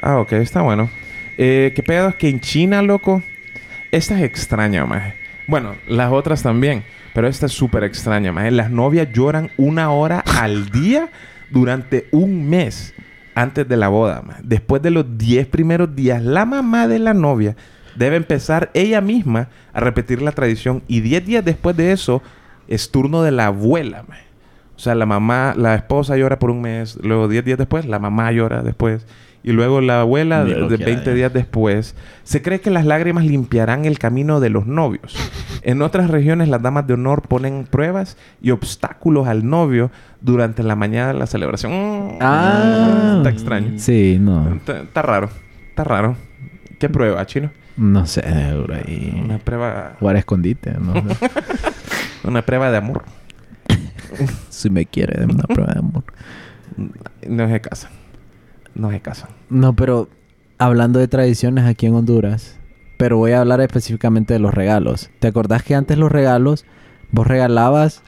Ah, 0.01 0.17
ok, 0.19 0.33
está 0.33 0.61
bueno. 0.61 0.89
Eh, 1.37 1.71
¿Qué 1.75 1.83
pedo 1.83 2.09
es 2.09 2.15
que 2.15 2.29
en 2.29 2.39
China, 2.39 2.81
loco? 2.81 3.21
Esta 3.91 4.17
es 4.17 4.23
extraña, 4.23 4.85
maje. 4.85 5.13
Bueno, 5.47 5.75
las 5.87 6.11
otras 6.11 6.41
también. 6.43 6.83
Pero 7.13 7.27
esta 7.27 7.45
es 7.45 7.51
súper 7.51 7.83
extraña, 7.83 8.31
maje. 8.31 8.49
Las 8.51 8.71
novias 8.71 9.07
lloran 9.13 9.51
una 9.57 9.91
hora 9.91 10.23
al 10.39 10.69
día 10.71 11.09
durante 11.51 12.07
un 12.11 12.49
mes 12.49 12.93
antes 13.35 13.67
de 13.67 13.77
la 13.77 13.87
boda, 13.89 14.23
maje. 14.25 14.41
Después 14.43 14.81
de 14.81 14.89
los 14.89 15.17
10 15.17 15.45
primeros 15.47 15.95
días, 15.95 16.21
la 16.23 16.45
mamá 16.45 16.87
de 16.87 16.97
la 16.99 17.13
novia 17.13 17.55
debe 17.95 18.15
empezar 18.15 18.71
ella 18.73 19.01
misma 19.01 19.49
a 19.73 19.79
repetir 19.79 20.21
la 20.23 20.31
tradición. 20.31 20.81
Y 20.87 21.01
10 21.01 21.25
días 21.25 21.45
después 21.45 21.77
de 21.77 21.91
eso, 21.91 22.23
es 22.67 22.91
turno 22.91 23.23
de 23.23 23.31
la 23.31 23.47
abuela. 23.47 24.03
O 24.75 24.79
sea, 24.79 24.95
la 24.95 25.05
mamá, 25.05 25.53
la 25.55 25.75
esposa 25.75 26.17
llora 26.17 26.39
por 26.39 26.49
un 26.49 26.61
mes, 26.61 26.97
luego 27.01 27.27
10 27.27 27.45
días 27.45 27.57
después, 27.57 27.85
la 27.85 27.99
mamá 27.99 28.31
llora 28.31 28.63
después. 28.63 29.05
Y 29.45 29.51
luego 29.51 29.81
la 29.81 30.01
abuela, 30.01 30.45
de, 30.45 30.55
lo 30.55 30.69
de 30.69 30.77
que 30.77 30.85
20 30.85 31.01
haya. 31.01 31.15
días 31.15 31.33
después. 31.33 31.95
Se 32.23 32.41
cree 32.41 32.61
que 32.61 32.69
las 32.69 32.85
lágrimas 32.85 33.25
limpiarán 33.25 33.83
el 33.83 33.99
camino 33.99 34.39
de 34.39 34.49
los 34.49 34.67
novios. 34.67 35.15
En 35.63 35.81
otras 35.81 36.09
regiones, 36.09 36.47
las 36.47 36.61
damas 36.61 36.87
de 36.87 36.93
honor 36.93 37.23
ponen 37.23 37.67
pruebas 37.69 38.17
y 38.41 38.51
obstáculos 38.51 39.27
al 39.27 39.45
novio 39.45 39.91
durante 40.21 40.63
la 40.63 40.77
mañana 40.77 41.11
de 41.11 41.19
la 41.19 41.27
celebración. 41.27 42.17
Ah. 42.21 43.15
Está 43.17 43.29
extraño. 43.29 43.73
Sí, 43.77 44.17
no. 44.19 44.55
Está, 44.55 44.79
está 44.79 45.01
raro. 45.01 45.29
Está 45.69 45.83
raro. 45.83 46.15
¿Qué 46.79 46.87
prueba, 46.87 47.25
chino? 47.25 47.51
No 47.77 48.05
sé, 48.05 48.21
ahí. 48.25 49.19
Una 49.23 49.39
prueba... 49.39 49.95
Jugar 49.99 50.15
a 50.15 50.19
escondite, 50.19 50.73
no. 50.79 50.93
Una 52.23 52.41
prueba 52.43 52.69
de 52.71 52.77
amor. 52.77 53.03
si 54.49 54.69
me 54.69 54.85
quiere, 54.85 55.19
dame 55.19 55.33
una 55.33 55.43
prueba 55.43 55.73
de 55.73 55.79
amor. 55.79 56.03
No 57.27 57.47
se 57.49 57.61
casan. 57.61 57.91
No 58.75 58.91
se 58.91 59.01
casan. 59.01 59.29
No, 59.49 59.73
pero 59.75 60.07
hablando 60.57 60.99
de 60.99 61.07
tradiciones 61.07 61.65
aquí 61.65 61.85
en 61.87 61.95
Honduras, 61.95 62.57
pero 62.97 63.17
voy 63.17 63.31
a 63.31 63.41
hablar 63.41 63.59
específicamente 63.61 64.33
de 64.33 64.39
los 64.39 64.53
regalos. 64.53 65.09
¿Te 65.19 65.27
acordás 65.27 65.63
que 65.63 65.75
antes 65.75 65.97
los 65.97 66.11
regalos, 66.11 66.65
vos 67.11 67.27
regalabas 67.27 68.01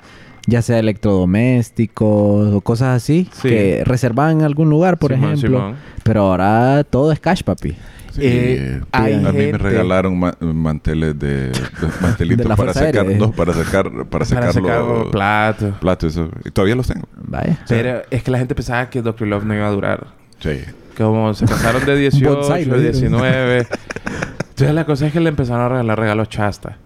ya 0.48 0.62
sea 0.62 0.78
electrodomésticos 0.80 2.54
o 2.54 2.62
cosas 2.62 2.96
así, 2.96 3.28
Sí. 3.34 3.50
que 3.50 3.84
reservaban 3.84 4.40
en 4.40 4.46
algún 4.46 4.70
lugar, 4.70 4.98
por 5.00 5.12
Simón, 5.14 5.34
ejemplo. 5.34 5.58
Simón. 5.58 5.76
Pero 6.04 6.22
ahora 6.22 6.84
todo 6.84 7.12
es 7.12 7.20
cash, 7.20 7.42
papi. 7.44 7.76
Sí, 8.16 8.22
Eh, 8.24 8.82
hay 8.94 9.14
a 9.16 9.32
mí 9.32 9.52
me 9.52 9.58
regalaron 9.58 10.18
ma- 10.18 10.38
manteles 10.40 11.18
de, 11.20 11.50
de- 11.50 11.54
mantelitos 12.02 12.48
De 12.48 12.56
para 12.56 12.74
secar, 12.74 13.06
no, 13.06 13.32
para 13.32 13.54
secar, 13.54 13.92
para 13.92 14.06
Para 14.06 14.26
secar 14.26 14.54
sacar 14.54 14.82
los 14.82 15.08
platos. 15.10 15.76
platos. 15.80 16.12
Eso. 16.14 16.30
Y 16.46 16.52
todavía 16.52 16.76
los 16.76 16.88
tengo. 16.88 17.08
Vaya. 17.18 17.60
Pero 17.68 18.04
es 18.10 18.24
que 18.24 18.32
la 18.32 18.38
gente 18.38 18.56
pensaba 18.56 18.90
que 18.90 19.02
Dr. 19.02 19.28
Love 19.28 19.44
no 19.44 19.54
iba 19.56 19.68
a 19.68 19.72
durar. 19.72 20.08
Sí. 20.40 20.62
Como 20.98 21.34
se 21.34 21.46
pasaron 21.48 21.86
de 21.86 21.98
18, 21.98 22.36
Bonsai, 22.36 22.66
lo 22.66 22.80
dieron. 22.80 22.94
19. 23.00 23.68
Entonces 24.50 24.74
la 24.74 24.86
cosa 24.86 25.08
es 25.08 25.14
que 25.14 25.20
le 25.20 25.28
empezaron 25.30 25.62
a 25.66 25.70
regalar 25.70 26.00
regalos 26.00 26.30
chasta. 26.30 26.78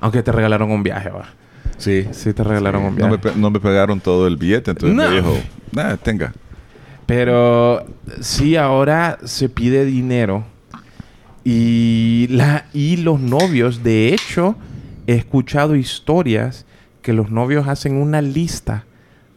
Aunque 0.00 0.22
te 0.22 0.32
regalaron 0.32 0.70
un 0.70 0.82
viaje, 0.82 1.10
va. 1.10 1.26
Sí. 1.76 2.08
Sí 2.12 2.32
te 2.32 2.42
regalaron 2.42 2.82
un 2.84 2.96
No 2.96 3.08
viaje. 3.08 3.30
me, 3.34 3.40
no 3.40 3.50
me 3.50 3.60
pegaron 3.60 4.00
todo 4.00 4.26
el 4.26 4.38
billete, 4.38 4.70
entonces 4.70 4.96
No. 4.96 5.10
me 5.10 5.16
dijo, 5.16 5.36
"Nah, 5.72 5.96
tenga. 5.96 6.32
Pero 7.06 7.84
sí, 8.20 8.56
ahora 8.56 9.18
se 9.24 9.48
pide 9.50 9.84
dinero. 9.84 10.44
Y, 11.44 12.26
la, 12.30 12.66
y 12.72 12.96
los 12.96 13.20
novios, 13.20 13.82
de 13.82 14.14
hecho, 14.14 14.56
he 15.06 15.14
escuchado 15.14 15.76
historias 15.76 16.64
que 17.02 17.12
los 17.12 17.30
novios 17.30 17.68
hacen 17.68 17.96
una 17.96 18.22
lista 18.22 18.84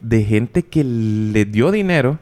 de 0.01 0.23
gente 0.23 0.63
que 0.63 0.83
les 0.85 1.51
dio 1.51 1.71
dinero 1.71 2.17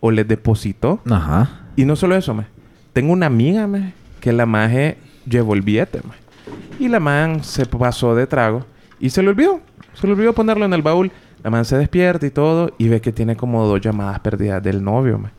o 0.00 0.10
les 0.10 0.26
depositó. 0.26 1.00
Ajá. 1.08 1.66
Y 1.76 1.84
no 1.84 1.94
solo 1.94 2.16
eso, 2.16 2.34
me. 2.34 2.46
Tengo 2.92 3.12
una 3.12 3.26
amiga, 3.26 3.68
me, 3.68 3.92
que 4.20 4.32
la 4.32 4.44
maje 4.44 4.98
llevó 5.24 5.54
el 5.54 5.62
billete, 5.62 6.00
me. 6.02 6.84
Y 6.84 6.88
la 6.88 7.00
man 7.00 7.44
se 7.44 7.66
pasó 7.66 8.14
de 8.14 8.26
trago 8.26 8.64
y 8.98 9.10
se 9.10 9.22
le 9.22 9.28
olvidó. 9.28 9.60
Se 9.94 10.06
le 10.06 10.14
olvidó 10.14 10.32
ponerlo 10.32 10.64
en 10.64 10.72
el 10.72 10.82
baúl. 10.82 11.10
La 11.42 11.50
man 11.50 11.64
se 11.64 11.78
despierta 11.78 12.26
y 12.26 12.30
todo 12.30 12.72
y 12.78 12.88
ve 12.88 13.00
que 13.00 13.12
tiene 13.12 13.36
como 13.36 13.64
dos 13.66 13.80
llamadas 13.80 14.18
perdidas 14.20 14.62
del 14.62 14.82
novio, 14.82 15.18
me. 15.18 15.30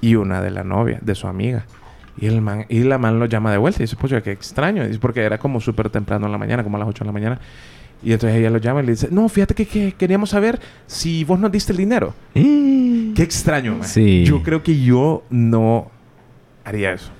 Y 0.00 0.14
una 0.14 0.40
de 0.42 0.50
la 0.50 0.64
novia, 0.64 0.98
de 1.00 1.14
su 1.14 1.26
amiga. 1.26 1.64
Y, 2.20 2.26
el 2.26 2.40
man, 2.40 2.64
y 2.68 2.80
la 2.80 2.98
man 2.98 3.18
lo 3.18 3.26
llama 3.26 3.52
de 3.52 3.58
vuelta 3.58 3.80
y 3.80 3.84
dice, 3.84 3.96
pues 3.96 4.12
qué 4.22 4.32
extraño. 4.32 4.84
Y 4.84 4.88
dice, 4.88 4.98
porque 4.98 5.22
era 5.22 5.38
como 5.38 5.60
súper 5.60 5.88
temprano 5.90 6.26
en 6.26 6.32
la 6.32 6.38
mañana, 6.38 6.62
como 6.64 6.76
a 6.76 6.80
las 6.80 6.88
8 6.88 7.04
de 7.04 7.06
la 7.06 7.12
mañana. 7.12 7.38
Y 8.02 8.12
entonces 8.12 8.38
ella 8.38 8.50
lo 8.50 8.58
llama 8.58 8.82
y 8.82 8.86
le 8.86 8.92
dice, 8.92 9.08
no, 9.10 9.28
fíjate 9.28 9.54
que, 9.54 9.66
que 9.66 9.92
queríamos 9.92 10.30
saber 10.30 10.58
si 10.86 11.24
vos 11.24 11.38
nos 11.38 11.50
diste 11.52 11.72
el 11.72 11.78
dinero. 11.78 12.14
Qué 12.34 13.22
extraño, 13.22 13.72
man. 13.76 13.84
Sí. 13.88 14.24
Yo 14.24 14.42
creo 14.42 14.62
que 14.62 14.80
yo 14.80 15.22
no 15.30 15.90
haría 16.64 16.92
eso. 16.92 17.10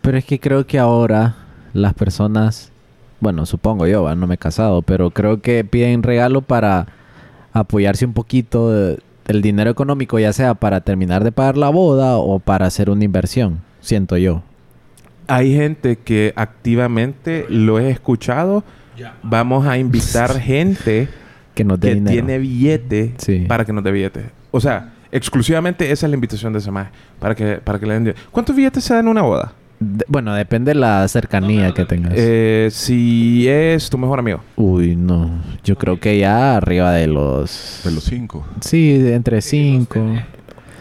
Pero 0.00 0.18
es 0.18 0.24
que 0.24 0.38
creo 0.40 0.66
que 0.66 0.78
ahora 0.78 1.36
las 1.72 1.94
personas, 1.94 2.70
bueno, 3.20 3.46
supongo 3.46 3.86
yo, 3.86 4.12
no 4.14 4.26
me 4.26 4.34
he 4.34 4.38
casado, 4.38 4.82
pero 4.82 5.10
creo 5.10 5.40
que 5.40 5.64
piden 5.64 6.02
regalo 6.02 6.42
para 6.42 6.86
apoyarse 7.52 8.04
un 8.04 8.12
poquito 8.12 8.70
de- 8.72 8.98
del 9.26 9.40
dinero 9.42 9.70
económico, 9.70 10.18
ya 10.18 10.32
sea 10.32 10.54
para 10.54 10.80
terminar 10.82 11.24
de 11.24 11.32
pagar 11.32 11.56
la 11.56 11.70
boda 11.70 12.16
o 12.18 12.38
para 12.40 12.66
hacer 12.66 12.90
una 12.90 13.04
inversión, 13.04 13.60
siento 13.84 14.16
yo. 14.16 14.42
Hay 15.26 15.54
gente 15.54 15.96
que 15.96 16.32
activamente 16.36 17.46
lo 17.48 17.78
he 17.78 17.90
escuchado. 17.90 18.64
Vamos 19.22 19.66
a 19.66 19.78
invitar 19.78 20.38
gente 20.40 21.08
Que 21.54 21.64
nos 21.64 21.80
dé 21.80 21.94
que 21.94 22.00
tiene 22.00 22.38
billete 22.38 23.14
Sí. 23.18 23.44
para 23.48 23.64
que 23.64 23.72
nos 23.72 23.82
dé 23.84 23.90
billete. 23.92 24.26
O 24.50 24.60
sea, 24.60 24.92
exclusivamente 25.12 25.90
esa 25.90 26.06
es 26.06 26.10
la 26.10 26.14
invitación 26.14 26.52
de 26.52 26.58
ese 26.58 26.70
maje. 26.70 26.90
Para 27.18 27.34
que, 27.34 27.56
para 27.56 27.78
que 27.78 27.86
le 27.86 27.94
den. 28.00 28.14
¿Cuántos 28.30 28.54
billetes 28.54 28.84
se 28.84 28.94
dan 28.94 29.04
en 29.06 29.10
una 29.10 29.22
boda? 29.22 29.52
De- 29.80 30.04
bueno, 30.08 30.34
depende 30.34 30.70
de 30.72 30.80
la 30.80 31.06
cercanía 31.08 31.72
que 31.72 31.84
tengas. 31.84 32.12
Eh, 32.16 32.68
si 32.70 33.48
es 33.48 33.90
tu 33.90 33.98
mejor 33.98 34.18
amigo. 34.20 34.40
Uy, 34.56 34.94
no. 34.94 35.30
Yo 35.64 35.76
creo 35.76 35.98
que 35.98 36.18
ya 36.18 36.56
arriba 36.56 36.92
de 36.92 37.06
los... 37.08 37.80
De 37.84 37.90
los 37.90 38.04
cinco. 38.04 38.46
Sí, 38.60 38.98
de 38.98 39.14
entre 39.14 39.40
cinco. 39.42 40.00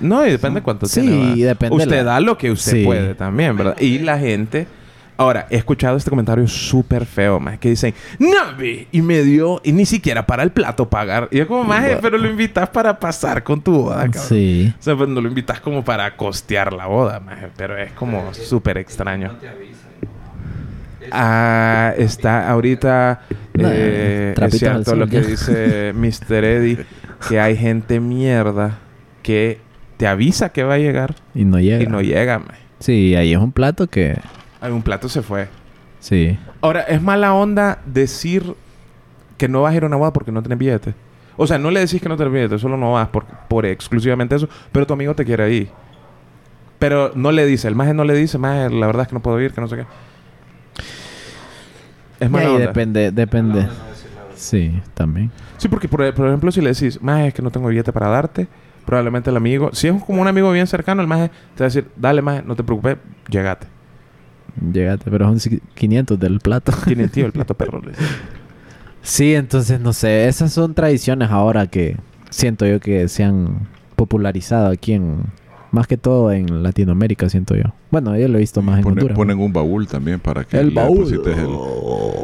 No, 0.01 0.25
y 0.25 0.31
depende 0.31 0.61
cuánto 0.61 0.85
Sí, 0.85 1.01
tiene. 1.01 1.35
depende 1.45 1.75
Usted 1.77 1.97
la- 1.97 2.03
da 2.03 2.19
lo 2.19 2.37
que 2.37 2.51
usted 2.51 2.71
Sí. 2.73 2.83
puede 2.85 3.15
también, 3.15 3.55
¿verdad? 3.57 3.79
Y 3.79 3.99
la 3.99 4.17
gente... 4.19 4.67
Ahora, 5.15 5.45
he 5.51 5.57
escuchado 5.57 5.95
este 5.95 6.09
comentario 6.09 6.47
súper 6.47 7.05
feo, 7.05 7.39
más 7.39 7.59
que 7.59 7.69
dicen, 7.69 7.93
no, 8.17 8.57
ve", 8.57 8.87
y 8.91 9.03
me 9.03 9.21
dio, 9.21 9.61
y 9.63 9.71
ni 9.71 9.85
siquiera 9.85 10.25
para 10.25 10.41
el 10.41 10.49
plato 10.51 10.89
pagar. 10.89 11.27
Y 11.29 11.37
yo 11.37 11.47
como, 11.47 11.63
más, 11.63 11.85
pero 12.01 12.17
lo 12.17 12.27
invitas 12.27 12.67
para 12.69 12.99
pasar 12.99 13.43
con 13.43 13.61
tu 13.61 13.83
boda, 13.83 14.05
cabrón. 14.05 14.23
Sí. 14.27 14.73
O 14.77 14.81
sea, 14.81 14.95
pues 14.95 15.07
no 15.09 15.21
lo 15.21 15.27
invitas 15.29 15.59
como 15.59 15.85
para 15.85 16.17
costear 16.17 16.73
la 16.73 16.87
boda, 16.87 17.19
maje, 17.19 17.49
pero 17.55 17.77
es 17.77 17.91
como 17.91 18.33
súper 18.33 18.79
extraño. 18.79 19.33
Ah, 21.11 21.93
está 21.97 22.49
ahorita 22.49 23.21
Nah, 23.53 23.69
eh, 23.71 24.33
es 24.35 24.57
cierto 24.57 24.95
lo 24.95 25.05
que 25.07 25.21
dice 25.21 25.93
Mr. 25.95 26.43
Eddie, 26.43 26.85
que 27.29 27.39
hay 27.39 27.55
gente 27.55 27.99
mierda 27.99 28.79
que 29.21 29.59
te 30.03 30.07
avisa 30.09 30.49
que 30.49 30.63
va 30.65 30.73
a 30.73 30.77
llegar 30.79 31.15
Y 31.33 31.45
no 31.45 31.61
llega. 31.61 31.81
y 31.81 31.87
no 31.87 32.01
llega, 32.01 32.37
maje. 32.37 32.59
Sí, 32.79 33.15
ahí 33.15 33.31
es 33.31 33.39
un 33.39 33.53
plato 33.53 33.87
que... 33.87 34.19
Ay, 34.59 34.69
un 34.73 34.81
plato 34.81 35.07
se 35.07 35.21
fue. 35.21 35.47
Sí. 36.01 36.37
Ahora, 36.59 36.81
es 36.81 37.01
mala 37.01 37.33
onda 37.33 37.79
decir 37.85 38.53
que 39.37 39.47
no 39.47 39.61
vas 39.61 39.71
a 39.71 39.77
ir 39.77 39.83
a 39.83 39.87
una 39.87 39.95
boda 39.95 40.11
porque 40.11 40.33
no 40.33 40.43
tenés 40.43 40.57
billete. 40.57 40.93
O 41.37 41.47
sea, 41.47 41.57
no 41.57 41.71
le 41.71 41.79
decís 41.79 42.01
que 42.01 42.09
no 42.09 42.17
tenés 42.17 42.33
billete, 42.33 42.59
solo 42.59 42.75
no 42.75 42.91
vas 42.91 43.07
por, 43.07 43.23
por 43.47 43.65
exclusivamente 43.65 44.35
eso, 44.35 44.49
pero 44.73 44.85
tu 44.85 44.91
amigo 44.93 45.15
te 45.15 45.23
quiere 45.23 45.49
ir. 45.53 45.69
Pero 46.79 47.13
no 47.15 47.31
le 47.31 47.45
dice, 47.45 47.69
el 47.69 47.75
maje 47.75 47.93
no 47.93 48.03
le 48.03 48.13
dice, 48.13 48.37
maje, 48.37 48.69
la 48.71 48.87
verdad 48.87 49.03
es 49.03 49.07
que 49.07 49.13
no 49.15 49.21
puedo 49.21 49.39
ir, 49.39 49.53
que 49.53 49.61
no 49.61 49.69
sé 49.69 49.77
qué. 49.77 49.85
Es 52.19 52.27
Y 52.27 52.29
mala 52.29 52.47
ahí 52.47 52.55
onda. 52.55 52.67
depende, 52.67 53.11
depende. 53.11 53.69
Sí, 54.35 54.81
también. 54.95 55.31
Sí, 55.55 55.69
porque 55.69 55.87
por, 55.87 56.13
por 56.13 56.27
ejemplo, 56.27 56.51
si 56.51 56.59
le 56.59 56.73
decís, 56.73 57.01
maje, 57.01 57.27
es 57.27 57.33
que 57.33 57.41
no 57.41 57.51
tengo 57.51 57.69
billete 57.69 57.93
para 57.93 58.09
darte, 58.09 58.47
probablemente 58.85 59.29
el 59.29 59.37
amigo, 59.37 59.69
si 59.73 59.87
es 59.87 60.03
como 60.03 60.21
un 60.21 60.27
amigo 60.27 60.51
bien 60.51 60.67
cercano, 60.67 61.01
el 61.01 61.07
maje 61.07 61.29
te 61.55 61.63
va 61.63 61.65
a 61.65 61.69
decir, 61.69 61.87
dale, 61.95 62.21
maje, 62.21 62.43
no 62.45 62.55
te 62.55 62.63
preocupes, 62.63 62.97
llegate. 63.29 63.67
Llegate, 64.71 65.09
pero 65.09 65.25
son 65.25 65.35
ci- 65.37 65.61
500 65.75 66.19
del 66.19 66.39
plato. 66.39 66.71
Tiene 66.85 67.03
el 67.03 67.09
tío 67.11 67.25
el 67.25 67.31
plato 67.33 67.53
perro. 67.55 67.81
sí, 69.01 69.33
entonces 69.35 69.79
no 69.79 69.93
sé. 69.93 70.27
Esas 70.27 70.53
son 70.53 70.73
tradiciones 70.73 71.29
ahora 71.29 71.67
que 71.67 71.97
siento 72.29 72.65
yo 72.65 72.79
que 72.79 73.07
se 73.07 73.23
han 73.23 73.67
popularizado 73.95 74.69
aquí 74.71 74.93
en... 74.93 75.21
Más 75.71 75.87
que 75.87 75.97
todo 75.97 76.31
en 76.31 76.61
Latinoamérica, 76.61 77.27
siento 77.29 77.55
yo. 77.55 77.63
Bueno, 77.89 78.15
yo 78.15 78.27
lo 78.27 78.37
he 78.37 78.41
visto 78.41 78.61
más 78.61 78.79
en 78.79 78.85
Honduras. 78.85 79.15
ponen 79.17 79.39
un 79.39 79.51
baúl 79.51 79.87
también 79.87 80.19
para 80.19 80.43
que 80.43 80.55
el 80.59 80.69
baúl. 80.69 81.09
deposites 81.09 81.35
el... 81.35 81.49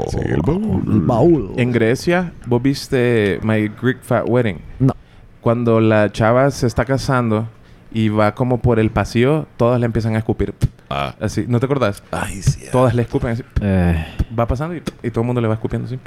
Sí, 0.10 0.20
el 0.24 0.42
baúl. 0.46 0.84
El 0.88 1.00
baúl. 1.02 1.52
En 1.58 1.72
Grecia, 1.72 2.32
vos 2.46 2.62
viste 2.62 3.40
My 3.42 3.68
Greek 3.82 4.04
Fat 4.04 4.26
Wedding. 4.30 4.60
No. 4.78 4.94
Cuando 5.50 5.80
la 5.82 6.12
chava 6.12 6.52
se 6.52 6.68
está 6.68 6.86
casando 6.86 7.48
y 7.92 8.10
va 8.10 8.36
como 8.36 8.60
por 8.60 8.78
el 8.78 8.92
pasillo, 8.92 9.48
todas 9.58 9.80
le 9.80 9.88
empiezan 9.88 10.14
a 10.14 10.20
escupir. 10.20 10.54
Ah. 10.92 11.16
Así, 11.20 11.46
¿no 11.48 11.60
te 11.60 11.66
acordás? 11.66 12.04
Ay, 12.12 12.44
sí. 12.44 12.66
Todas 12.72 12.94
le 12.94 13.02
escupen 13.02 13.32
así. 13.32 13.44
Eh, 13.60 14.06
Va 14.38 14.48
pasando 14.48 14.76
y, 14.76 14.84
y 15.02 15.10
todo 15.10 15.22
el 15.22 15.26
mundo 15.26 15.42
le 15.42 15.48
va 15.48 15.56
escupiendo 15.56 15.88
así. 15.88 15.98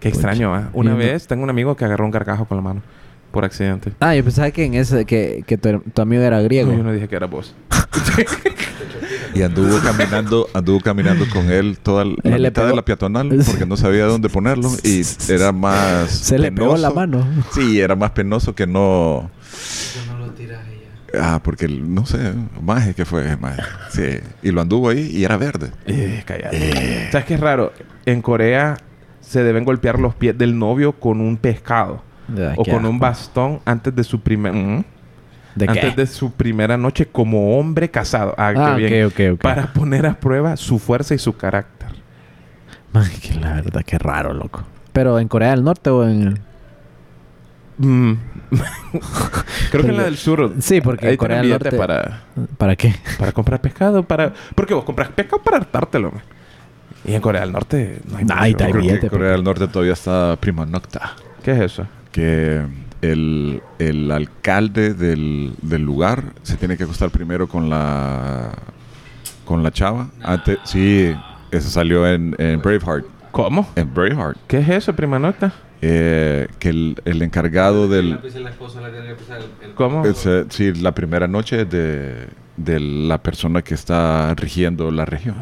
Qué 0.00 0.08
extraño, 0.08 0.52
¿ah? 0.52 0.68
Una 0.72 0.94
vez 0.94 1.28
tengo 1.28 1.44
un 1.44 1.50
amigo 1.50 1.76
que 1.76 1.84
agarró 1.84 2.04
un 2.04 2.10
carcajo 2.10 2.44
con 2.44 2.56
la 2.56 2.62
mano 2.62 2.82
por 3.30 3.44
accidente. 3.44 3.92
Ah, 4.00 4.16
yo 4.16 4.24
pensaba 4.24 4.50
que 4.50 4.64
en 4.64 4.74
ese... 4.74 5.04
Que, 5.04 5.44
que 5.46 5.56
tu, 5.56 5.78
tu 5.78 6.02
amigo 6.02 6.20
era 6.20 6.42
griego. 6.42 6.72
No, 6.72 6.78
yo 6.78 6.82
no 6.82 6.92
dije 6.92 7.06
que 7.06 7.14
era 7.14 7.28
vos. 7.28 7.54
Y 9.34 9.42
anduvo 9.42 9.78
caminando, 9.78 10.48
anduvo 10.54 10.80
caminando 10.80 11.24
con 11.32 11.50
él 11.50 11.78
toda 11.82 12.04
la 12.04 12.14
Él 12.24 12.42
mitad 12.42 12.66
de 12.66 12.74
la 12.74 12.84
peatonal 12.84 13.28
porque 13.46 13.66
no 13.66 13.76
sabía 13.76 14.04
dónde 14.06 14.28
ponerlo 14.28 14.70
y 14.82 15.02
era 15.28 15.52
más 15.52 16.10
Se 16.10 16.38
le 16.38 16.52
pegó 16.52 16.76
la 16.76 16.90
mano. 16.90 17.26
Sí, 17.52 17.80
era 17.80 17.94
más 17.96 18.10
penoso 18.10 18.54
que 18.54 18.66
no 18.66 19.30
no 20.08 20.18
lo 20.18 20.32
tiras 20.32 20.60
ya. 20.66 21.34
Ah, 21.34 21.40
porque 21.42 21.68
no 21.68 22.06
sé, 22.06 22.32
maje 22.62 22.94
que 22.94 23.04
fue, 23.04 23.36
maje. 23.36 23.62
Sí, 23.90 24.20
y 24.42 24.50
lo 24.50 24.60
anduvo 24.60 24.88
ahí 24.90 25.10
y 25.12 25.24
era 25.24 25.36
verde. 25.36 25.70
Eh, 25.86 26.22
cállate. 26.24 27.10
¿Sabes 27.10 27.26
qué 27.26 27.34
es 27.34 27.40
raro? 27.40 27.72
En 28.06 28.22
Corea 28.22 28.76
se 29.20 29.42
deben 29.42 29.64
golpear 29.64 29.98
los 29.98 30.14
pies 30.14 30.36
del 30.36 30.58
novio 30.58 30.92
con 30.92 31.20
un 31.20 31.36
pescado. 31.36 32.02
Ay, 32.28 32.54
o 32.56 32.64
con 32.64 32.84
un 32.84 32.98
bastón 32.98 33.60
antes 33.64 33.94
de 33.94 34.04
su 34.04 34.20
primer... 34.20 34.52
¿Mm? 34.52 34.84
¿De 35.54 35.66
qué? 35.66 35.72
antes 35.80 35.96
de 35.96 36.06
su 36.06 36.32
primera 36.32 36.76
noche 36.76 37.06
como 37.06 37.58
hombre 37.58 37.90
casado. 37.90 38.34
Ah, 38.38 38.52
Ah, 38.56 38.74
qué 38.76 38.88
bien. 38.88 39.04
ok, 39.06 39.12
ok, 39.12 39.34
ok. 39.34 39.40
Para 39.42 39.72
poner 39.72 40.06
a 40.06 40.14
prueba 40.20 40.56
su 40.56 40.78
fuerza 40.78 41.14
y 41.14 41.18
su 41.18 41.36
carácter. 41.36 41.88
Ay, 42.92 43.10
que 43.22 43.34
la 43.34 43.54
verdad, 43.54 43.82
qué 43.84 43.98
raro, 43.98 44.32
loco. 44.32 44.62
Pero 44.92 45.18
en 45.18 45.28
Corea 45.28 45.50
del 45.50 45.62
Norte 45.64 45.90
o 45.90 46.06
en... 46.08 46.38
Mm. 47.78 48.12
Creo 49.70 49.84
que 49.84 49.90
en 49.90 49.96
la 49.96 50.04
del 50.04 50.16
sur. 50.16 50.52
Sí, 50.60 50.80
porque 50.80 51.10
en 51.10 51.16
Corea 51.16 51.38
del 51.38 51.50
Norte- 51.50 51.72
para, 51.76 52.22
¿Para 52.58 52.76
qué? 52.76 52.94
para 53.18 53.32
comprar 53.32 53.60
pescado. 53.60 54.02
Para... 54.02 54.32
Porque 54.54 54.74
vos 54.74 54.84
compras 54.84 55.08
pescado 55.10 55.42
para 55.42 55.58
hartártelo. 55.58 56.10
man. 56.12 56.22
Y 57.04 57.14
en 57.14 57.20
Corea 57.22 57.40
del 57.42 57.52
Norte 57.52 58.00
no 58.10 58.18
hay 58.18 58.26
Ay, 58.28 58.52
mucho. 58.52 58.64
hay 58.64 58.70
Creo 58.72 58.82
que 58.82 58.88
billete, 58.88 59.08
Corea 59.08 59.30
del 59.30 59.44
Norte 59.44 59.66
todavía 59.68 59.94
está 59.94 60.36
prima 60.38 60.66
nocta. 60.66 61.12
¿Qué 61.42 61.52
es 61.52 61.60
eso? 61.60 61.86
Que 62.12 62.62
el, 63.02 63.62
el 63.78 64.10
alcalde 64.10 64.94
del, 64.94 65.54
del 65.62 65.82
lugar 65.82 66.32
se 66.42 66.56
tiene 66.56 66.76
que 66.76 66.84
acostar 66.84 67.10
primero 67.10 67.48
con 67.48 67.70
la 67.70 68.52
con 69.44 69.62
la 69.62 69.70
chava. 69.70 70.10
Antes, 70.22 70.58
sí, 70.64 71.14
eso 71.50 71.70
salió 71.70 72.06
en, 72.06 72.34
en 72.38 72.60
Braveheart. 72.60 73.04
¿Cómo? 73.32 73.68
En 73.76 73.92
Braveheart. 73.92 74.38
¿Qué 74.46 74.58
es 74.58 74.68
eso, 74.68 74.94
prima 74.94 75.18
nocta? 75.18 75.52
eh, 75.82 76.48
que 76.58 76.68
el, 76.68 76.96
el 77.04 77.22
encargado 77.22 77.88
del... 77.88 78.18
¿Cómo? 79.74 80.04
es, 80.04 80.26
eh, 80.26 80.44
sí, 80.50 80.74
la 80.74 80.94
primera 80.94 81.26
noche 81.26 81.64
de, 81.64 82.28
de 82.56 82.80
la 82.80 83.22
persona 83.22 83.62
que 83.62 83.74
está 83.74 84.34
rigiendo 84.34 84.90
la 84.90 85.04
región. 85.04 85.36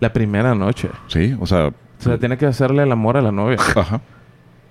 La 0.00 0.12
primera 0.12 0.54
noche. 0.54 0.88
Sí, 1.06 1.36
o 1.38 1.46
sea... 1.46 1.68
O 1.68 2.02
sea, 2.04 2.18
tiene 2.18 2.36
que 2.36 2.46
hacerle 2.46 2.82
el 2.82 2.90
amor 2.90 3.16
a 3.16 3.22
la 3.22 3.30
novia. 3.30 3.58
Ajá, 3.76 4.00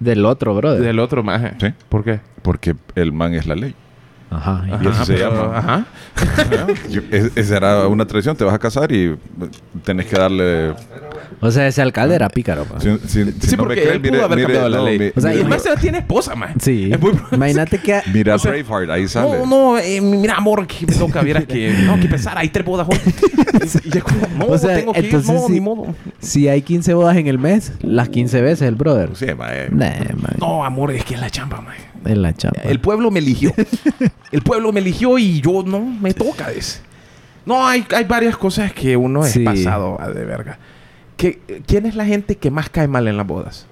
Del 0.02 0.26
otro, 0.26 0.56
brother. 0.56 0.82
Del 0.82 1.00
otro 1.00 1.24
maje. 1.24 1.54
Sí. 1.60 1.68
¿Por 1.88 2.04
qué? 2.04 2.20
porque 2.42 2.76
el 2.96 3.14
man 3.14 3.34
es 3.34 3.46
la 3.46 3.56
ley. 3.56 3.76
Ajá. 4.32 4.64
Y 4.82 4.88
así 4.88 5.06
se 5.06 5.14
pero- 5.16 5.30
llama. 5.30 5.58
Ajá. 5.58 5.86
Esa 7.36 7.58
era 7.58 7.88
una 7.88 8.06
tradición, 8.06 8.36
te 8.36 8.44
vas 8.46 8.54
a 8.54 8.60
casar 8.60 8.92
y 8.92 9.06
eh, 9.08 9.16
tenés 9.84 10.06
que 10.08 10.16
darle... 10.18 10.74
O 11.42 11.50
sea, 11.52 11.68
ese 11.68 11.82
alcalde 11.82 12.16
era 12.16 12.30
pícaro. 12.30 12.66
pa. 12.66 12.80
Si, 12.80 12.98
si- 13.08 13.26
si 13.26 13.32
Sí, 13.50 13.56
no 13.58 13.64
me 13.64 13.70
porque 13.70 13.82
creen, 13.82 13.96
él 13.96 14.02
pudo 14.02 14.12
mire- 14.12 14.24
haber 14.24 14.38
mire- 14.38 14.44
cambiado 14.48 14.70
la 14.70 14.78
no, 14.78 14.86
ley. 14.86 15.00
mi- 15.00 15.12
O 15.16 15.20
sea, 15.22 15.34
y 15.36 15.44
maje 15.44 15.70
tiene 15.82 15.98
esposa, 16.00 16.36
maje. 16.36 16.54
Sí. 16.62 16.90
Es 16.94 17.00
muy- 17.00 17.14
Imagínate 17.32 17.78
que... 17.80 18.00
Mira 18.14 18.36
o 18.36 18.40
sea, 18.40 18.52
Braveheart, 18.52 18.90
ahí 18.92 19.08
sale. 19.08 19.40
No, 19.40 19.46
no, 19.46 19.78
eh, 19.78 20.00
mira, 20.02 20.36
amor, 20.38 20.66
que 20.68 20.86
me 20.86 20.94
toca, 20.94 21.22
vieras 21.22 21.46
que... 21.46 21.72
No, 21.86 22.00
que 22.00 22.08
pensar, 22.08 22.38
hay 22.38 22.50
tres 22.50 22.66
bodas 22.66 22.88
hoy. 22.90 22.98
y 23.84 23.98
es 23.98 24.04
como, 24.04 24.28
no, 24.38 24.46
O 24.46 24.58
sea, 24.58 24.76
tengo 24.76 24.94
que 24.94 25.00
ir, 25.00 25.06
entonces 25.06 25.34
no, 25.34 25.48
sí. 25.48 25.54
ni 25.54 25.60
modo. 25.62 25.96
Si 26.20 26.48
hay 26.48 26.62
15 26.62 26.94
bodas 26.94 27.18
en 27.18 27.28
el 27.28 27.38
mes, 27.40 27.74
las 27.82 28.08
15 28.10 28.42
veces 28.42 28.68
el 28.68 28.76
brother. 28.76 29.10
Sí, 29.16 29.26
eh. 29.26 29.36
Nah, 29.72 29.90
man. 30.16 30.36
No, 30.40 30.64
amor, 30.64 30.92
es 30.92 31.04
que 31.04 31.16
es 31.16 31.20
la 31.20 31.30
chamba, 31.30 31.60
maje. 31.62 31.82
Es 32.06 32.18
la 32.18 32.34
chapa. 32.34 32.62
El 32.64 32.80
pueblo 32.80 33.12
me 33.12 33.20
eligió. 33.20 33.54
el 34.32 34.42
pueblo 34.42 34.72
me 34.72 34.80
eligió 34.80 35.18
y 35.18 35.42
yo 35.42 35.64
no 35.66 35.80
me 35.80 36.14
toca 36.14 36.52
ese. 36.52 36.80
No, 37.46 37.66
hay, 37.66 37.86
hay 37.96 38.04
varias 38.06 38.38
cosas 38.38 38.72
que 38.74 38.96
uno 38.98 39.26
es 39.26 39.32
Sí. 39.32 39.44
pasado 39.44 40.00
a 40.00 40.10
de 40.10 40.26
verga. 40.26 40.60
¿Qué- 41.18 41.40
¿Quién 41.68 41.86
es 41.86 41.96
la 41.96 42.06
gente 42.06 42.36
que 42.38 42.52
más 42.52 42.70
cae 42.70 42.88
mal 42.88 43.08
en 43.08 43.18
las 43.18 43.26
bodas? 43.28 43.68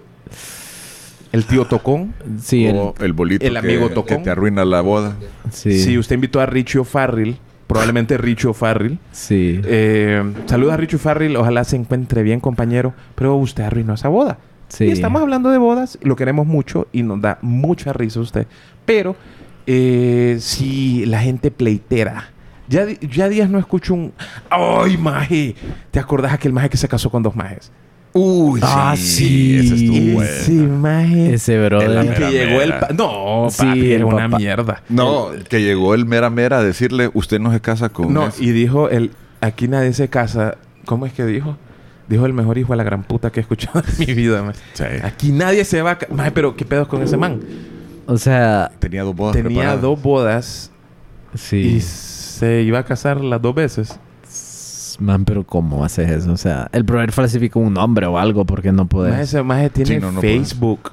¿El 1.31 1.45
tío 1.45 1.65
Tocón? 1.65 2.13
Sí, 2.41 2.65
el- 2.65 2.75
O 2.75 2.95
el 2.99 3.13
bolito 3.13 3.45
el 3.45 3.55
amigo 3.57 3.89
que, 3.89 3.93
tocón. 3.95 4.17
que 4.17 4.23
te 4.25 4.29
arruina 4.31 4.65
la 4.65 4.81
boda. 4.81 5.15
sí. 5.51 5.79
Si 5.79 5.97
usted 5.97 6.15
invitó 6.15 6.39
a 6.39 6.47
Richie 6.47 6.79
O'Farrill, 6.79 7.37
probablemente 7.67 8.17
Richie 8.17 8.47
O'Farrill. 8.49 8.97
Sí. 9.11 9.61
Eh, 9.63 10.23
saluda 10.47 10.73
a 10.73 10.77
Richie 10.77 10.95
O'Farrill, 10.95 11.35
ojalá 11.35 11.63
se 11.65 11.75
encuentre 11.75 12.23
bien, 12.23 12.39
compañero. 12.39 12.93
Pero 13.13 13.35
usted 13.35 13.63
arruinó 13.63 13.93
esa 13.93 14.09
boda. 14.09 14.39
Sí. 14.69 14.85
Y 14.85 14.91
estamos 14.91 15.21
hablando 15.21 15.49
de 15.49 15.57
bodas, 15.57 15.97
lo 16.01 16.15
queremos 16.15 16.47
mucho 16.47 16.87
y 16.91 17.03
nos 17.03 17.19
da 17.21 17.37
mucha 17.41 17.91
risa 17.93 18.19
usted. 18.21 18.47
Pero 18.85 19.15
eh, 19.67 20.37
si 20.39 21.05
la 21.05 21.19
gente 21.21 21.51
pleitera, 21.51 22.31
ya, 22.67 22.85
ya 23.01 23.29
días 23.29 23.49
no 23.49 23.59
escucho 23.59 23.93
un 23.93 24.13
¡Ay, 24.49 24.97
maje! 24.97 25.55
¿Te 25.91 25.99
acordás 25.99 26.33
aquel 26.33 26.53
maje 26.53 26.69
que 26.69 26.77
se 26.77 26.87
casó 26.87 27.09
con 27.09 27.21
dos 27.23 27.35
majes? 27.35 27.71
Uy, 28.13 28.59
Ah, 28.63 28.95
sí. 28.97 29.57
Ese 29.59 29.75
estuvo 29.75 30.23
Ese 30.23 30.51
maje. 30.53 31.33
Ese 31.35 31.63
brother. 31.63 31.89
mera 32.05 32.15
que 32.15 32.31
llegó 32.31 32.61
el... 32.61 32.69
mera. 32.69 32.79
pa- 32.87 32.93
no, 32.93 33.47
Sí, 33.51 33.63
papi, 33.65 33.85
era 33.91 33.95
el 33.97 34.03
una 34.05 34.25
papá. 34.27 34.37
mierda. 34.37 34.83
No, 34.89 35.27
que 35.47 35.61
llegó 35.61 35.93
el 35.93 36.05
mera 36.05 36.29
mera 36.31 36.57
a 36.59 36.63
decirle, 36.63 37.11
usted 37.13 37.39
no 37.39 37.51
se 37.51 37.61
casa 37.61 37.89
con 37.89 38.11
No, 38.13 38.27
ese". 38.27 38.43
y 38.43 38.49
dijo 38.51 38.89
el... 38.89 39.11
Aquí 39.41 39.67
nadie 39.67 39.93
se 39.93 40.09
casa... 40.09 40.57
¿Cómo 40.85 41.05
es 41.05 41.13
que 41.13 41.23
dijo? 41.25 41.55
Dijo 42.09 42.25
el 42.25 42.33
mejor 42.33 42.57
hijo 42.57 42.73
de 42.73 42.77
la 42.77 42.83
gran 42.83 43.03
puta 43.03 43.31
que 43.31 43.39
he 43.39 43.41
escuchado 43.41 43.81
en 43.87 44.07
mi 44.07 44.13
vida. 44.13 44.51
Sí. 44.73 44.83
Aquí 45.03 45.31
nadie 45.31 45.63
se 45.63 45.81
va 45.81 45.91
a... 45.91 45.97
Maje, 46.13 46.31
pero 46.31 46.55
¿qué 46.55 46.65
pedos 46.65 46.87
con 46.87 47.01
ese 47.03 47.15
man? 47.17 47.39
O 48.07 48.17
sea, 48.17 48.71
Tenía 48.79 49.03
dos 49.03 49.15
bodas 49.15 49.35
Tenía 49.35 49.49
preparadas. 49.49 49.81
dos 49.81 50.01
bodas 50.01 50.71
y 51.35 51.37
sí. 51.37 51.81
se 51.81 52.61
iba 52.63 52.79
a 52.79 52.83
casar 52.83 53.21
las 53.21 53.39
dos 53.41 53.53
veces. 53.53 53.99
Man, 54.99 55.23
pero 55.23 55.45
¿cómo 55.45 55.85
haces 55.85 56.09
eso? 56.09 56.33
O 56.33 56.37
sea, 56.37 56.67
el 56.73 56.83
brother 56.83 57.11
falsificó 57.13 57.59
un 57.59 57.73
nombre 57.75 58.05
o 58.07 58.17
algo 58.17 58.43
porque 58.45 58.71
no 58.71 58.85
puede. 58.87 59.21
ese 59.21 59.41
maje 59.43 59.69
tiene 59.69 59.95
Sí, 59.95 60.05
no. 60.13 60.19
Facebook. 60.19 60.91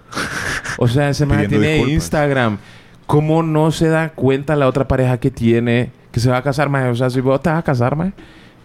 o 0.79 0.87
sea, 0.87 1.09
ese 1.09 1.27
maje 1.27 1.49
tiene 1.49 1.67
disculpas. 1.73 1.93
Instagram. 1.95 2.59
¿Cómo 3.07 3.43
no 3.43 3.71
se 3.73 3.89
da 3.89 4.11
cuenta 4.11 4.55
la 4.55 4.69
otra 4.69 4.87
pareja 4.87 5.19
que 5.19 5.31
tiene 5.31 5.91
que 6.13 6.21
se 6.21 6.29
va 6.31 6.37
a 6.37 6.43
casar, 6.43 6.69
maje? 6.69 6.89
O 6.89 6.95
sea, 6.95 7.09
si 7.11 7.21
vos 7.21 7.41
te 7.43 7.49
vas 7.51 7.59
a 7.59 7.63
casar, 7.63 7.97
maje, 7.97 8.13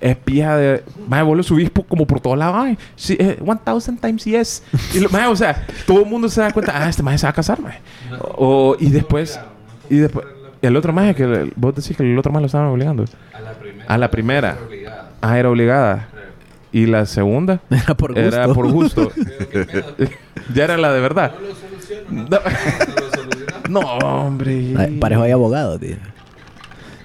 es 0.02 0.16
pija 0.18 0.58
de... 0.58 0.84
Maje, 1.08 1.24
vos 1.24 1.38
lo 1.38 1.44
subís 1.44 1.70
como 1.88 2.06
por 2.06 2.20
todos 2.20 2.38
lados. 2.38 2.56
Ay, 2.60 2.78
sí, 2.96 3.16
eh, 3.20 3.38
one 3.46 3.60
thousand 3.64 4.00
times 4.02 4.26
yes. 4.26 4.64
Y 4.94 5.00
lo- 5.00 5.10
o 5.30 5.36
sea, 5.36 5.66
todo 5.86 6.02
el 6.02 6.06
mundo 6.08 6.28
se 6.30 6.42
da 6.42 6.52
cuenta. 6.52 6.74
Ah, 6.76 6.90
este 6.90 7.04
maje 7.04 7.18
se 7.20 7.26
va 7.26 7.30
a 7.30 7.34
casar, 7.34 7.62
maje. 7.62 7.80
O, 8.36 8.76
y 8.80 8.90
después... 8.90 9.40
Y 9.90 9.98
después... 9.98 10.26
El 10.62 10.76
otro 10.76 10.92
maje 10.94 11.16
que... 11.16 11.52
Vos 11.56 11.76
decís 11.76 11.96
que 11.98 12.04
el 12.04 12.18
otro 12.18 12.32
maje 12.32 12.42
lo 12.42 12.46
estaban 12.48 12.68
obligando. 12.68 13.06
A 13.34 13.40
la 13.42 13.52
primera. 13.54 13.86
A 13.88 13.98
la 13.98 14.12
primera. 14.12 14.58
Obligada. 14.68 15.10
Ah, 15.22 15.38
era 15.40 15.50
obligada. 15.50 16.08
Y 16.72 16.86
la 16.86 17.06
segunda 17.06 17.60
Era 17.70 17.96
por 17.96 18.14
gusto. 18.14 18.22
era 18.28 18.48
por 18.54 18.72
gusto. 18.72 19.12
ya 20.54 20.64
era 20.64 20.78
la 20.78 20.94
de 20.94 21.02
verdad. 21.02 21.34
No 22.10 22.28
lo. 22.30 22.42
No, 23.70 23.80
hombre. 23.80 24.74
Ay, 24.78 24.98
Parejo 24.98 25.24
hay 25.24 25.32
abogado, 25.32 25.78
tío. 25.80 25.96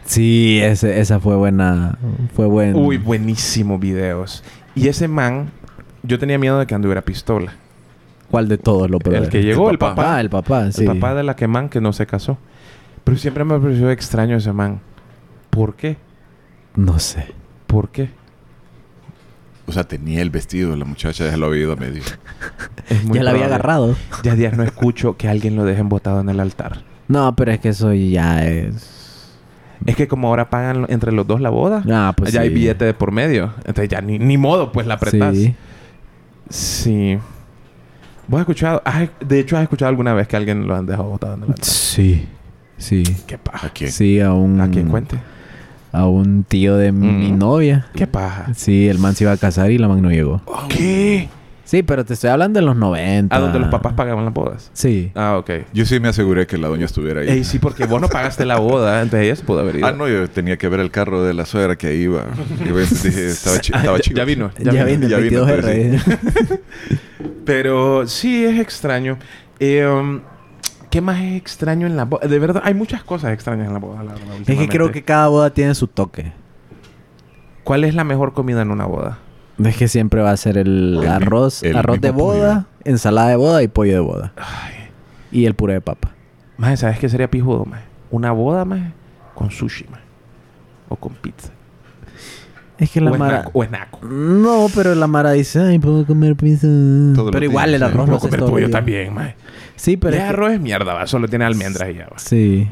Sí, 0.06 0.60
ese, 0.62 1.00
esa 1.00 1.20
fue 1.20 1.36
buena. 1.36 1.98
Fue 2.34 2.46
buen. 2.46 2.74
Uy, 2.74 2.96
buenísimos 2.96 3.78
videos. 3.80 4.42
Y 4.74 4.88
ese 4.88 5.08
man, 5.08 5.50
yo 6.02 6.18
tenía 6.18 6.38
miedo 6.38 6.58
de 6.58 6.66
que 6.66 6.74
anduviera 6.74 7.02
pistola. 7.02 7.52
¿Cuál 8.30 8.48
de 8.48 8.58
todos 8.58 8.90
los 8.90 9.00
El 9.04 9.28
que 9.28 9.42
llegó, 9.42 9.70
el 9.70 9.78
papá. 9.78 10.16
Ah, 10.16 10.20
el 10.20 10.30
papá, 10.30 10.70
sí. 10.72 10.82
El 10.82 10.88
papá 10.88 11.14
de 11.14 11.22
la 11.22 11.36
que 11.36 11.46
man 11.46 11.68
que 11.68 11.80
no 11.80 11.92
se 11.92 12.06
casó. 12.06 12.38
Pero 13.04 13.16
siempre 13.16 13.44
me 13.44 13.58
pareció 13.58 13.90
extraño 13.90 14.36
ese 14.36 14.52
man. 14.52 14.80
¿Por 15.50 15.76
qué? 15.76 15.96
No 16.74 16.98
sé. 16.98 17.26
¿Por 17.66 17.90
qué? 17.90 18.10
O 19.66 19.72
sea, 19.72 19.84
tenía 19.84 20.22
el 20.22 20.30
vestido 20.30 20.70
de 20.70 20.76
la 20.76 20.84
muchacha, 20.84 21.28
ya 21.28 21.36
lo 21.36 21.46
había 21.46 21.62
ido 21.62 21.72
a 21.72 21.76
muy 23.04 23.16
ya 23.18 23.22
la 23.22 23.30
había 23.30 23.46
agarrado. 23.46 23.96
Ya 24.22 24.34
días 24.34 24.56
no 24.56 24.62
escucho 24.62 25.16
que 25.16 25.28
alguien 25.28 25.56
lo 25.56 25.64
dejen 25.64 25.88
botado 25.88 26.20
en 26.20 26.28
el 26.28 26.38
altar. 26.38 26.82
No, 27.08 27.34
pero 27.34 27.52
es 27.52 27.60
que 27.60 27.70
eso 27.70 27.92
ya 27.92 28.44
es. 28.44 28.95
Es 29.84 29.96
que 29.96 30.08
como 30.08 30.28
ahora 30.28 30.48
pagan 30.50 30.86
entre 30.88 31.12
los 31.12 31.26
dos 31.26 31.40
la 31.40 31.50
boda, 31.50 31.82
Ah, 31.90 32.12
pues 32.16 32.32
ya 32.32 32.40
hay 32.40 32.48
billete 32.48 32.84
de 32.86 32.94
por 32.94 33.12
medio. 33.12 33.52
Entonces 33.58 33.88
ya 33.88 34.00
ni, 34.00 34.18
ni 34.18 34.38
modo, 34.38 34.72
pues 34.72 34.86
la 34.86 34.94
apretás. 34.94 35.34
Sí. 35.36 35.54
Sí. 36.48 37.18
¿Vos 38.28 38.38
has 38.38 38.42
escuchado? 38.42 38.82
has- 38.84 39.10
de 39.20 39.40
hecho, 39.40 39.56
¿has 39.56 39.62
escuchado 39.64 39.88
alguna 39.88 40.14
vez 40.14 40.26
que 40.28 40.36
alguien 40.36 40.66
lo 40.66 40.74
han 40.74 40.86
dejado 40.86 41.08
botado 41.10 41.34
en 41.34 41.42
el 41.44 41.48
altar? 41.50 41.64
Sí. 41.64 42.26
Sí. 42.78 43.02
¿Qué 43.26 43.38
paja? 43.38 43.68
¿A 43.68 43.70
quién? 43.70 43.90
Sí, 43.92 44.20
a 44.20 44.32
un. 44.32 44.60
¿A 44.60 44.70
quién 44.70 44.88
cuente? 44.88 45.16
A 45.92 46.06
un 46.06 46.44
tío 46.44 46.76
de 46.76 46.92
mi 46.92 47.32
Mm. 47.32 47.38
novia. 47.38 47.86
¿Qué 47.94 48.06
paja? 48.06 48.52
Sí, 48.54 48.88
el 48.88 48.98
man 48.98 49.14
se 49.14 49.24
iba 49.24 49.32
a 49.32 49.36
casar 49.36 49.70
y 49.70 49.78
la 49.78 49.88
man 49.88 50.02
no 50.02 50.10
llegó. 50.10 50.42
¿Qué? 50.68 51.28
Sí, 51.66 51.82
pero 51.82 52.04
te 52.04 52.14
estoy 52.14 52.30
hablando 52.30 52.60
de 52.60 52.64
los 52.64 52.76
90. 52.76 53.34
¿A 53.34 53.40
donde 53.40 53.58
los 53.58 53.68
papás 53.68 53.92
pagaban 53.94 54.24
las 54.24 54.32
bodas? 54.32 54.70
Sí. 54.72 55.10
Ah, 55.16 55.36
ok. 55.36 55.50
Yo 55.74 55.84
sí 55.84 55.98
me 55.98 56.06
aseguré 56.08 56.46
que 56.46 56.56
la 56.58 56.68
doña 56.68 56.84
estuviera 56.86 57.22
ahí. 57.22 57.28
Ey, 57.28 57.42
sí, 57.44 57.58
porque 57.58 57.86
vos 57.86 58.00
no 58.00 58.08
pagaste 58.08 58.46
la 58.46 58.56
boda, 58.58 59.02
entonces 59.02 59.26
ella 59.26 59.34
se 59.36 59.42
pudo 59.42 59.60
haber 59.60 59.76
ido. 59.76 59.86
Ah, 59.88 59.90
no, 59.90 60.06
yo 60.08 60.30
tenía 60.30 60.56
que 60.58 60.68
ver 60.68 60.78
el 60.78 60.92
carro 60.92 61.24
de 61.24 61.34
la 61.34 61.44
suegra 61.44 61.74
que 61.76 61.88
ahí 61.88 62.02
iba. 62.02 62.24
Y 62.64 62.68
pues 62.68 63.02
dije, 63.02 63.26
estaba, 63.30 63.58
chi- 63.58 63.72
estaba 63.74 63.96
ya, 63.98 64.02
chido. 64.02 64.16
ya 64.18 64.24
vino. 64.24 64.50
Ya, 64.58 64.72
Ya, 64.72 64.84
vino 64.84 64.86
vino. 64.86 65.04
el 65.04 65.10
ya 65.10 65.18
vino, 65.18 65.46
22R. 65.46 66.60
Pero 67.44 68.06
sí 68.06 68.44
es 68.44 68.60
extraño. 68.60 69.18
Eh, 69.58 69.86
um, 69.86 70.20
¿Qué 70.90 71.00
más 71.00 71.18
es 71.20 71.34
extraño 71.34 71.86
en 71.86 71.96
la 71.96 72.04
boda? 72.04 72.26
De 72.28 72.38
verdad, 72.38 72.62
hay 72.64 72.74
muchas 72.74 73.02
cosas 73.02 73.32
extrañas 73.32 73.66
en 73.66 73.72
la 73.72 73.78
boda, 73.80 74.02
la 74.04 74.12
verdad, 74.14 74.36
es 74.46 74.56
que 74.58 74.68
creo 74.68 74.92
que 74.92 75.02
cada 75.02 75.28
boda 75.28 75.50
tiene 75.50 75.74
su 75.74 75.88
toque. 75.88 76.32
¿Cuál 77.64 77.84
es 77.84 77.94
la 77.94 78.04
mejor 78.04 78.32
comida 78.32 78.62
en 78.62 78.70
una 78.70 78.86
boda? 78.86 79.18
Es 79.64 79.76
que 79.76 79.88
siempre 79.88 80.20
va 80.20 80.32
a 80.32 80.36
ser 80.36 80.58
el, 80.58 81.02
arroz, 81.08 81.62
el 81.62 81.76
arroz 81.76 82.00
de 82.00 82.10
boda, 82.10 82.66
ensalada 82.84 83.28
de 83.30 83.36
boda 83.36 83.62
y 83.62 83.68
pollo 83.68 83.92
de 83.94 84.00
boda. 84.00 84.32
Ay. 84.36 84.74
Y 85.32 85.46
el 85.46 85.54
puré 85.54 85.74
de 85.74 85.80
papa. 85.80 86.10
Maje, 86.58 86.76
¿sabes 86.76 86.98
qué 86.98 87.08
sería 87.08 87.30
pijudo, 87.30 87.64
maje? 87.64 87.84
Una 88.10 88.32
boda, 88.32 88.64
maje, 88.64 88.92
con 89.34 89.50
sushi, 89.50 89.86
maje. 89.90 90.04
O 90.88 90.96
con 90.96 91.14
pizza. 91.14 91.50
Es 92.78 92.90
que 92.90 93.00
la 93.00 93.10
o, 93.10 93.16
mara... 93.16 93.38
naco, 93.38 93.50
o 93.54 93.64
es 93.64 93.70
naco. 93.70 94.00
No, 94.06 94.66
pero 94.74 94.94
la 94.94 95.06
mara 95.06 95.32
dice, 95.32 95.60
ay, 95.60 95.78
puedo 95.78 96.04
comer 96.06 96.36
pizza. 96.36 96.66
Pero 96.66 97.44
igual 97.44 97.70
días, 97.70 97.76
el 97.76 97.82
arroz 97.82 97.96
Puedo 98.06 98.10
lo 98.10 98.16
haces 98.18 98.30
comer 98.30 98.50
pollo 98.50 98.70
también, 98.70 99.14
maje. 99.14 99.36
Sí, 99.76 99.96
pero 99.96 100.14
el 100.14 100.20
es 100.20 100.24
que- 100.24 100.28
arroz 100.30 100.52
es 100.52 100.60
mierda, 100.60 100.92
va. 100.94 101.06
Solo 101.06 101.28
tiene 101.28 101.46
almendras 101.46 101.88
y 101.90 101.94
ya, 101.94 102.06
va. 102.08 102.18
Sí. 102.18 102.68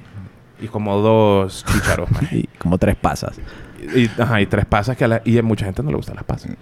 Y 0.60 0.68
como 0.68 0.98
dos 0.98 1.64
chícharos, 1.66 2.10
maje. 2.12 2.36
Y 2.40 2.48
como 2.58 2.76
tres 2.78 2.96
pasas. 2.96 3.36
Y, 3.94 4.10
ajá, 4.20 4.40
y 4.40 4.46
tres 4.46 4.64
pasas 4.66 4.96
que 4.96 5.04
a, 5.04 5.08
la, 5.08 5.22
y 5.24 5.36
a 5.38 5.42
mucha 5.42 5.64
gente 5.64 5.82
no 5.82 5.90
le 5.90 5.96
gustan 5.96 6.16
las 6.16 6.24
pasas. 6.24 6.52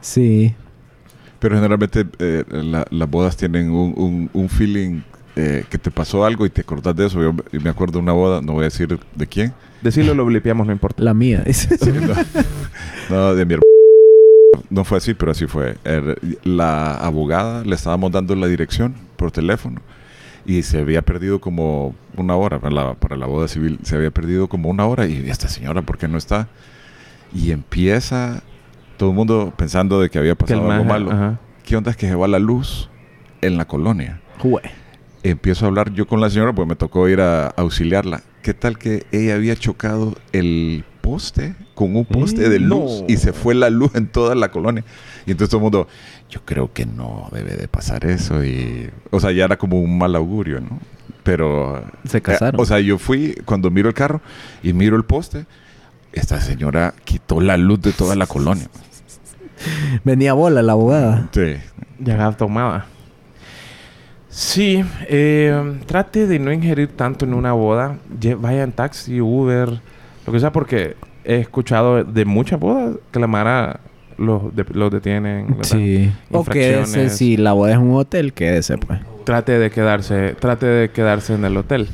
Sí. 0.00 0.54
Pero 1.38 1.54
generalmente 1.56 2.06
eh, 2.18 2.44
la- 2.50 2.86
las 2.90 3.10
bodas 3.10 3.36
tienen 3.36 3.70
un, 3.70 3.94
un, 3.96 4.30
un 4.32 4.48
feeling 4.48 5.00
eh, 5.36 5.64
que 5.68 5.78
te 5.78 5.90
pasó 5.90 6.24
algo 6.24 6.46
y 6.46 6.50
te 6.50 6.62
acordás 6.62 6.96
de 6.96 7.06
eso. 7.06 7.22
Yo 7.22 7.34
me- 7.62 7.70
acuerdo 7.70 7.94
de 7.94 7.98
una 8.00 8.12
boda, 8.12 8.40
no 8.42 8.52
voy 8.54 8.62
a 8.62 8.64
decir 8.64 8.98
de 9.14 9.26
quién. 9.26 9.52
Decirlo 9.82 10.14
lo 10.14 10.24
blipeamos, 10.24 10.66
no 10.66 10.72
importa. 10.72 11.02
La 11.02 11.14
mía. 11.14 11.42
dice. 11.46 11.76
No, 13.10 13.34
de 13.34 13.44
mi 13.44 13.54
hermano. 13.54 13.62
No 14.70 14.84
fue 14.84 14.98
así, 14.98 15.14
pero 15.14 15.30
así 15.32 15.46
fue. 15.46 15.76
Er, 15.84 16.18
la 16.42 16.94
abogada 16.96 17.62
le 17.64 17.74
estábamos 17.74 18.10
dando 18.10 18.34
la 18.34 18.46
dirección 18.48 18.94
por 19.16 19.30
teléfono 19.30 19.80
y 20.46 20.62
se 20.62 20.78
había 20.80 21.02
perdido 21.02 21.40
como 21.40 21.94
una 22.16 22.36
hora 22.36 22.58
para 22.60 22.74
la, 22.74 22.94
para 22.94 23.16
la 23.16 23.26
boda 23.26 23.48
civil. 23.48 23.78
Se 23.82 23.96
había 23.96 24.10
perdido 24.10 24.48
como 24.48 24.68
una 24.70 24.86
hora 24.86 25.06
y 25.06 25.28
esta 25.28 25.48
señora, 25.48 25.82
¿por 25.82 25.98
qué 25.98 26.08
no 26.08 26.16
está? 26.18 26.48
Y 27.34 27.50
empieza 27.50 28.42
todo 28.96 29.10
el 29.10 29.16
mundo 29.16 29.52
pensando 29.56 30.00
de 30.00 30.08
que 30.08 30.18
había 30.18 30.34
Que 30.34 30.44
pasado 30.44 30.70
algo 30.70 30.84
malo. 30.84 31.10
ajá. 31.10 31.40
¿Qué 31.64 31.76
onda 31.76 31.90
es 31.90 31.96
que 31.96 32.06
se 32.08 32.14
va 32.14 32.28
la 32.28 32.38
luz 32.38 32.88
en 33.42 33.56
la 33.56 33.66
colonia. 33.66 34.20
Jue. 34.38 34.62
Empiezo 35.22 35.64
a 35.64 35.68
hablar 35.68 35.92
yo 35.92 36.06
con 36.06 36.20
la 36.20 36.30
señora, 36.30 36.52
pues 36.54 36.68
me 36.68 36.76
tocó 36.76 37.08
ir 37.08 37.20
a 37.20 37.48
auxiliarla. 37.48 38.22
¿Qué 38.42 38.54
tal 38.54 38.78
que 38.78 39.04
ella 39.10 39.34
había 39.34 39.56
chocado 39.56 40.14
el 40.32 40.84
poste 41.06 41.54
con 41.74 41.94
un 41.94 42.04
poste 42.04 42.48
de 42.48 42.58
luz 42.58 43.02
no. 43.02 43.06
y 43.06 43.16
se 43.16 43.32
fue 43.32 43.54
la 43.54 43.70
luz 43.70 43.94
en 43.94 44.08
toda 44.08 44.34
la 44.34 44.50
colonia? 44.50 44.84
Y 45.24 45.30
entonces 45.30 45.50
todo 45.50 45.58
el 45.58 45.62
mundo, 45.62 45.88
yo 46.28 46.40
creo 46.44 46.72
que 46.72 46.84
no 46.84 47.28
debe 47.30 47.54
de 47.56 47.68
pasar 47.68 48.04
eso. 48.06 48.44
Y, 48.44 48.90
o 49.10 49.20
sea, 49.20 49.30
ya 49.30 49.44
era 49.44 49.56
como 49.56 49.80
un 49.80 49.96
mal 49.96 50.16
augurio, 50.16 50.60
¿no? 50.60 50.80
Pero... 51.22 51.84
Se 52.08 52.20
casaron. 52.20 52.58
eh, 52.58 52.62
o 52.62 52.66
sea, 52.66 52.80
yo 52.80 52.98
fui 52.98 53.34
cuando 53.44 53.70
miro 53.70 53.88
el 53.88 53.94
carro 53.94 54.20
y 54.64 54.72
miro 54.72 54.96
el 54.96 55.04
poste. 55.04 55.46
Esta 56.12 56.40
señora 56.40 56.92
quitó 57.04 57.40
la 57.40 57.56
luz 57.56 57.80
de 57.82 57.92
toda 57.92 58.16
la 58.16 58.26
colonia. 58.26 58.68
Venía 60.04 60.32
bola 60.32 60.60
la 60.62 60.72
abogada. 60.72 61.28
Sí. 61.32 61.54
Ya 62.00 62.32
tomada. 62.32 62.86
Sí, 64.28 64.84
eh, 65.08 65.78
trate 65.86 66.26
de 66.26 66.38
no 66.40 66.52
ingerir 66.52 66.88
tanto 66.88 67.24
en 67.24 67.32
una 67.32 67.52
boda. 67.52 67.98
Vaya 68.38 68.64
en 68.64 68.72
taxi, 68.72 69.20
Uber, 69.20 69.80
lo 70.26 70.32
que 70.32 70.40
sea, 70.40 70.52
porque 70.52 70.96
he 71.24 71.36
escuchado 71.36 72.04
de 72.04 72.24
muchas 72.24 72.58
bodas 72.60 72.96
que 73.12 73.18
la 73.20 73.26
Mara 73.26 73.80
los, 74.18 74.54
de- 74.54 74.64
los 74.72 74.90
detienen. 74.90 75.46
¿verdad? 75.48 75.62
Sí. 75.64 76.10
O 76.30 76.44
quédese, 76.44 77.10
si 77.10 77.36
la 77.36 77.52
boda 77.52 77.72
es 77.72 77.78
un 77.78 77.94
hotel, 77.94 78.32
quédese 78.32 78.78
pues. 78.78 79.00
Trate 79.24 79.58
de 79.58 79.70
quedarse, 79.70 80.34
trate 80.38 80.66
de 80.66 80.90
quedarse 80.90 81.34
en 81.34 81.44
el 81.44 81.56
hotel. 81.56 81.88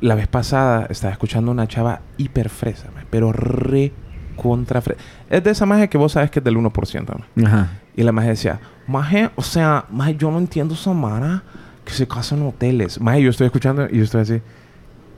La 0.00 0.14
vez 0.14 0.26
pasada 0.26 0.86
estaba 0.90 1.12
escuchando 1.12 1.50
una 1.52 1.66
chava 1.68 2.00
hiper 2.16 2.48
fresa, 2.48 2.88
pero 3.10 3.32
re 3.32 3.92
contra 4.36 4.80
fresa. 4.80 5.00
Es 5.30 5.44
de 5.44 5.50
esa 5.50 5.66
magia 5.66 5.86
que 5.88 5.98
vos 5.98 6.12
sabes 6.12 6.30
que 6.30 6.40
es 6.40 6.44
del 6.44 6.56
1%. 6.56 7.06
man. 7.36 7.46
Ajá. 7.46 7.70
Y 7.94 8.02
la 8.02 8.10
magia 8.10 8.30
decía, 8.30 8.58
maje, 8.88 9.30
o 9.36 9.42
sea, 9.42 9.84
maje, 9.90 10.16
yo 10.16 10.30
no 10.30 10.38
entiendo 10.38 10.74
esa 10.74 10.92
Mara 10.92 11.42
que 11.84 11.92
se 11.92 12.08
casa 12.08 12.34
en 12.34 12.42
hoteles. 12.46 13.00
Maje, 13.00 13.22
yo 13.22 13.30
estoy 13.30 13.46
escuchando 13.46 13.86
y 13.90 13.98
yo 13.98 14.04
estoy 14.04 14.22
así, 14.22 14.40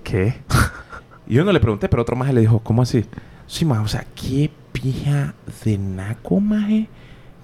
¿qué? 0.03 0.35
y 1.27 1.35
yo 1.35 1.45
no 1.45 1.53
le 1.53 1.61
pregunté, 1.61 1.89
pero 1.89 2.03
otro 2.03 2.17
maje 2.17 2.33
le 2.33 2.41
dijo, 2.43 2.59
¿cómo 2.61 2.83
así? 2.83 3.05
Sí, 3.47 3.65
maje, 3.65 3.83
o 3.83 3.89
sea, 3.89 4.05
qué 4.15 4.51
pija 4.73 5.35
de 5.65 5.79
naco, 5.79 6.41
maje, 6.41 6.89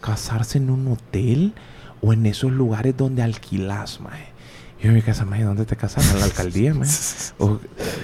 casarse 0.00 0.58
en 0.58 0.70
un 0.70 0.88
hotel 0.88 1.52
o 2.00 2.12
en 2.12 2.26
esos 2.26 2.50
lugares 2.52 2.96
donde 2.96 3.22
alquilas, 3.22 4.00
maje. 4.00 4.26
Y 4.82 4.86
yo 4.86 4.92
mi 4.92 5.02
casa, 5.02 5.24
maje, 5.26 5.44
¿dónde 5.44 5.66
te 5.66 5.76
casas? 5.76 6.10
¿En 6.12 6.18
la 6.20 6.24
alcaldía, 6.24 6.72
maje? 6.74 6.90
O, 7.38 7.58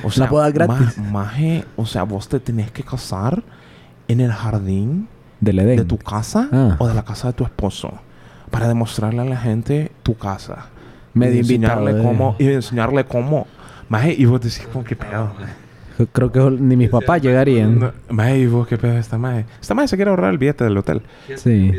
o 0.05 0.11
sea, 0.11 0.27
boda 0.27 0.51
gratis. 0.51 0.99
ma- 0.99 1.11
maje, 1.11 1.64
o 1.77 1.87
sea, 1.87 2.03
vos 2.03 2.29
te 2.29 2.39
tenés 2.41 2.70
que 2.70 2.83
casar 2.83 3.43
en 4.09 4.20
el 4.20 4.31
jardín 4.33 5.09
Del 5.41 5.59
Edén. 5.59 5.79
de 5.79 5.85
tu 5.85 5.97
casa 5.99 6.49
Ah. 6.53 6.77
o 6.79 6.87
de 6.89 6.95
la 6.95 7.05
casa 7.05 7.29
de 7.29 7.33
tu 7.35 7.45
esposo 7.45 7.93
para 8.51 8.68
demostrarle 8.68 9.22
a 9.22 9.24
la 9.24 9.37
gente 9.39 9.91
tu 10.03 10.16
casa 10.16 10.66
Medio 11.14 11.37
y 11.37 11.39
enseñarle 11.41 11.91
invitado, 11.93 12.11
eh. 12.11 12.14
cómo 12.16 12.37
y 12.39 12.47
enseñarle 12.49 13.05
cómo 13.07 13.47
maje 13.89 14.14
y 14.16 14.24
vos 14.27 14.41
decís 14.41 14.68
como 14.72 14.85
qué 14.85 14.95
pedo 14.95 15.33
Creo 16.13 16.31
que 16.33 16.41
ni 16.61 16.77
mis 16.77 16.91
papás 16.91 17.23
llegarían. 17.23 17.79
No, 17.79 17.93
maje 18.11 18.39
y 18.39 18.47
vos 18.47 18.67
qué 18.69 18.77
pedo 18.77 18.99
esta 18.99 19.17
maje 19.19 19.47
esta 19.61 19.75
maje 19.75 19.89
se 19.89 19.97
quiere 19.97 20.11
ahorrar 20.11 20.33
el 20.33 20.39
billete 20.39 20.65
del 20.65 20.77
hotel 20.77 21.03
Sí. 21.37 21.73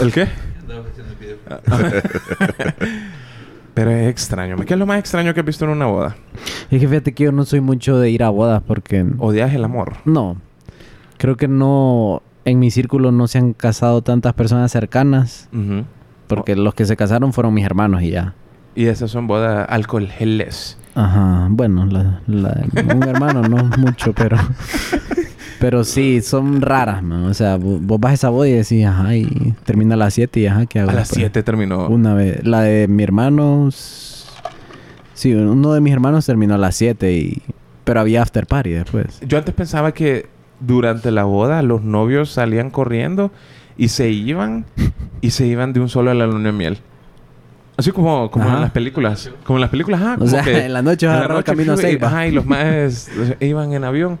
¿el 0.00 0.12
qué? 0.12 0.22
El 0.68 1.16
video. 1.18 1.36
pero 3.74 3.90
es 3.90 4.08
extraño 4.08 4.56
¿qué 4.64 4.74
es 4.74 4.78
lo 4.78 4.86
más 4.86 4.98
extraño 4.98 5.32
que 5.34 5.40
has 5.40 5.46
visto 5.46 5.64
en 5.64 5.70
una 5.72 5.86
boda? 5.86 6.16
Es 6.70 6.80
que 6.80 6.86
fíjate 6.88 7.12
que 7.12 7.24
yo 7.24 7.32
no 7.32 7.44
soy 7.44 7.60
mucho 7.60 7.98
de 7.98 8.10
ir 8.10 8.22
a 8.22 8.28
bodas 8.30 8.62
porque... 8.66 9.04
odias 9.18 9.52
el 9.54 9.64
amor 9.64 9.94
No. 10.04 10.36
Creo 11.18 11.36
que 11.36 11.48
no... 11.48 12.22
En 12.44 12.58
mi 12.58 12.70
círculo 12.70 13.12
no 13.12 13.28
se 13.28 13.38
han 13.38 13.52
casado 13.52 14.02
tantas 14.02 14.32
personas 14.32 14.72
cercanas. 14.72 15.48
Porque 16.26 16.56
los 16.56 16.74
que 16.74 16.86
se 16.86 16.96
casaron 16.96 17.32
fueron 17.32 17.52
mis 17.52 17.64
hermanos 17.66 18.02
y 18.02 18.10
ya. 18.10 18.34
y 18.74 18.86
esas 18.86 19.10
son 19.10 19.26
bodas 19.26 19.66
alcoholes 19.68 20.78
Ajá. 21.04 21.46
Bueno, 21.50 21.86
la, 21.86 22.20
la- 22.26 22.64
un 22.94 23.02
hermano 23.08 23.42
no 23.42 23.64
mucho, 23.78 24.12
pero... 24.12 24.36
Pero 25.58 25.84
sí, 25.84 26.22
son 26.22 26.62
raras, 26.62 27.02
man. 27.02 27.24
O 27.24 27.34
sea, 27.34 27.58
vo- 27.58 27.78
vos 27.80 28.00
vas 28.00 28.12
a 28.12 28.14
esa 28.14 28.28
boda 28.30 28.48
y 28.48 28.52
decís, 28.52 28.84
ajá, 28.86 29.14
y 29.14 29.54
termina 29.64 29.94
a 29.94 29.98
las 29.98 30.14
7 30.14 30.40
y 30.40 30.46
ajá, 30.46 30.64
¿qué 30.66 30.80
hago? 30.80 30.90
a 30.90 30.94
las 30.94 31.08
después? 31.08 31.20
7 31.20 31.42
terminó 31.42 31.86
Una 31.88 32.14
vez. 32.14 32.44
La 32.46 32.62
de 32.62 32.88
mi 32.88 33.02
hermano... 33.02 33.68
Sí, 35.14 35.34
uno 35.34 35.74
de 35.74 35.80
mis 35.82 35.92
hermanos 35.92 36.24
terminó 36.24 36.54
a 36.54 36.58
las 36.58 36.76
7 36.76 37.12
y... 37.12 37.42
Pero 37.84 38.00
había 38.00 38.22
after 38.22 38.46
party 38.46 38.70
después. 38.70 39.20
Yo 39.26 39.36
antes 39.36 39.54
pensaba 39.54 39.92
que 39.92 40.28
durante 40.60 41.10
la 41.10 41.24
boda 41.24 41.60
los 41.62 41.82
novios 41.82 42.30
salían 42.30 42.70
corriendo 42.70 43.30
y 43.76 43.88
se 43.88 44.10
iban 44.10 44.64
y 45.20 45.30
se 45.30 45.46
iban 45.46 45.72
de 45.74 45.80
un 45.80 45.88
solo 45.90 46.10
a 46.10 46.14
la 46.14 46.26
luna 46.26 46.50
de 46.50 46.52
miel. 46.52 46.78
Así 47.80 47.90
como, 47.92 48.30
como 48.30 48.44
Ajá. 48.44 48.54
en 48.56 48.60
las 48.62 48.70
películas. 48.70 49.30
Como 49.44 49.56
en 49.58 49.62
las 49.62 49.70
películas, 49.70 50.00
ajá. 50.00 50.14
O 50.14 50.18
como 50.18 50.30
sea, 50.30 50.42
que 50.42 50.64
en 50.66 50.72
la 50.72 50.82
noche 50.82 51.06
vas 51.06 51.16
a 51.16 51.18
agarrar 51.18 51.44
camino 51.44 51.74
y- 51.78 51.78
Ceiba. 51.78 52.06
Ajá, 52.08 52.26
y 52.28 52.30
los 52.32 52.46
más 52.46 53.10
iban 53.40 53.72
en 53.72 53.84
avión. 53.84 54.18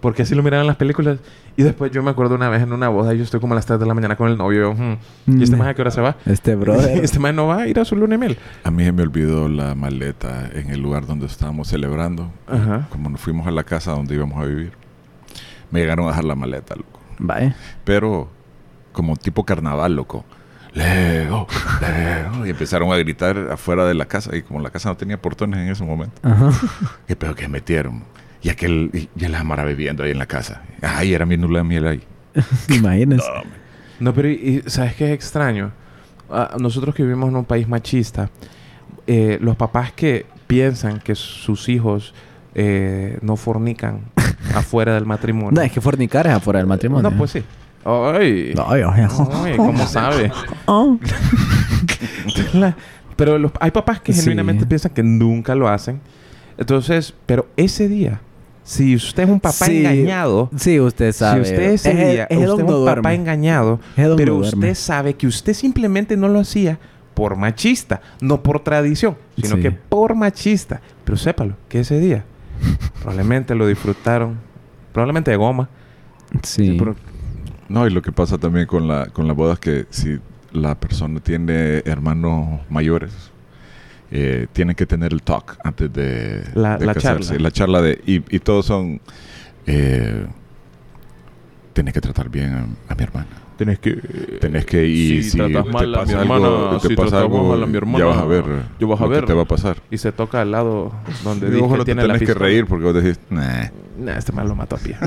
Porque 0.00 0.22
así 0.22 0.34
lo 0.34 0.42
miraban 0.42 0.62
en 0.64 0.66
las 0.66 0.76
películas. 0.76 1.18
Y 1.56 1.62
después 1.62 1.92
yo 1.92 2.02
me 2.02 2.10
acuerdo 2.10 2.34
una 2.34 2.48
vez 2.48 2.62
en 2.62 2.72
una 2.72 2.88
boda, 2.88 3.12
yo 3.14 3.22
estoy 3.22 3.38
como 3.38 3.52
a 3.52 3.56
las 3.56 3.66
3 3.66 3.78
de 3.78 3.86
la 3.86 3.94
mañana 3.94 4.16
con 4.16 4.28
el 4.28 4.36
novio. 4.36 4.72
"Hmm, 4.74 4.96
¿Y 5.38 5.42
este 5.44 5.54
Mm. 5.54 5.58
más 5.60 5.68
a 5.68 5.74
qué 5.74 5.82
hora 5.82 5.90
se 5.92 6.00
va? 6.00 6.16
Este 6.26 6.56
brother. 6.56 7.04
este 7.04 7.18
más 7.20 7.32
no 7.34 7.46
va 7.46 7.58
a 7.62 7.68
ir 7.68 7.78
a 7.78 7.84
su 7.84 7.94
luna 7.94 8.16
miel. 8.18 8.36
A 8.64 8.70
mí 8.72 8.82
se 8.84 8.90
me 8.90 9.02
olvidó 9.02 9.48
la 9.48 9.74
maleta 9.76 10.48
en 10.54 10.70
el 10.70 10.80
lugar 10.80 11.06
donde 11.06 11.26
estábamos 11.26 11.68
celebrando. 11.68 12.32
Ajá. 12.48 12.88
Como 12.90 13.10
nos 13.10 13.20
fuimos 13.20 13.46
a 13.46 13.50
la 13.52 13.62
casa 13.62 13.92
donde 13.92 14.14
íbamos 14.16 14.42
a 14.42 14.46
vivir. 14.46 14.72
Me 15.70 15.80
llegaron 15.80 16.06
a 16.06 16.08
dejar 16.08 16.24
la 16.24 16.34
maleta, 16.34 16.74
loco. 16.74 16.98
Vaya. 17.18 17.54
Pero 17.84 18.28
como 18.92 19.14
tipo 19.16 19.44
carnaval, 19.44 19.94
loco. 19.94 20.24
Leo, 20.74 21.46
Leo. 21.80 22.46
Y 22.46 22.50
empezaron 22.50 22.90
a 22.92 22.96
gritar 22.96 23.36
afuera 23.52 23.84
de 23.86 23.94
la 23.94 24.06
casa. 24.06 24.34
Y 24.36 24.42
como 24.42 24.60
la 24.60 24.70
casa 24.70 24.88
no 24.88 24.96
tenía 24.96 25.20
portones 25.20 25.60
en 25.60 25.68
ese 25.68 25.84
momento. 25.84 26.14
Ajá. 26.22 26.50
¿Qué 27.06 27.16
pedo 27.16 27.34
que 27.34 27.48
metieron? 27.48 28.04
Y 28.42 28.48
aquel, 28.48 28.90
y, 28.92 29.08
y 29.14 29.28
la 29.28 29.44
Mara 29.44 29.64
bebiendo 29.64 30.02
ahí 30.02 30.10
en 30.10 30.18
la 30.18 30.26
casa. 30.26 30.62
Ay, 30.80 31.14
era 31.14 31.26
mi 31.26 31.36
nula 31.36 31.58
de 31.58 31.64
miel 31.64 31.86
ahí. 31.86 32.02
Imagínense. 32.70 33.26
No, 34.00 34.12
pero 34.14 34.28
y- 34.30 34.62
y 34.66 34.70
¿sabes 34.70 34.94
qué 34.94 35.06
es 35.06 35.12
extraño? 35.12 35.70
Ah, 36.30 36.56
nosotros 36.58 36.94
que 36.94 37.02
vivimos 37.02 37.28
en 37.28 37.36
un 37.36 37.44
país 37.44 37.68
machista, 37.68 38.30
eh, 39.06 39.38
los 39.40 39.54
papás 39.56 39.92
que 39.92 40.26
piensan 40.46 40.98
que 40.98 41.14
sus 41.14 41.68
hijos 41.68 42.14
eh, 42.54 43.18
no 43.22 43.36
fornican 43.36 44.00
afuera 44.54 44.94
del 44.94 45.06
matrimonio. 45.06 45.52
No, 45.52 45.60
es 45.62 45.70
que 45.70 45.80
fornicar 45.80 46.26
es 46.26 46.32
afuera 46.32 46.58
del 46.58 46.66
matrimonio. 46.66 47.10
No, 47.10 47.16
pues 47.16 47.30
sí. 47.32 47.44
Ay. 47.84 48.54
Ay, 48.66 48.82
ay, 48.88 49.06
Ay, 49.44 49.56
¿cómo 49.56 49.86
sabe? 49.86 50.30
Oh. 50.66 50.98
La- 52.54 52.76
pero 53.16 53.38
los- 53.38 53.52
hay 53.60 53.70
papás 53.70 54.00
que 54.00 54.12
Sí. 54.12 54.20
genuinamente 54.20 54.66
piensan 54.66 54.92
que 54.92 55.02
nunca 55.02 55.54
lo 55.54 55.68
hacen. 55.68 56.00
Entonces, 56.58 57.14
pero 57.26 57.46
ese 57.56 57.88
día, 57.88 58.20
si 58.62 58.94
usted 58.94 59.24
es 59.24 59.28
un 59.28 59.40
papá 59.40 59.66
Sí. 59.66 59.78
engañado, 59.78 60.50
Sí, 60.56 60.78
usted 60.80 61.12
sabe. 61.12 61.44
si 61.44 61.50
usted 61.52 61.70
ese 61.72 61.90
Es 61.90 61.96
día, 62.12 62.24
es 62.24 62.30
usted 62.38 62.40
es 62.42 62.46
don 62.48 62.60
un 62.60 62.66
papá 62.66 62.74
duerme. 63.02 63.14
engañado, 63.14 63.80
pero 63.96 64.36
usted 64.36 64.56
duerme. 64.56 64.74
sabe 64.74 65.14
que 65.14 65.26
usted 65.26 65.52
simplemente 65.54 66.16
no 66.16 66.28
lo 66.28 66.40
hacía 66.40 66.78
por 67.14 67.36
machista, 67.36 68.00
no 68.20 68.42
por 68.42 68.60
tradición, 68.60 69.16
sino 69.36 69.56
Sí. 69.56 69.62
que 69.62 69.70
por 69.72 70.14
machista. 70.14 70.80
Pero 71.04 71.16
sépalo, 71.18 71.56
que 71.68 71.80
ese 71.80 71.98
día 72.00 72.24
probablemente 73.00 73.54
lo 73.54 73.66
disfrutaron, 73.66 74.38
probablemente 74.92 75.30
de 75.30 75.36
goma. 75.36 75.68
Sí. 76.42 76.76
pero- 76.78 76.96
No, 77.68 77.86
y 77.86 77.90
lo 77.90 78.02
que 78.02 78.12
pasa 78.12 78.38
también 78.38 78.66
con 78.66 78.86
la, 78.88 79.06
con 79.06 79.26
la 79.26 79.32
boda 79.34 79.54
es 79.54 79.58
que 79.58 79.86
si 79.90 80.18
la 80.52 80.74
persona 80.78 81.20
tiene 81.20 81.78
hermanos 81.86 82.60
mayores, 82.68 83.12
eh, 84.10 84.46
tienen 84.52 84.76
que 84.76 84.84
tener 84.84 85.12
el 85.12 85.22
talk 85.22 85.56
antes 85.64 85.90
de, 85.92 86.44
La- 86.54 86.76
de 86.76 86.84
la 86.86 86.94
casarse. 86.94 87.30
charla. 87.30 87.42
La 87.42 87.50
charla 87.50 87.82
de... 87.82 88.00
Y, 88.06 88.36
y 88.36 88.38
todos 88.40 88.66
son... 88.66 89.00
Eh, 89.66 90.26
tienes 91.72 91.94
que 91.94 92.00
tratar 92.02 92.28
bien 92.28 92.52
a, 92.52 92.92
a 92.92 92.94
mi 92.94 93.02
hermana. 93.04 93.26
Tenés 93.56 93.78
que... 93.78 93.92
Tenés 94.40 94.66
que... 94.66 94.86
Y 94.86 95.22
si 95.22 95.30
si, 95.30 95.38
tratas 95.38 95.64
te 95.64 95.70
mal 95.70 95.94
a 95.94 95.98
pasa 96.00 96.12
mi 96.12 96.20
algo, 96.20 96.34
hermana, 96.36 96.78
te 96.78 96.88
si 96.88 96.94
pasa 96.96 97.20
algo, 97.20 97.48
mal 97.48 97.62
a 97.62 97.66
mi 97.66 97.76
hermana, 97.78 97.98
ya 98.00 98.04
vas 98.06 98.18
a 98.18 98.24
ver 98.26 98.44
ya 98.78 98.86
vas 98.86 99.00
a 99.00 99.04
lo 99.04 99.08
ver. 99.10 99.20
que 99.20 99.26
te 99.28 99.32
va 99.34 99.42
a 99.42 99.46
pasar. 99.46 99.76
Y 99.90 99.96
se 99.96 100.12
toca 100.12 100.42
al 100.42 100.50
lado 100.50 100.92
donde 101.24 101.50
dije 101.50 101.62
ojo, 101.62 101.76
no 101.78 101.84
te 101.84 101.94
tiene 101.94 102.06
la 102.06 102.14
tenés 102.14 102.28
que 102.28 102.34
reír 102.34 102.66
porque 102.66 102.84
vos 102.84 102.94
decís, 102.94 103.18
nah. 103.30 103.68
Nah, 103.98 104.16
este 104.18 104.32
man 104.32 104.46
lo 104.48 104.54
mató 104.54 104.76
a 104.76 104.78
pie. 104.78 104.96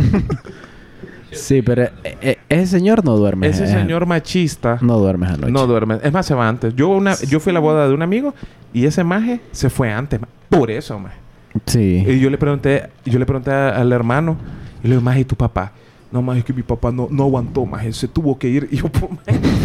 Sí, 1.31 1.61
pero 1.61 1.83
eh, 1.83 1.91
eh, 2.21 2.37
ese 2.49 2.67
señor 2.77 3.03
no 3.03 3.15
duerme. 3.17 3.47
Ese 3.47 3.65
eh, 3.65 3.67
señor 3.67 4.05
machista 4.05 4.77
No 4.81 4.97
duerme 4.99 5.27
anoche. 5.27 5.51
no 5.51 5.67
duerme. 5.67 5.97
Es 6.03 6.13
más, 6.13 6.25
se 6.25 6.33
va 6.33 6.47
antes. 6.47 6.75
Yo, 6.75 6.89
una, 6.89 7.15
yo 7.21 7.39
fui 7.39 7.51
a 7.51 7.53
la 7.55 7.59
boda 7.59 7.87
de 7.87 7.93
un 7.93 8.01
amigo 8.01 8.33
y 8.73 8.85
ese 8.85 9.03
maje 9.03 9.39
se 9.51 9.69
fue 9.69 9.91
antes. 9.91 10.19
Por 10.49 10.71
eso, 10.71 10.97
maje. 10.99 11.17
Sí. 11.65 12.03
Y 12.07 12.19
yo 12.19 12.29
le 12.29 12.37
pregunté, 12.37 12.89
yo 13.05 13.17
le 13.19 13.25
pregunté 13.25 13.51
a- 13.51 13.69
al 13.69 13.91
hermano 13.93 14.37
y 14.83 14.87
le 14.87 14.95
digo, 14.95 15.01
maje, 15.01 15.21
¿y 15.21 15.25
tu 15.25 15.35
papá? 15.35 15.71
No, 16.11 16.21
maje, 16.21 16.39
es 16.39 16.45
que 16.45 16.53
mi 16.53 16.61
papá 16.63 16.91
no, 16.91 17.07
no 17.11 17.23
aguantó, 17.23 17.65
maje. 17.65 17.91
Se 17.91 18.07
tuvo 18.07 18.37
que 18.39 18.47
ir. 18.47 18.67
Y 18.71 18.77
yo, 18.77 18.87
pues, 18.89 19.11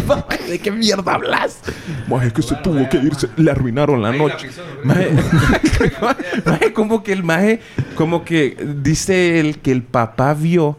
maje, 0.07 0.49
¿de 0.49 0.59
qué 0.59 0.71
mierda 0.71 1.13
hablas? 1.13 1.59
Maje, 2.09 2.27
es 2.27 2.33
que 2.33 2.41
se 2.41 2.55
tuvo 2.55 2.87
que 2.89 2.97
ir. 2.97 3.15
se- 3.15 3.29
le 3.37 3.51
arruinaron 3.51 4.01
la 4.01 4.11
noche. 4.11 4.49
maje, 6.45 6.73
como 6.73 7.03
que 7.03 7.13
el 7.13 7.23
maje, 7.23 7.59
como 7.95 8.23
que 8.25 8.57
dice 8.81 9.39
el 9.39 9.59
que 9.59 9.71
el 9.71 9.83
papá 9.83 10.33
vio 10.33 10.77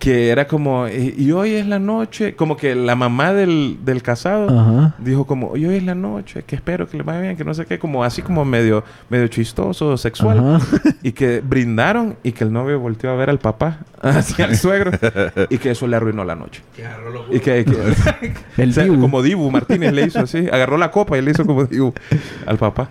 que 0.00 0.30
era 0.30 0.46
como, 0.48 0.88
y, 0.88 1.14
y 1.16 1.30
hoy 1.30 1.52
es 1.54 1.66
la 1.66 1.78
noche, 1.78 2.34
como 2.34 2.56
que 2.56 2.74
la 2.74 2.96
mamá 2.96 3.34
del, 3.34 3.76
del 3.84 4.02
casado 4.02 4.48
Ajá. 4.48 4.94
dijo 4.98 5.26
como, 5.26 5.56
y 5.58 5.66
hoy 5.66 5.76
es 5.76 5.82
la 5.84 5.94
noche, 5.94 6.42
que 6.42 6.56
espero 6.56 6.88
que 6.88 6.96
le 6.96 7.02
vaya 7.02 7.20
bien, 7.20 7.36
que 7.36 7.44
no 7.44 7.52
sé 7.52 7.66
qué, 7.66 7.78
como 7.78 8.02
así 8.02 8.22
como 8.22 8.44
medio, 8.46 8.82
medio 9.10 9.28
chistoso, 9.28 9.96
sexual. 9.98 10.38
Ajá. 10.56 10.66
Y 11.02 11.12
que 11.12 11.40
brindaron 11.40 12.16
y 12.22 12.32
que 12.32 12.44
el 12.44 12.52
novio 12.52 12.80
volteó 12.80 13.10
a 13.10 13.14
ver 13.14 13.28
al 13.30 13.38
papá, 13.38 13.80
hacia 14.02 14.46
el 14.46 14.56
suegro, 14.56 14.90
y 15.50 15.58
que 15.58 15.70
eso 15.72 15.86
le 15.86 15.96
arruinó 15.96 16.24
la 16.24 16.34
noche. 16.34 16.62
Y 17.30 17.38
que, 17.40 17.64
que- 17.64 18.32
El 18.62 18.70
o 18.70 18.72
sea, 18.72 18.84
Dibu. 18.84 19.00
como 19.00 19.22
Dibu 19.22 19.50
Martínez 19.50 19.92
le 19.92 20.06
hizo 20.06 20.20
así, 20.20 20.46
agarró 20.50 20.76
la 20.78 20.90
copa 20.90 21.16
y 21.18 21.22
le 21.22 21.30
hizo 21.32 21.44
como 21.44 21.64
Dibu 21.64 21.92
al 22.46 22.56
papá. 22.58 22.88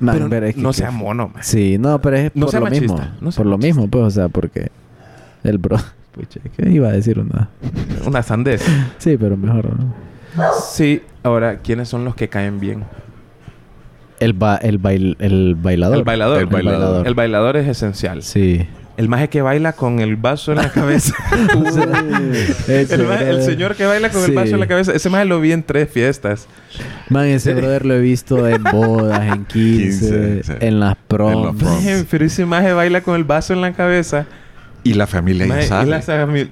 Man, 0.00 0.16
pero 0.16 0.28
pero 0.28 0.46
es 0.46 0.54
que- 0.56 0.60
no 0.60 0.72
sea 0.72 0.90
mono, 0.90 1.28
man. 1.32 1.42
Sí, 1.44 1.78
no, 1.78 2.00
pero 2.00 2.16
es 2.16 2.32
No 2.34 2.46
por 2.46 2.50
sea 2.50 2.60
lo 2.60 2.66
machista, 2.66 2.92
mismo. 2.94 3.08
no 3.20 3.30
por 3.30 3.46
lo 3.46 3.58
mismo, 3.58 3.88
pues, 3.88 4.04
o 4.04 4.10
sea, 4.10 4.28
porque 4.28 4.70
el 5.44 5.58
bro... 5.58 5.76
Pucha, 6.16 6.40
¿qué 6.56 6.68
iba 6.70 6.88
a 6.88 6.92
decir 6.92 7.18
una? 7.20 7.50
Una 8.06 8.22
sandez. 8.22 8.64
Sí, 8.98 9.16
pero 9.16 9.36
mejor 9.36 9.68
no. 9.78 9.94
Sí, 10.72 11.02
ahora, 11.22 11.58
¿quiénes 11.58 11.88
son 11.88 12.04
los 12.04 12.14
que 12.14 12.28
caen 12.28 12.58
bien? 12.60 12.84
El, 14.18 14.32
ba 14.32 14.56
el, 14.56 14.78
bail 14.78 15.16
el 15.20 15.54
bailador. 15.56 15.98
El 15.98 16.04
bailador. 16.04 16.38
El 16.40 16.46
bailador. 16.46 17.06
El 17.06 17.14
bailador 17.14 17.56
es 17.58 17.68
esencial. 17.68 18.22
Sí. 18.22 18.66
El 18.96 19.10
maje 19.10 19.28
que 19.28 19.42
baila 19.42 19.74
con 19.74 19.98
el 20.00 20.16
vaso 20.16 20.52
en 20.52 20.58
la 20.58 20.70
cabeza. 20.72 21.14
Ese 22.66 22.94
el, 22.94 23.06
maje- 23.06 23.24
el 23.28 23.36
brother. 23.36 23.42
señor 23.42 23.74
que 23.76 23.84
baila 23.84 24.08
con 24.10 24.20
el 24.22 24.26
Sí. 24.28 24.32
vaso 24.34 24.54
en 24.54 24.60
la 24.60 24.66
cabeza. 24.66 24.92
Ese 24.92 25.10
maje 25.10 25.26
lo 25.26 25.38
vi 25.40 25.52
en 25.52 25.62
tres 25.62 25.90
fiestas. 25.90 26.48
Man, 27.10 27.26
ese 27.26 27.52
brother 27.54 27.84
lo 27.84 27.94
he 27.94 28.00
visto 28.00 28.48
en 28.48 28.62
bodas, 28.72 29.20
en 29.34 29.44
15, 29.44 30.10
15, 30.10 30.42
sí. 30.44 30.52
en 30.60 30.80
las 30.80 30.96
proms. 31.08 31.34
En 31.36 31.42
las 31.44 31.54
proms. 31.56 31.74
Maje, 31.84 32.04
Pero 32.10 32.24
ese 32.24 32.46
maje 32.46 32.72
baila 32.72 33.02
con 33.02 33.16
el 33.16 33.24
vaso 33.24 33.52
en 33.52 33.60
la 33.60 33.72
cabeza. 33.74 34.24
Y 34.90 34.94
la 34.94 35.06
familia 35.06 35.46
ya 35.46 35.62
sabe. 35.62 35.90
la 35.90 36.00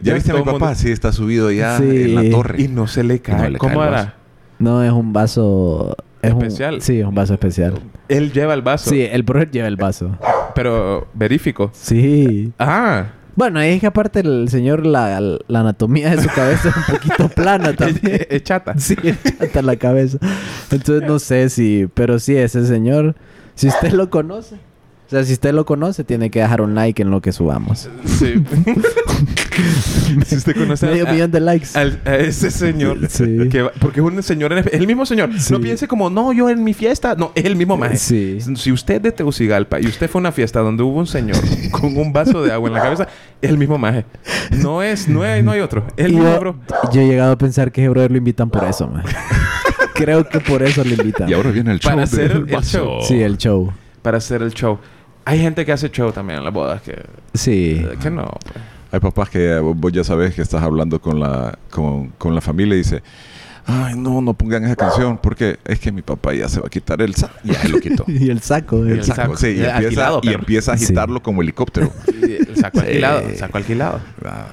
¿Ya 0.03 0.15
viste 0.15 0.31
a 0.31 0.35
mi 0.35 0.41
papá? 0.41 0.53
mundo- 0.53 0.75
Sí, 0.75 0.91
está 0.91 1.13
subido 1.13 1.51
ya 1.51 1.79
Sí. 1.79 1.85
en 1.85 2.15
la 2.15 2.31
torre. 2.31 2.61
Y 2.63 2.69
no 2.69 2.87
se 2.87 3.05
le 3.05 3.21
cae. 3.21 3.37
no 3.43 3.49
le 3.49 3.59
¿Cómo 3.59 3.79
cae 3.81 3.89
hará? 3.89 4.15
No, 4.59 4.83
es 4.83 4.93
un 4.93 5.13
vaso... 5.13 5.97
Es 6.23 6.33
un- 6.33 6.43
Especial. 6.43 6.81
sí, 6.81 7.01
es 7.01 7.07
un 7.07 7.15
vaso 7.15 7.35
especial. 7.35 7.75
Él 8.09 8.33
lleva 8.33 8.55
el 8.55 8.63
vaso. 8.63 8.89
Sí, 8.91 9.03
el 9.03 9.23
brother 9.25 9.51
lleva 9.51 9.69
el 9.69 9.77
vaso. 9.77 10.17
Pero 10.55 11.07
verífico. 11.15 11.71
Sí. 11.75 12.53
Ah. 12.59 13.07
Bueno, 13.37 13.61
es 13.61 13.81
que 13.81 13.87
aparte 13.89 14.21
el 14.21 14.49
señor, 14.49 14.87
la, 14.87 15.21
la 15.21 15.61
anatomía 15.61 16.11
de 16.11 16.23
su 16.23 16.29
cabeza 16.29 16.69
es 16.69 16.77
un 16.77 16.95
poquito 16.95 17.29
plana 17.35 17.75
también. 17.75 18.15
Es, 18.15 18.27
es 18.31 18.43
chata. 18.45 18.75
Sí, 18.79 18.97
es 19.03 19.19
chata 19.39 19.61
la 19.61 19.77
cabeza. 19.77 20.19
Entonces 20.71 21.03
no 21.07 21.19
sé 21.19 21.49
si... 21.51 21.89
Pero 21.95 22.19
sí, 22.19 22.37
ese 22.37 22.65
señor... 22.67 23.17
Si 23.57 23.69
usted 23.69 23.93
lo 23.93 24.09
conoce... 24.11 24.57
O 25.07 25.11
sea, 25.11 25.23
si 25.25 25.35
usted 25.35 25.53
lo 25.53 25.65
conoce, 25.67 26.03
tiene 26.03 26.31
que 26.31 26.41
dejar 26.41 26.61
un 26.63 26.75
like 26.75 27.03
en 27.03 27.11
lo 27.11 27.21
que 27.21 27.31
subamos. 27.31 27.89
Sí. 28.07 28.35
si 30.27 30.37
usted 30.37 30.57
conoce 30.57 30.87
Medio 30.87 31.07
a, 31.09 31.13
millón 31.13 31.31
de 31.31 31.41
likes. 31.41 31.69
al- 31.75 32.01
a 32.05 32.17
ese 32.17 32.51
señor. 32.51 32.99
Sí. 33.09 33.49
que 33.51 33.63
va- 33.63 33.73
porque 33.81 34.01
es 34.01 34.07
un 34.07 34.23
señor... 34.23 34.53
en- 34.53 34.59
Es 34.67 34.73
el 34.73 34.87
mismo 34.87 35.05
señor. 35.07 35.31
Sí. 35.39 35.53
No 35.53 35.61
piense 35.61 35.87
como... 35.87 36.11
No, 36.11 36.33
yo 36.33 36.49
en 36.49 36.65
mi 36.65 36.73
fiesta... 36.75 37.15
No, 37.17 37.33
es 37.35 37.45
el 37.45 37.55
mismo 37.55 37.77
maje. 37.77 37.97
Sí. 37.97 38.39
Si 38.57 38.73
usted 38.73 38.97
es 38.97 39.03
de 39.03 39.13
Tegucigalpa 39.13 39.79
y 39.81 39.87
usted 39.87 40.09
fue 40.09 40.19
a 40.19 40.23
una 40.23 40.33
fiesta 40.33 40.61
donde 40.61 40.83
hubo 40.83 40.99
un 40.99 41.07
señor 41.07 41.37
con 41.71 41.97
un 41.97 42.13
vaso 42.13 42.43
de 42.43 42.51
agua 42.53 42.69
en 42.69 42.75
la 42.75 42.83
cabeza, 42.83 43.07
es 43.43 43.51
el 43.51 43.59
mismo 43.59 43.79
maje. 43.79 44.05
No 44.51 44.83
es... 44.83 45.07
No 45.09 45.23
hay, 45.23 45.43
no 45.43 45.53
hay 45.53 45.61
otro. 45.61 45.87
Es 45.97 46.07
el 46.07 46.13
Y 46.13 46.15
mismo, 46.17 46.33
yo, 46.33 46.41
bro. 46.41 46.57
yo 46.93 47.01
he 47.03 47.07
llegado 47.07 47.33
a 47.33 47.39
pensar 47.39 47.71
que 47.71 47.83
ese 47.83 47.91
brother 47.91 48.11
lo 48.11 48.17
invitan 48.19 48.49
por 48.51 48.65
eso, 48.65 48.89
man. 48.89 49.05
Creo 49.95 50.27
que 50.29 50.41
por 50.41 50.63
eso 50.63 50.83
lo 50.83 50.91
invitan. 50.91 51.29
Y 51.29 51.35
ahora 51.35 51.51
viene 51.51 51.71
el 51.73 51.79
show. 51.79 51.91
Para 51.93 52.03
hacer 52.05 52.29
del 52.33 52.49
el- 52.49 52.55
vaso. 52.55 52.79
show. 52.79 52.99
Sí, 53.07 53.21
el 53.23 53.37
show. 53.39 53.73
Para 54.03 54.19
hacer 54.19 54.43
el 54.43 54.53
show. 54.53 54.79
Hay 55.25 55.39
gente 55.41 55.65
que 55.65 55.73
hace 55.73 55.91
show 55.91 56.13
también 56.13 56.39
en 56.39 56.45
las 56.45 56.53
bodas 56.53 56.83
que... 56.83 57.03
Sí. 57.35 57.85
Que 58.03 58.11
no, 58.11 58.25
pues. 58.45 58.65
Hay 58.93 59.01
papás 59.01 59.29
que 59.31 59.59
vos 59.59 59.93
ya 59.93 60.05
sabes 60.05 60.35
que 60.35 60.43
estás 60.43 60.63
hablando 60.63 61.01
con 61.01 61.19
la, 61.19 61.59
con, 61.71 62.09
con 62.11 62.35
la 62.35 62.41
familia 62.41 62.75
y 62.75 62.79
dice, 62.79 63.03
ay, 63.67 63.95
no, 63.97 64.21
no 64.21 64.35
pongan 64.35 64.65
esa 64.65 64.77
canción 64.77 65.19
porque 65.19 65.59
es 65.65 65.81
que 65.81 65.91
mi 65.91 66.03
papá 66.03 66.33
ya 66.35 66.49
se 66.49 66.61
va 66.61 66.67
a 66.67 66.71
quitar 66.71 67.03
el 67.03 67.15
saco. 67.15 67.35
Ya 67.43 67.55
se 67.55 67.69
lo 67.71 67.81
quitó. 67.81 68.05
y 68.09 68.31
el 68.31 68.41
saco. 68.41 68.87
Y 68.87 68.93
el 68.93 68.99
el 68.99 69.05
saco, 69.05 69.23
saco. 69.23 69.37
sí, 69.37 69.47
y, 69.49 69.51
Eh, 69.63 69.65
empieza, 69.71 69.77
alquilado, 69.79 70.21
y 70.23 70.29
empieza 70.29 70.73
a 70.75 70.77
Sí. 70.79 70.85
agitarlo 70.85 71.23
como 71.23 71.43
helicóptero. 71.43 71.91
Y 72.23 72.33
el 72.35 72.57
saco 72.57 72.81
Sí. 72.81 72.87
alquilado. 72.87 73.23
Saco 73.37 73.59
alquilado. 73.59 74.01
Ah, 74.25 74.47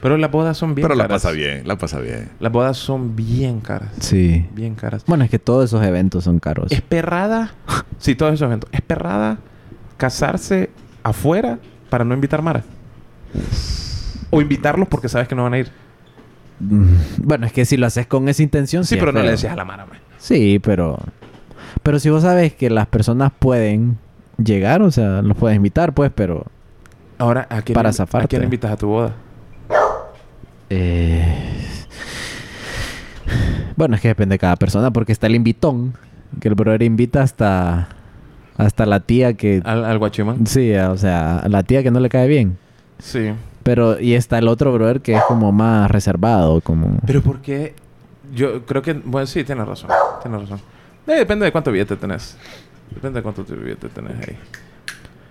Pero 0.00 0.16
las 0.16 0.30
bodas 0.30 0.56
son 0.56 0.74
bien 0.74 0.84
Pero 0.88 0.94
la 0.96 1.04
caras. 1.04 1.22
pasa 1.22 1.32
bien, 1.34 1.66
la 1.68 1.76
pasa 1.76 1.98
bien. 2.00 2.30
Las 2.40 2.52
bodas 2.52 2.76
son 2.78 3.16
bien 3.16 3.60
caras. 3.60 3.90
Sí. 4.00 4.46
Bien 4.54 4.76
caras. 4.76 5.04
Bueno, 5.06 5.24
es 5.24 5.30
que 5.30 5.38
todos 5.40 5.66
esos 5.66 5.84
eventos 5.84 6.24
son 6.24 6.38
caros. 6.38 6.72
Es 6.72 6.80
perrada... 6.80 7.52
sí, 7.98 8.14
todos 8.14 8.32
esos 8.32 8.46
eventos. 8.46 8.70
Es 8.72 8.80
perrada 8.80 9.40
casarse 9.98 10.70
afuera 11.02 11.58
para 11.90 12.04
no 12.04 12.14
invitar 12.14 12.40
Mara. 12.40 12.62
O 14.30 14.40
invitarlos 14.40 14.88
porque 14.88 15.08
sabes 15.08 15.28
que 15.28 15.34
no 15.34 15.42
van 15.42 15.54
a 15.54 15.58
ir. 15.58 15.70
Mm, 16.60 16.94
Bueno, 17.18 17.46
es 17.46 17.52
que 17.52 17.64
si 17.64 17.76
lo 17.76 17.86
haces 17.86 18.06
con 18.06 18.28
esa 18.28 18.42
intención, 18.42 18.84
Sí, 18.84 18.94
es 18.94 18.98
pero 19.00 19.12
no 19.12 19.20
le 19.22 19.32
decías 19.32 19.52
a 19.52 19.56
la 19.56 19.64
Mara, 19.64 19.84
man. 19.86 19.98
Sí, 20.18 20.58
pero... 20.58 20.98
Pero 21.82 21.98
si 21.98 22.10
vos 22.10 22.22
sabes 22.22 22.54
que 22.54 22.70
las 22.70 22.86
personas 22.86 23.30
pueden 23.38 23.98
llegar, 24.42 24.82
o 24.82 24.90
sea, 24.90 25.22
los 25.22 25.36
puedes 25.36 25.56
invitar, 25.56 25.92
pues, 25.92 26.10
pero... 26.14 26.44
Ahora, 27.18 27.46
¿a 27.50 27.62
quién, 27.62 27.74
Para 27.74 27.90
¿a 27.90 27.92
zafarte. 27.92 28.28
quién 28.28 28.42
invitas 28.44 28.70
a 28.72 28.76
tu 28.76 28.88
boda? 28.88 29.14
Eh... 30.70 31.64
Bueno, 33.76 33.94
es 33.94 34.00
que 34.00 34.08
depende 34.08 34.34
de 34.34 34.38
cada 34.38 34.56
persona, 34.56 34.90
porque 34.90 35.12
está 35.12 35.26
el 35.28 35.36
invitón, 35.36 35.94
que 36.40 36.48
el 36.48 36.54
brother 36.54 36.82
invita 36.82 37.22
hasta... 37.22 37.88
Hasta 38.58 38.84
la 38.84 39.00
tía 39.00 39.32
que... 39.34 39.62
¿Al, 39.64 39.84
al 39.84 39.98
guachimán? 39.98 40.46
Sí, 40.46 40.74
o 40.74 40.96
sea, 40.98 41.38
a 41.38 41.48
la 41.48 41.62
tía 41.62 41.82
que 41.82 41.90
no 41.90 42.00
le 42.00 42.08
cae 42.10 42.28
bien. 42.28 42.58
Sí. 42.98 43.30
Pero, 43.62 43.98
y 44.00 44.14
está 44.14 44.38
el 44.38 44.48
otro 44.48 44.72
brother 44.72 45.00
que 45.00 45.14
es 45.14 45.22
como 45.28 45.50
más 45.52 45.90
reservado, 45.90 46.60
como... 46.60 46.98
Pero 47.06 47.22
¿por 47.22 47.40
qué? 47.40 47.74
Yo 48.34 48.66
creo 48.66 48.82
que... 48.82 48.92
Bueno, 48.94 49.26
sí, 49.26 49.44
tienes 49.44 49.66
razón. 49.66 49.88
Tienes 50.22 50.40
razón. 50.42 50.58
Eh, 51.06 51.14
depende 51.18 51.44
de 51.46 51.52
cuánto 51.52 51.70
billete 51.72 51.96
tenés. 51.96 52.36
Depende 52.92 53.20
de 53.20 53.22
cuánto 53.22 53.44
billete 53.44 53.88
tenés 53.88 54.12
ahí. 54.28 54.36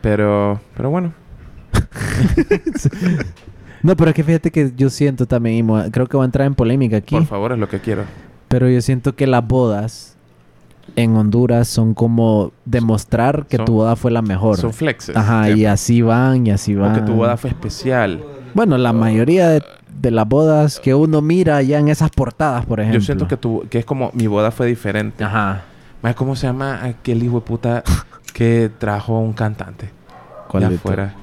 Pero... 0.02 0.60
Pero 0.76 0.90
bueno. 0.90 1.14
No, 3.84 3.96
pero 3.96 4.10
es 4.10 4.16
que 4.16 4.24
fíjate 4.24 4.50
que 4.50 4.72
yo 4.76 4.90
siento 4.90 5.28
también, 5.28 5.68
creo 5.92 6.08
que 6.08 6.18
voy 6.18 6.24
a 6.24 6.26
entrar 6.26 6.48
en 6.48 6.56
polémica 6.56 6.98
aquí, 6.98 7.16
Por 7.16 7.26
favor, 7.28 7.52
es 7.52 7.60
lo 7.60 7.70
que 7.70 7.80
quiero. 7.80 8.04
pero 8.48 8.68
yo 8.68 8.82
siento 8.82 9.16
que 9.16 9.28
las 9.28 9.48
bodas 9.48 10.17
en 10.96 11.16
Honduras 11.16 11.68
son 11.68 11.94
como 11.94 12.52
demostrar 12.66 13.46
que 13.48 13.58
Son- 13.58 13.66
tu 13.66 13.74
boda 13.74 13.96
fue 13.96 14.12
la 14.12 14.22
mejor. 14.22 14.58
Son 14.58 14.74
flexes. 14.74 15.16
Ajá, 15.16 15.44
y 15.50 15.54
Siempre. 15.54 15.68
así 15.70 16.02
van, 16.02 16.48
y 16.48 16.52
así 16.52 16.76
van. 16.76 16.92
O 16.92 16.96
que 16.96 17.02
tu 17.02 17.14
boda 17.14 17.38
fue 17.38 17.50
especial. 17.50 18.24
Bueno, 18.54 18.78
la 18.78 18.94
mayoría 18.94 19.50
de, 19.50 19.62
de 20.02 20.12
las 20.12 20.28
bodas 20.28 20.80
que 20.80 20.96
uno 20.96 21.22
mira 21.22 21.62
ya 21.62 21.78
en 21.80 21.90
esas 21.90 22.10
portadas, 22.10 22.66
por 22.66 22.80
ejemplo. 22.80 23.00
Yo 23.00 23.06
siento 23.06 23.28
que, 23.28 23.38
tu, 23.38 23.66
que 23.70 23.80
es 23.80 23.86
como... 23.86 24.10
Mi 24.14 24.26
boda 24.28 24.50
fue 24.52 24.66
diferente. 24.68 25.24
Ajá. 25.24 25.62
Más, 26.02 26.16
¿Cómo 26.16 26.36
se 26.36 26.48
llama 26.48 26.84
aquel 26.84 27.22
hijo 27.24 27.36
de 27.40 27.46
puta 27.46 27.84
que 28.34 28.72
trajo 28.78 29.20
un 29.20 29.34
cantante? 29.34 29.90
¿Cuál 30.48 30.70
de 30.70 30.76
afuera. 30.76 31.14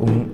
Un, 0.00 0.32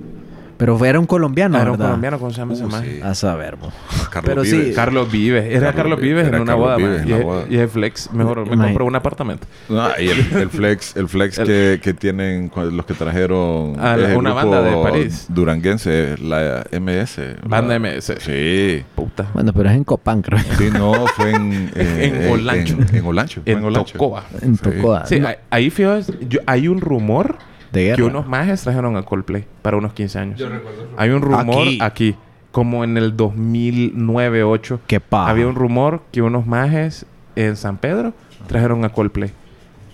Pero 0.59 0.76
fue- 0.76 0.88
era 0.88 0.98
un 1.00 1.06
colombiano, 1.06 1.56
era 1.56 1.70
un 1.70 1.78
¿verdad? 1.78 1.86
colombiano, 1.86 2.18
¿cómo 2.18 2.30
se 2.32 2.36
llama 2.38 2.52
ese 2.54 2.64
Uh, 2.66 2.68
man? 2.68 2.84
sí. 2.84 3.00
A 3.02 3.14
saber, 3.14 3.56
bo. 3.56 3.70
Carlos 4.11 4.24
Pero 4.24 4.44
sí, 4.44 4.59
Vives. 4.59 4.74
Carlos 4.76 5.11
Vives. 5.11 5.44
Era 5.44 5.72
Carlos 5.72 5.74
Carlos 5.76 6.00
Vives, 6.00 6.14
Vives 6.16 6.28
en 6.28 6.34
era 6.34 6.42
una 6.42 6.52
Carlos 6.52 6.66
boda, 6.66 6.76
Vives 6.76 6.90
man. 6.90 7.00
en 7.00 7.09
Y, 7.09 7.11
la 7.11 7.40
es- 7.44 7.50
y 7.50 7.56
es 7.59 7.70
flex. 7.72 8.12
Mejor 8.12 8.46
me 8.50 8.56
compro 8.64 8.84
un 8.84 8.96
apartamento. 8.96 9.46
No, 9.68 9.88
y 9.98 10.09
el, 10.09 10.18
el 10.36 10.50
flex, 10.50 10.96
el 10.96 11.09
flex 11.09 11.38
El- 11.38 11.46
que, 11.46 11.80
que 11.82 11.94
tienen 11.94 12.48
cu- 12.48 12.62
los 12.62 12.84
que 12.86 12.94
trajeron 12.94 13.76
Ah, 13.78 13.96
es 13.98 14.09
el 14.11 14.16
una 14.16 14.30
grupo 14.32 14.50
banda 14.50 14.62
de 14.62 14.82
París. 14.82 15.26
Duranguense, 15.28 16.16
la 16.20 16.64
MS. 16.72 17.36
Banda 17.46 17.78
la- 17.78 17.78
MS. 17.78 18.14
Sí. 18.18 18.82
Puta. 18.94 19.26
Bueno, 19.34 19.52
pero 19.52 19.68
es 19.70 19.76
en 19.76 19.84
Copán, 19.84 20.22
creo. 20.22 20.40
Sí, 20.59 20.70
no, 20.72 21.06
fue 21.14 21.30
en... 21.30 21.70
eh, 21.76 22.24
En 22.26 22.32
Olancho. 22.32 22.76
En, 22.90 22.96
en 22.96 23.06
Olancho. 23.06 23.42
fue 23.44 23.52
En 23.52 23.62
Olancho. 23.64 23.92
Tocoa. 23.96 24.24
En 24.42 24.56
Sí. 24.56 24.62
Tocoa. 24.62 25.06
Sí, 25.06 25.20
No, 25.20 25.28
ahí- 25.28 25.36
ahí 25.50 25.70
fíjate, 25.70 26.12
yo- 26.28 26.40
hay 26.46 26.66
un 26.68 26.80
rumor 26.80 27.36
de 27.72 27.84
guerra. 27.84 27.96
que 27.96 28.02
unos 28.02 28.26
majes 28.26 28.62
trajeron 28.62 28.96
a 28.96 29.02
Coldplay 29.02 29.46
para 29.62 29.76
unos 29.76 29.92
15 29.92 30.18
años. 30.18 30.38
Yo 30.38 30.48
recuerdo. 30.48 30.84
eso. 30.84 30.92
Hay 30.96 31.10
un 31.10 31.22
rumor 31.22 31.62
Aquí. 31.62 31.78
aquí, 31.80 32.16
como 32.52 32.84
en 32.84 32.96
el 32.96 33.16
2009-2008. 33.16 34.78
Qué 34.86 35.00
paja. 35.00 35.30
Había 35.30 35.46
un 35.46 35.54
rumor 35.54 36.02
que 36.12 36.22
unos 36.22 36.46
majes 36.46 37.06
en 37.36 37.56
San 37.56 37.76
Pedro 37.78 38.12
trajeron 38.46 38.84
a 38.84 38.88
Coldplay. 38.90 39.32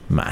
No 0.09 0.23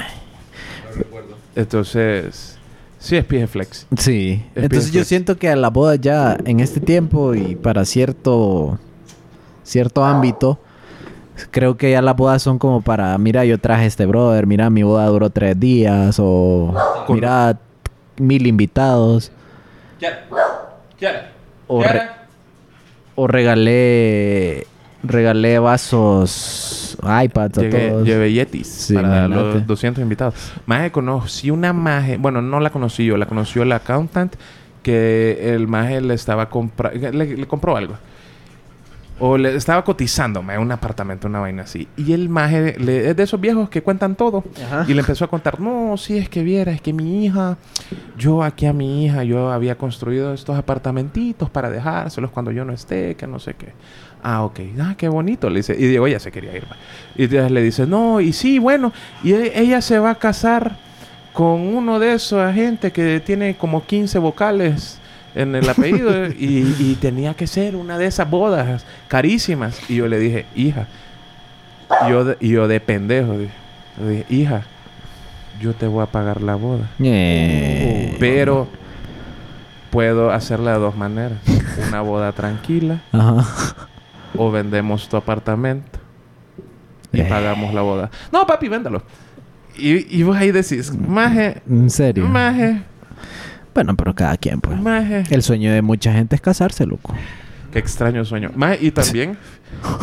recuerdo. 0.95 1.35
Entonces, 1.55 2.57
sí 2.99 3.15
es 3.15 3.25
pie 3.25 3.47
flex. 3.47 3.87
Sí. 3.97 4.43
Es 4.55 4.63
Entonces 4.63 4.91
yo 4.91 5.03
siento 5.03 5.37
que 5.37 5.49
a 5.49 5.55
la 5.55 5.69
boda 5.69 5.95
ya 5.95 6.37
en 6.45 6.59
este 6.59 6.79
tiempo 6.79 7.35
y 7.35 7.55
para 7.55 7.85
cierto 7.85 8.79
cierto 9.63 10.03
ámbito 10.03 10.59
creo 11.51 11.77
que 11.77 11.91
ya 11.91 12.01
las 12.01 12.15
bodas 12.15 12.41
son 12.41 12.59
como 12.59 12.81
para 12.81 13.17
mira 13.17 13.43
yo 13.45 13.57
traje 13.59 13.85
este 13.85 14.05
brother 14.05 14.45
mira 14.47 14.69
mi 14.69 14.83
boda 14.83 15.05
duró 15.07 15.29
tres 15.29 15.59
días 15.59 16.17
o 16.19 16.73
mira 17.09 17.57
mil 18.17 18.45
invitados 18.47 19.31
o, 21.67 21.81
re- 21.83 22.09
o 23.15 23.27
regalé 23.27 24.67
regalé 25.03 25.59
vasos 25.59 26.97
iPads 27.01 27.57
a 27.57 27.61
Llegué, 27.61 27.89
todos 27.89 28.07
llevé 28.07 28.31
Yetis 28.33 28.67
Sí, 28.67 28.93
para 28.93 29.25
imagínate. 29.25 29.53
los 29.55 29.67
200 29.67 30.01
invitados. 30.01 30.35
Maje, 30.65 30.91
conocí 30.91 31.49
una 31.51 31.73
maje... 31.73 32.15
Bueno, 32.17 32.41
no 32.41 32.59
la 32.61 32.69
conocí 32.69 33.03
yo. 33.05 33.17
La 33.17 33.25
conoció 33.25 33.63
el 33.63 33.71
accountant 33.73 34.33
que 34.83 35.53
el 35.55 35.67
maje 35.67 35.99
le 35.99 36.13
estaba 36.13 36.49
comprando... 36.49 37.11
Le, 37.11 37.35
le 37.35 37.47
compró 37.47 37.75
algo. 37.75 37.95
O 39.25 39.37
le 39.37 39.55
estaba 39.55 39.83
cotizando 39.85 40.41
maje, 40.41 40.59
un 40.59 40.69
apartamento, 40.71 41.27
una 41.29 41.39
vaina 41.39 41.63
así. 41.63 41.87
Y 41.95 42.11
el 42.11 42.27
maje 42.27 42.75
le- 42.77 43.09
es 43.09 43.15
de 43.15 43.23
esos 43.23 43.39
viejos 43.39 43.69
que 43.69 43.81
cuentan 43.81 44.15
todo. 44.15 44.43
Ajá. 44.65 44.85
Y 44.85 44.93
le 44.93 44.99
empezó 44.99 45.23
a 45.23 45.29
contar, 45.29 45.61
no, 45.61 45.95
sí, 45.95 46.17
es 46.17 46.27
que 46.27 46.43
viera, 46.43 46.73
es 46.73 46.81
que 46.81 46.91
mi 46.91 47.23
hija, 47.25 47.57
yo 48.17 48.43
aquí 48.43 48.65
a 48.65 48.73
mi 48.73 49.05
hija, 49.05 49.23
yo 49.23 49.49
había 49.49 49.75
construido 49.77 50.33
estos 50.33 50.57
apartamentitos 50.57 51.49
para 51.49 51.69
dejárselos 51.69 52.31
cuando 52.31 52.51
yo 52.51 52.65
no 52.65 52.73
esté, 52.73 53.15
que 53.15 53.25
no 53.25 53.39
sé 53.39 53.53
qué. 53.53 53.69
Ah, 54.21 54.43
ok. 54.43 54.59
Ah, 54.81 54.95
qué 54.97 55.07
bonito. 55.07 55.49
Le 55.49 55.57
dice, 55.59 55.73
y 55.77 55.87
Diego 55.87 56.05
ya 56.07 56.19
se 56.19 56.29
quería 56.31 56.57
ir. 56.57 56.65
Y 57.15 57.23
entonces 57.23 57.51
le 57.51 57.61
dice, 57.61 57.87
no, 57.87 58.19
y 58.19 58.33
sí, 58.33 58.59
bueno, 58.59 58.91
y 59.23 59.31
e- 59.33 59.57
ella 59.57 59.79
se 59.81 59.99
va 59.99 60.09
a 60.11 60.15
casar 60.15 60.77
con 61.33 61.61
uno 61.61 61.97
de 61.97 62.13
esos 62.13 62.53
gente 62.53 62.91
que 62.91 63.19
tiene 63.19 63.55
como 63.55 63.85
15 63.85 64.19
vocales 64.19 64.99
en 65.35 65.55
el 65.55 65.67
apellido 65.69 66.27
y, 66.27 66.75
y 66.79 66.97
tenía 67.01 67.33
que 67.33 67.47
ser 67.47 67.75
una 67.75 67.97
de 67.97 68.05
esas 68.05 68.29
bodas 68.29 68.85
carísimas. 69.07 69.79
Y 69.89 69.95
yo 69.95 70.07
le 70.07 70.19
dije, 70.19 70.45
hija, 70.55 70.87
yo 72.09 72.25
de, 72.25 72.37
y 72.39 72.49
yo 72.49 72.67
de 72.67 72.79
pendejo, 72.79 73.37
dije, 73.37 73.53
le 74.01 74.09
dije, 74.09 74.25
hija, 74.29 74.61
yo 75.61 75.73
te 75.73 75.87
voy 75.87 76.03
a 76.03 76.07
pagar 76.07 76.41
la 76.41 76.55
boda. 76.55 76.89
Eh. 76.99 78.15
Pero 78.19 78.67
puedo 79.91 80.31
hacerla 80.31 80.73
de 80.73 80.79
dos 80.79 80.95
maneras. 80.95 81.37
Una 81.87 82.01
boda 82.01 82.31
tranquila 82.31 83.01
Ajá. 83.11 83.45
o 84.35 84.51
vendemos 84.51 85.07
tu 85.09 85.17
apartamento 85.17 85.99
y 87.11 87.21
Eh. 87.21 87.25
pagamos 87.29 87.73
la 87.73 87.81
boda. 87.81 88.09
No, 88.31 88.45
papi, 88.47 88.67
véndalo. 88.69 89.03
Y, 89.77 90.19
y 90.19 90.23
vos 90.23 90.35
ahí 90.37 90.51
decís, 90.51 90.91
maje, 90.95 91.61
En 91.69 91.89
serio. 91.89 92.27
maje, 92.27 92.81
Bueno, 93.73 93.95
pero 93.95 94.13
cada 94.13 94.37
quien, 94.37 94.61
pues. 94.61 94.79
maje. 94.79 95.23
El 95.29 95.41
sueño 95.41 95.71
de 95.71 95.81
mucha 95.81 96.13
gente 96.13 96.35
es 96.35 96.41
casarse, 96.41 96.85
loco. 96.85 97.13
Qué 97.71 97.79
extraño 97.79 98.23
sueño. 98.23 98.51
Maje, 98.55 98.77
y 98.81 98.91
también, 98.91 99.35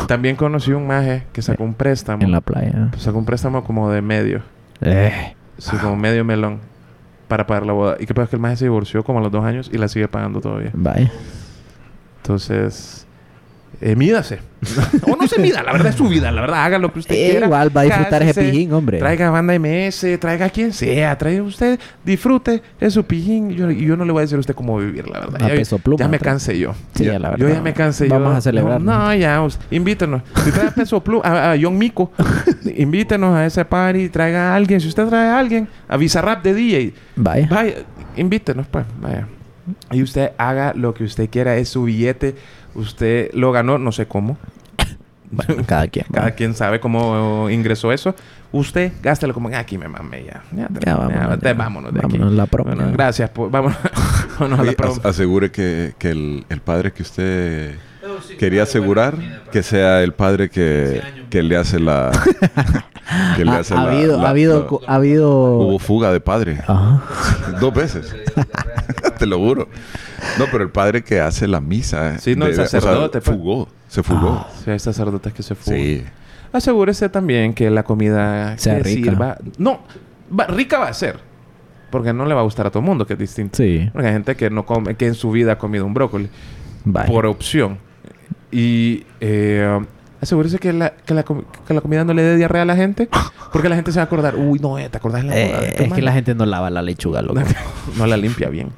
también 0.08 0.34
conocí 0.34 0.72
un 0.72 0.86
maje 0.86 1.24
que 1.32 1.40
sacó 1.40 1.62
un 1.62 1.74
préstamo. 1.74 2.22
En 2.22 2.32
la 2.32 2.40
playa. 2.40 2.90
Sacó 2.98 3.18
un 3.18 3.24
préstamo 3.24 3.62
como 3.62 3.90
de 3.90 4.02
medio. 4.02 4.42
Eh. 4.80 5.34
Sí, 5.58 5.76
como 5.76 5.94
medio 5.96 6.24
melón. 6.24 6.58
Para 7.28 7.46
pagar 7.46 7.64
la 7.64 7.72
boda. 7.72 7.96
Y 8.00 8.06
qué 8.06 8.14
pasa 8.14 8.28
que 8.28 8.36
el 8.36 8.42
maje 8.42 8.56
se 8.56 8.64
divorció 8.64 9.04
como 9.04 9.20
a 9.20 9.22
los 9.22 9.30
dos 9.30 9.44
años 9.44 9.70
y 9.72 9.78
la 9.78 9.86
sigue 9.86 10.08
pagando 10.08 10.40
todavía. 10.40 10.70
Vaya. 10.74 11.12
Entonces, 12.16 13.06
eh, 13.80 13.96
mídase. 13.96 14.38
o 15.06 15.16
no 15.16 15.26
se 15.26 15.40
mida, 15.40 15.62
la 15.62 15.72
verdad 15.72 15.88
es 15.88 15.94
su 15.94 16.06
vida, 16.06 16.30
la 16.30 16.42
verdad, 16.42 16.64
haga 16.66 16.78
lo 16.78 16.92
que 16.92 16.98
usted 16.98 17.14
Eh, 17.14 17.30
quiera. 17.30 17.46
igual 17.46 17.74
va 17.74 17.80
a 17.80 17.84
disfrutar 17.84 18.22
ese 18.22 18.34
Cásese, 18.34 18.50
pijín, 18.52 18.72
hombre. 18.74 18.98
Traiga 18.98 19.30
banda 19.30 19.58
MS, 19.58 20.18
traiga 20.20 20.46
a 20.46 20.50
quien 20.50 20.72
sea, 20.74 21.16
traiga 21.16 21.42
usted, 21.42 21.80
disfrute 22.04 22.62
de 22.78 22.90
su 22.90 23.04
pijín. 23.04 23.52
Y 23.52 23.54
yo, 23.54 23.70
yo 23.70 23.96
no 23.96 24.04
le 24.04 24.12
voy 24.12 24.20
a 24.20 24.22
decir 24.22 24.36
a 24.36 24.40
usted 24.40 24.54
cómo 24.54 24.76
vivir, 24.78 25.08
la 25.08 25.20
verdad. 25.20 25.42
A 25.42 25.48
Ya, 25.48 25.54
peso 25.54 25.78
pluma, 25.78 25.98
ya 26.00 26.08
me 26.08 26.18
cansé 26.18 26.58
yo. 26.58 26.74
Sí, 26.94 27.04
Ya- 27.04 27.18
la 27.18 27.30
Yo 27.36 27.44
verdad. 27.46 27.54
ya 27.56 27.62
me 27.62 27.72
cansé 27.72 28.06
Vamos 28.08 28.32
yo. 28.32 28.36
a 28.36 28.40
celebrar, 28.42 28.80
No, 28.82 28.98
no, 28.98 29.14
ya, 29.14 29.42
invítenos. 29.70 30.22
Si 30.44 30.50
trae 30.52 30.70
peso 30.72 31.02
pluma, 31.02 31.22
a, 31.24 31.52
a 31.52 31.56
John 31.60 31.78
Mico, 31.78 32.12
invítenos 32.76 33.34
a 33.34 33.46
ese 33.46 33.64
party, 33.64 34.08
traiga 34.10 34.52
a 34.52 34.56
alguien. 34.56 34.80
Si 34.80 34.88
usted 34.88 35.06
trae 35.06 35.28
a 35.28 35.38
alguien, 35.38 35.68
a 35.88 35.96
Bizarrap 35.96 36.42
de 36.44 36.52
DJ, 36.54 36.94
Vaya. 37.16 37.46
Vaya, 37.50 37.74
invítenos, 38.16 38.66
pues, 38.66 38.84
vaya. 39.00 39.26
Y 39.92 40.02
usted 40.02 40.32
haga 40.36 40.72
lo 40.74 40.94
que 40.94 41.04
usted 41.04 41.30
quiera, 41.30 41.56
es 41.56 41.68
su 41.68 41.84
billete. 41.84 42.34
Usted 42.74 43.30
lo 43.34 43.52
ganó, 43.52 43.78
no 43.78 43.92
sé 43.92 44.06
cómo. 44.06 44.36
Bueno, 45.32 45.62
cada 45.64 45.86
quien. 45.86 46.06
Cada 46.12 46.32
quien 46.32 46.54
sabe 46.56 46.80
cómo 46.80 47.48
ingresó 47.50 47.92
eso. 47.92 48.16
Usted 48.50 48.90
gástelo 49.00 49.32
como 49.32 49.48
aquí 49.56 49.78
me 49.78 49.86
mamé 49.86 50.24
ya. 50.24 50.42
Ya, 50.50 50.66
Ya, 50.84 50.96
vámonos, 50.96 51.38
te- 51.38 51.46
ya. 51.46 51.54
vámonos 51.54 51.94
de 51.94 52.00
Vámonos 52.00 52.26
aquí. 52.26 52.36
la 52.36 52.46
promo, 52.46 52.70
Bueno, 52.74 52.86
ya. 52.86 52.92
gracias. 52.92 53.30
Pues, 53.30 53.48
vámonos, 53.48 53.78
vámonos 54.40 54.58
a 54.58 54.64
la 54.64 54.72
promo. 54.72 54.94
as- 54.98 55.06
asegure 55.06 55.52
que, 55.52 55.94
que 56.00 56.10
el, 56.10 56.44
el 56.48 56.60
padre 56.60 56.92
que 56.92 57.02
usted 57.02 57.76
quería 58.40 58.64
asegurar, 58.64 59.14
que 59.52 59.62
sea 59.62 60.02
el 60.02 60.14
padre 60.14 60.50
que, 60.50 61.00
que 61.30 61.44
le 61.44 61.56
hace 61.56 61.78
la... 61.78 62.10
que 63.36 63.44
le 63.44 63.50
Ha, 63.50 63.58
hace 63.58 63.74
ha 63.74 63.82
la- 63.82 63.90
habido, 63.92 64.16
la- 64.20 64.26
ha 64.26 64.30
habido, 64.30 64.60
la- 64.60 64.66
co- 64.66 64.80
ha 64.86 64.94
habido. 64.94 65.30
Hubo 65.58 65.78
fuga 65.78 66.12
de 66.12 66.20
padre. 66.20 66.60
Ajá. 66.66 67.02
Dos 67.60 67.72
veces. 67.74 68.14
Te 69.18 69.26
lo 69.26 69.38
juro. 69.38 69.68
No, 70.38 70.44
pero 70.50 70.64
el 70.64 70.70
padre 70.70 71.02
que 71.02 71.20
hace 71.20 71.46
la 71.48 71.60
misa. 71.60 72.18
Sí, 72.18 72.34
no, 72.36 72.46
el 72.46 72.56
de- 72.56 72.62
o 72.62 72.66
sea, 72.66 72.80
sacerdote, 72.80 73.20
pues. 73.20 73.36
fugó. 73.36 73.68
Se 73.88 74.02
fugó. 74.02 74.46
Sí, 74.64 74.70
hay 74.70 74.78
sacerdotes 74.78 75.32
que 75.32 75.42
se 75.42 75.54
fugan. 75.54 75.80
sí. 75.80 76.04
Asegúrese 76.52 77.08
también 77.08 77.54
que 77.54 77.70
la 77.70 77.84
comida 77.84 78.58
Sea 78.58 78.78
que 78.78 78.82
rica. 78.82 79.10
sirva... 79.10 79.38
No, 79.56 79.80
va- 80.36 80.46
rica 80.48 80.80
va 80.80 80.88
a 80.88 80.92
ser. 80.94 81.18
Porque 81.92 82.12
no 82.12 82.24
le 82.26 82.34
va 82.34 82.40
a 82.40 82.44
gustar 82.44 82.66
a 82.66 82.70
todo 82.70 82.80
el 82.80 82.86
mundo, 82.86 83.06
que 83.06 83.12
es 83.12 83.18
distinto. 83.20 83.56
Sí. 83.56 83.88
Porque 83.92 84.08
hay 84.08 84.12
gente 84.14 84.34
que 84.34 84.50
no 84.50 84.66
come, 84.66 84.96
que 84.96 85.06
en 85.06 85.14
su 85.14 85.30
vida 85.30 85.52
ha 85.52 85.58
comido 85.58 85.86
un 85.86 85.94
brócoli. 85.94 86.28
Por 87.06 87.26
opción. 87.26 87.78
Y 88.50 89.04
eh, 89.20 89.80
asegúrese 90.20 90.58
que 90.58 90.72
la, 90.72 90.90
que, 90.90 91.14
la, 91.14 91.22
que 91.24 91.74
la 91.74 91.80
comida 91.80 92.04
no 92.04 92.12
le 92.14 92.22
dé 92.22 92.36
diarrea 92.36 92.62
a 92.62 92.66
la 92.66 92.76
gente. 92.76 93.08
Porque 93.52 93.68
la 93.68 93.74
gente 93.76 93.90
se 93.92 93.98
va 93.98 94.02
a 94.02 94.06
acordar. 94.06 94.36
Uy, 94.36 94.58
no, 94.60 94.78
eh, 94.78 94.88
¿te 94.88 94.96
acordás 94.98 95.22
de 95.22 95.28
la 95.28 95.34
boda 95.34 95.60
de 95.60 95.68
Eh, 95.68 95.70
tu 95.70 95.70
es 95.70 95.76
que 95.76 95.82
hermana?" 95.84 96.02
la 96.04 96.12
gente 96.12 96.34
no 96.34 96.46
lava 96.46 96.70
la 96.70 96.82
lechuga, 96.82 97.22
loco. 97.22 97.40
no 97.98 98.06
la 98.06 98.16
limpia 98.16 98.48
bien. 98.48 98.68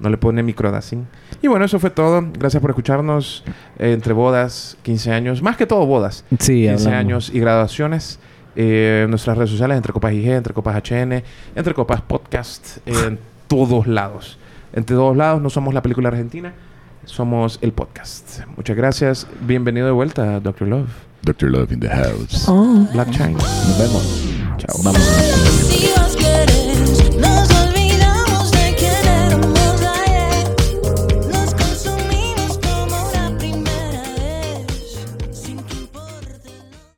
No 0.00 0.10
le 0.10 0.18
pone 0.18 0.42
microdacin. 0.42 1.06
Y 1.42 1.48
bueno, 1.48 1.64
eso 1.64 1.78
fue 1.78 1.90
todo. 1.90 2.22
Gracias 2.38 2.60
por 2.60 2.70
escucharnos 2.70 3.44
eh, 3.78 3.92
entre 3.92 4.12
bodas, 4.12 4.76
15 4.82 5.12
años. 5.12 5.42
Más 5.42 5.56
que 5.56 5.66
todo 5.66 5.86
bodas. 5.86 6.24
Sí, 6.38 6.62
15 6.66 6.70
hablamos. 6.70 6.86
años 6.86 7.30
y 7.32 7.40
graduaciones. 7.40 8.18
Eh, 8.58 9.02
en 9.04 9.10
nuestras 9.10 9.36
redes 9.36 9.50
sociales, 9.50 9.76
entre 9.76 9.92
Copas 9.92 10.12
IG, 10.14 10.28
entre 10.30 10.54
Copas 10.54 10.76
HN, 10.82 11.22
entre 11.54 11.74
Copas 11.74 12.00
Podcast, 12.00 12.78
en 12.86 13.18
todos 13.48 13.86
lados. 13.86 14.38
Entre 14.72 14.96
todos 14.96 15.14
lados, 15.16 15.42
no 15.42 15.50
somos 15.50 15.74
la 15.74 15.82
película 15.82 16.08
argentina, 16.08 16.52
somos 17.06 17.58
el 17.62 17.72
podcast. 17.72 18.40
Muchas 18.56 18.76
gracias. 18.76 19.26
Bienvenido 19.40 19.86
de 19.86 19.92
vuelta, 19.92 20.40
Dr. 20.40 20.68
Love. 20.68 20.90
Dr. 21.22 21.50
Love 21.50 21.72
in 21.72 21.80
the 21.80 21.88
house. 21.88 22.46
Oh. 22.48 22.86
Black 22.92 23.10
China. 23.10 23.38
Nos 23.38 23.78
vemos. 23.78 24.24
Chao. 24.58 24.76
Vamos. 24.82 25.02
See 25.02 25.88
you 25.88 26.05